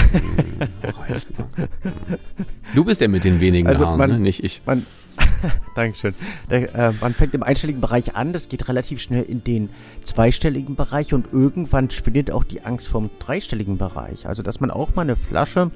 Du 2.73 2.83
bist 2.83 3.01
der 3.01 3.09
mit 3.09 3.23
den 3.23 3.39
wenigen 3.39 3.67
Also 3.67 3.85
Haaren, 3.85 3.97
man- 3.97 4.09
ne? 4.11 4.19
nicht 4.19 4.43
ich. 4.43 4.61
Man, 4.65 4.85
Dankeschön. 5.75 6.13
Der, 6.49 6.73
äh, 6.75 6.91
man 6.99 7.13
fängt 7.13 7.33
im 7.33 7.43
einstelligen 7.43 7.79
Bereich 7.81 8.15
an, 8.15 8.33
das 8.33 8.49
geht 8.49 8.67
relativ 8.67 8.99
schnell 9.01 9.23
in 9.23 9.43
den 9.43 9.69
zweistelligen 10.03 10.75
Bereich 10.75 11.13
und 11.13 11.27
irgendwann 11.31 11.89
schwindet 11.89 12.31
auch 12.31 12.43
die 12.43 12.63
Angst 12.65 12.87
vom 12.87 13.09
dreistelligen 13.19 13.77
Bereich. 13.77 14.27
Also, 14.27 14.43
dass 14.43 14.59
man 14.59 14.71
auch 14.71 14.95
mal 14.95 15.03
eine 15.03 15.15
Flasche 15.15 15.71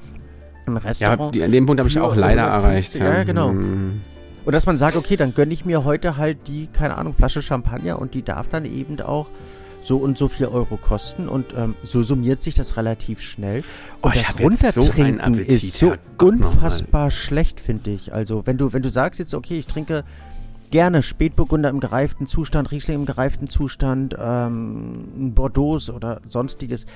im 0.65 0.73
Ja, 0.75 0.79
Restaurant 0.81 1.35
die, 1.35 1.43
an 1.43 1.51
dem 1.51 1.65
Punkt 1.65 1.79
habe 1.79 1.89
ich 1.89 1.99
auch 1.99 2.15
leider 2.15 2.51
150, 2.53 2.99
erreicht. 3.01 3.17
ja, 3.17 3.23
genau. 3.23 3.49
Hm. 3.51 4.01
Und 4.50 4.54
dass 4.54 4.66
man 4.66 4.78
sagt, 4.78 4.95
okay, 4.95 5.16
dann 5.16 5.36
gönne 5.36 5.54
ich 5.54 5.64
mir 5.64 5.84
heute 5.84 6.18
halt 6.18 6.47
die, 6.47 6.66
keine 6.66 6.97
Ahnung, 6.97 7.14
Flasche 7.14 7.43
Champagner 7.43 8.00
und 8.00 8.16
die 8.16 8.24
darf 8.24 8.50
dann 8.50 8.66
eben 8.66 9.00
auch 9.00 9.28
so 9.84 9.97
und 9.97 10.18
so 10.18 10.28
viel 10.28 10.47
Euro 10.47 10.76
kosten 10.76 11.30
und 11.30 11.54
ähm, 11.56 11.76
so 11.84 12.02
summiert 12.02 12.41
sich 12.41 12.56
das 12.56 12.76
relativ 12.76 13.22
schnell. 13.22 13.60
Und 14.02 14.10
Oh, 14.10 14.10
das 14.12 14.30
so 14.30 14.41
Runtertrinken 14.41 15.22
Appetit, 15.22 15.50
ist 15.50 15.78
so 15.78 15.93
unfassbar 16.18 17.12
schlecht, 17.12 17.60
finde 17.60 17.91
ich. 17.91 18.12
Also 18.12 18.47
wenn 18.47 18.58
du, 18.58 18.74
wenn 18.74 18.82
du 18.82 18.89
sagst 18.89 19.20
jetzt, 19.20 19.36
okay, 19.36 19.60
ich 19.60 19.68
trinke 19.68 20.04
gerne 20.72 21.04
Spätburgunder 21.04 21.70
im 21.70 21.80
gereiften 21.80 22.26
Zustand, 22.26 22.72
Riesling 22.72 22.95
im 22.95 23.06
gereiften 23.06 23.45
Zustand, 23.45 24.16
ähm, 24.20 25.34
Bordeaux 25.36 25.78
oder 25.93 26.22
sonstiges, 26.28 26.88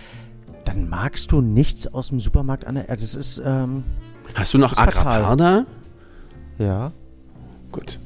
dann 0.66 0.90
magst 0.90 1.32
du 1.32 1.42
nichts 1.42 1.86
aus 1.86 2.08
dem 2.08 2.20
Supermarkt 2.20 2.66
an 2.66 2.74
der 2.74 2.90
Erde. 2.90 3.04
Das 3.04 3.14
ist, 3.14 3.40
ähm, 3.46 3.84
Hast 4.34 4.56
du 4.56 4.58
noch 4.58 4.74
da? 5.36 5.66
ja. 6.58 6.92
Gut. 7.74 8.00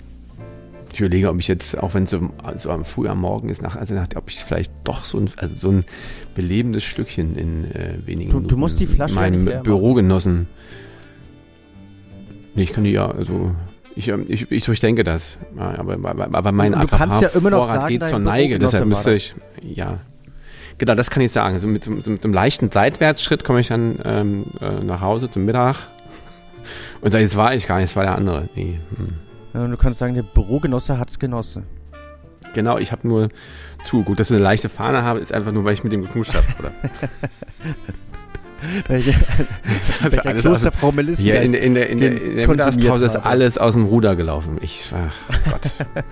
Ich 0.93 0.99
überlege, 0.99 1.29
ob 1.29 1.37
ich 1.37 1.47
jetzt, 1.47 1.77
auch 1.77 1.93
wenn 1.93 2.05
es 2.05 2.09
so, 2.09 2.29
so 2.57 2.71
am 2.71 2.83
früh 2.83 3.07
am 3.07 3.21
Morgen 3.21 3.49
ist, 3.49 3.61
nach, 3.61 3.75
also 3.75 3.93
nach, 3.93 4.07
ob 4.15 4.29
ich 4.31 4.43
vielleicht 4.43 4.71
doch 4.83 5.05
so 5.05 5.19
ein, 5.19 5.29
also 5.37 5.53
so 5.55 5.69
ein 5.69 5.85
belebendes 6.33 6.83
Stückchen 6.85 7.35
in 7.37 7.65
äh, 7.75 7.93
wenigen 8.07 8.31
Du- 8.31 8.39
du 8.39 8.57
musst 8.57 8.79
die 8.79 8.87
Flasche 8.87 9.13
ja 9.15 9.21
meinem 9.21 9.43
machen. 9.45 9.61
Bürogenossen. 9.63 10.47
Nee, 12.55 12.63
ich 12.63 12.73
kann 12.73 12.83
die 12.83 12.91
ja, 12.93 13.11
also 13.11 13.53
ich, 13.95 14.07
ähm, 14.07 14.25
ich, 14.27 14.51
ich 14.51 14.63
durchdenke 14.63 15.03
das. 15.03 15.37
Ja, 15.55 15.77
aber, 15.77 15.93
aber, 16.09 16.29
aber 16.35 16.51
mein 16.51 16.71
Du 16.71 16.87
kannst 16.87 17.21
ja 17.21 17.27
immer 17.29 17.51
noch 17.51 17.59
Agrarvorrat 17.69 17.81
sagen, 17.81 17.87
geht 17.99 18.07
zur 18.07 18.19
Neige, 18.19 18.57
deshalb 18.59 18.85
müsste 18.85 19.13
ich, 19.13 19.35
ja. 19.61 19.99
Genau, 20.79 20.95
das 20.95 21.09
kann 21.11 21.21
ich 21.21 21.31
sagen. 21.31 21.59
Mit, 21.71 21.83
so- 21.83 21.91
mit, 21.91 22.05
so- 22.05 22.11
mit 22.11 22.23
einem 22.23 22.33
leichten 22.33 22.71
Seitwärtsschritt 22.71 23.43
komme 23.43 23.59
ich 23.59 23.67
dann 23.67 23.99
ähm, 24.05 24.45
äh, 24.61 24.83
nach 24.83 25.01
Hause 25.01 25.29
zum 25.29 25.45
Mittag 25.45 25.75
und 27.01 27.11
sage, 27.11 27.23
jetzt 27.23 27.35
war 27.35 27.53
ich 27.53 27.67
gar 27.67 27.75
nicht, 27.77 27.89
es 27.91 27.95
war 27.95 28.03
der 28.03 28.15
andere. 28.15 28.47
Nee, 28.55 28.79
hm. 28.95 29.09
Ja, 29.57 29.65
du 29.65 29.75
kannst 29.75 29.97
sagen, 29.97 30.13
der 30.13 30.21
Bürogenosse 30.21 30.99
hat's 30.99 31.17
genossen. 31.17 31.63
Genau, 32.53 32.77
ich 32.77 32.91
habe 32.91 33.07
nur 33.07 33.29
zu. 33.85 34.03
Gut, 34.03 34.19
dass 34.19 34.29
ich 34.29 34.35
eine 34.35 34.43
leichte 34.43 34.69
Fahne 34.69 35.01
habe, 35.01 35.19
ist 35.19 35.33
einfach 35.33 35.51
nur, 35.51 35.63
weil 35.63 35.73
ich 35.73 35.83
mit 35.83 35.91
dem 35.91 36.03
geknuscht 36.03 36.35
habe. 36.35 36.45
Oder? 36.59 36.71
Welche, 38.87 39.11
welcher 40.01 40.25
alles 40.25 40.45
aus, 40.45 40.61
Klosterfrau 40.61 40.91
Melissa 40.91 41.21
hier 41.21 41.41
in, 41.41 41.53
in 41.53 41.75
der, 41.75 41.89
in 41.89 41.99
der, 41.99 42.21
in 42.21 42.35
der 42.37 42.47
Mittagspause 42.47 43.05
ist 43.05 43.15
alles 43.15 43.59
aus 43.59 43.75
dem 43.75 43.85
Ruder 43.85 44.15
gelaufen. 44.15 44.57
Ich, 44.61 44.91
ach 44.95 45.51
Gott. 45.51 45.71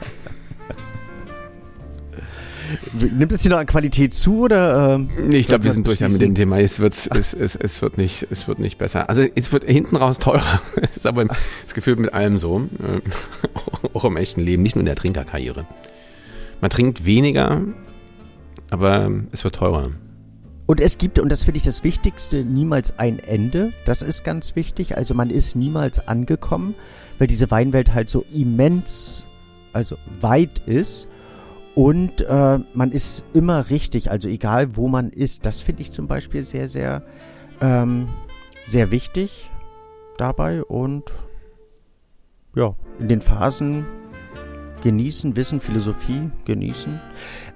Nimmt 2.93 3.31
es 3.31 3.41
hier 3.41 3.51
noch 3.51 3.57
an 3.57 3.65
Qualität 3.65 4.13
zu 4.13 4.41
oder? 4.41 4.95
Ähm, 4.95 5.09
Nee, 5.27 5.37
ich 5.37 5.47
glaube, 5.47 5.63
wir 5.63 5.71
sind 5.71 5.87
durch 5.87 5.99
mit 5.99 6.19
dem 6.21 6.35
Thema. 6.35 6.59
Es 6.59 6.79
wird, 6.79 6.93
es, 6.93 7.33
es, 7.33 7.55
es 7.55 7.81
wird 7.81 7.97
nicht, 7.97 8.27
es 8.31 8.47
wird 8.47 8.59
nicht 8.59 8.77
besser. 8.77 9.09
Also 9.09 9.25
es 9.35 9.51
wird 9.51 9.63
hinten 9.65 9.95
raus 9.95 10.19
teurer. 10.19 10.61
Das 10.81 10.97
ist 10.97 11.07
aber 11.07 11.25
das 11.25 11.73
Gefühl 11.73 11.95
mit 11.97 12.13
allem 12.13 12.37
so. 12.37 12.59
äh, 12.79 13.01
Auch 13.93 14.05
im 14.05 14.17
echten 14.17 14.41
Leben, 14.41 14.63
nicht 14.63 14.75
nur 14.75 14.81
in 14.81 14.85
der 14.87 14.95
Trinkerkarriere. 14.95 15.65
Man 16.61 16.69
trinkt 16.69 17.05
weniger, 17.05 17.61
aber 18.69 19.11
es 19.31 19.43
wird 19.43 19.55
teurer. 19.55 19.91
Und 20.67 20.79
es 20.79 20.97
gibt, 20.97 21.19
und 21.19 21.29
das 21.29 21.43
finde 21.43 21.57
ich 21.57 21.63
das 21.63 21.83
Wichtigste, 21.83 22.43
niemals 22.43 22.97
ein 22.97 23.19
Ende. 23.19 23.71
Das 23.85 24.01
ist 24.01 24.23
ganz 24.23 24.55
wichtig. 24.55 24.97
Also 24.97 25.13
man 25.13 25.29
ist 25.29 25.55
niemals 25.55 26.07
angekommen, 26.07 26.73
weil 27.19 27.27
diese 27.27 27.51
Weinwelt 27.51 27.93
halt 27.93 28.09
so 28.09 28.25
immens, 28.33 29.25
also 29.73 29.95
weit 30.21 30.61
ist. 30.65 31.07
Und 31.75 32.21
äh, 32.21 32.59
man 32.73 32.91
ist 32.91 33.25
immer 33.33 33.69
richtig, 33.69 34.09
also 34.09 34.29
egal 34.29 34.77
wo 34.77 34.87
man 34.87 35.09
ist. 35.09 35.45
Das 35.45 35.61
finde 35.61 35.81
ich 35.81 35.91
zum 35.91 36.07
Beispiel 36.07 36.41
sehr, 36.43 36.69
sehr, 36.69 37.03
ähm, 37.59 38.07
sehr 38.65 38.91
wichtig 38.91 39.51
dabei. 40.17 40.63
Und 40.63 41.11
ja, 42.55 42.75
in 42.97 43.09
den 43.09 43.19
Phasen 43.19 43.85
genießen, 44.81 45.35
Wissen, 45.35 45.59
Philosophie 45.59 46.29
genießen. 46.45 47.01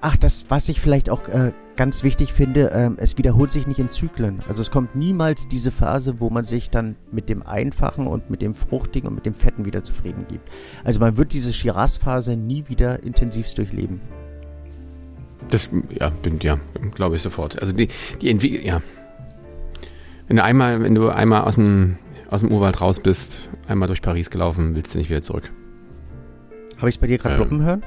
Ach, 0.02 0.18
das, 0.18 0.46
was 0.50 0.68
ich 0.68 0.82
vielleicht 0.82 1.10
auch 1.10 1.28
äh, 1.30 1.54
ganz 1.80 2.04
wichtig 2.04 2.34
finde, 2.34 2.72
ähm, 2.74 2.98
es 3.00 3.18
wiederholt 3.18 3.54
sich 3.54 3.66
nicht 3.66 3.80
in 3.80 3.90
Zyklen. 3.90 4.42
Also 4.50 4.62
es 4.62 4.70
kommt 4.70 4.98
niemals 4.98 5.48
diese 5.48 5.72
Phase, 5.72 6.20
wo 6.20 6.30
man 6.30 6.44
sich 6.44 6.70
dann 6.70 6.98
mit 7.10 7.30
dem 7.30 7.42
Einfachen 7.42 8.06
und 8.06 8.30
mit 8.30 8.42
dem 8.42 8.54
Fruchtigen 8.54 9.08
und 9.08 9.16
mit 9.16 9.26
dem 9.26 9.34
Fetten 9.34 9.64
wieder 9.64 9.82
zufrieden 9.82 10.26
gibt. 10.28 10.46
Also 10.84 11.00
man 11.00 11.16
wird 11.16 11.32
diese 11.32 11.54
Shiraz-Phase 11.54 12.36
nie 12.36 12.66
wieder 12.68 13.02
intensivst 13.04 13.58
durchleben. 13.58 14.02
Das, 15.48 15.70
ja, 15.98 16.10
bin, 16.10 16.40
ja, 16.42 16.60
glaube 16.96 17.16
ich 17.16 17.22
sofort. 17.22 17.62
Also 17.62 17.72
die, 17.72 17.88
die 18.22 18.30
Entwicklung, 18.30 18.66
ja. 18.66 18.82
Wenn 20.28 20.36
du 20.36 20.44
einmal, 20.44 20.84
wenn 20.84 20.96
du 20.96 21.08
einmal 21.08 21.44
aus 21.44 21.56
dem, 21.56 21.96
aus 22.30 22.42
dem 22.42 22.52
Urwald 22.52 22.82
raus 22.82 23.00
bist, 23.00 23.48
einmal 23.70 23.88
durch 23.88 24.02
Paris 24.02 24.30
gelaufen, 24.30 24.76
willst 24.76 24.96
du 24.96 24.98
nicht 24.98 25.10
wieder 25.10 25.22
zurück. 25.22 25.50
Habe 26.76 26.90
ich 26.90 26.96
es 26.96 27.00
bei 27.00 27.08
dir 27.08 27.18
gerade 27.18 27.36
Ähm, 27.36 27.40
ploppen 27.40 27.64
hören? 27.64 27.84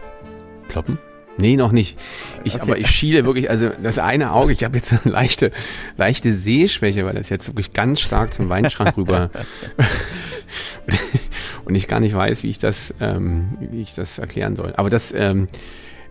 Ploppen? 0.69 0.99
Nee, 1.39 1.57
noch 1.57 1.73
nicht. 1.73 1.99
Ich, 2.45 2.55
Okay. 2.57 2.63
aber 2.63 2.79
ich 2.79 2.89
schiele 2.89 3.25
wirklich, 3.25 3.49
also 3.49 3.71
das 3.83 3.99
eine 3.99 4.33
Auge, 4.33 4.53
ich 4.53 4.65
habe 4.65 4.77
jetzt 4.77 4.93
eine 4.93 5.13
leichte, 5.13 5.51
leichte 5.97 6.35
Sehschwäche, 6.35 7.05
weil 7.07 7.15
das 7.15 7.31
jetzt 7.31 7.49
wirklich 7.49 7.73
ganz 7.73 8.01
stark 8.01 8.35
zum 8.35 8.49
Weinschrank 8.51 8.97
rüber 8.97 9.31
und 11.65 11.75
ich 11.75 11.89
gar 11.89 12.01
nicht 12.01 12.15
weiß, 12.15 12.43
wie 12.43 12.51
ich 12.51 12.59
das, 12.59 12.93
ähm, 13.01 13.57
wie 13.61 13.81
ich 13.81 13.95
das 13.95 14.19
erklären 14.19 14.57
soll. 14.57 14.75
Aber 14.77 14.91
das, 14.91 15.13
ähm, 15.13 15.47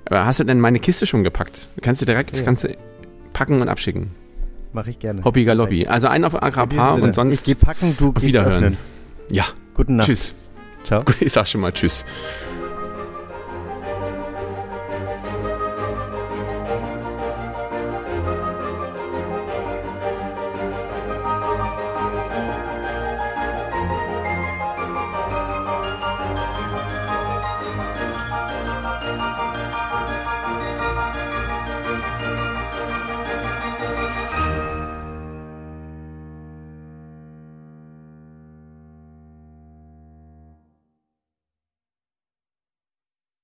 hast 0.10 0.40
du 0.40 0.44
denn 0.44 0.60
meine 0.60 0.80
Kiste 0.80 1.06
schon 1.06 1.24
gepackt? 1.24 1.68
Kannst 1.82 2.02
du 2.02 2.06
direkt 2.06 2.34
das. 2.34 2.44
Ganze 2.44 2.76
packen 3.34 3.62
und 3.62 3.70
abschicken? 3.70 4.12
Mache 4.74 4.90
ich 4.90 5.00
gerne. 5.00 5.24
Hobby 5.24 5.44
Galoppi. 5.44 5.86
Also 5.88 6.08
einen 6.08 6.24
auf 6.26 6.42
Agrapar 6.42 6.96
und 7.02 7.14
sonst 7.14 7.42
Ich 7.42 7.44
geh 7.44 7.56
packen, 7.56 7.96
du 7.98 8.14
auf 8.16 8.22
Wiederhören. 8.24 8.64
öffnen. 8.64 8.78
Ja, 9.30 9.46
Guten 9.76 9.98
Nacht. 9.98 10.08
tschüss. 10.08 10.34
Ciao. 10.84 11.04
Ich 11.20 11.34
sag 11.34 11.48
schon 11.48 11.62
mal 11.62 11.72
Tschüss. 11.72 12.04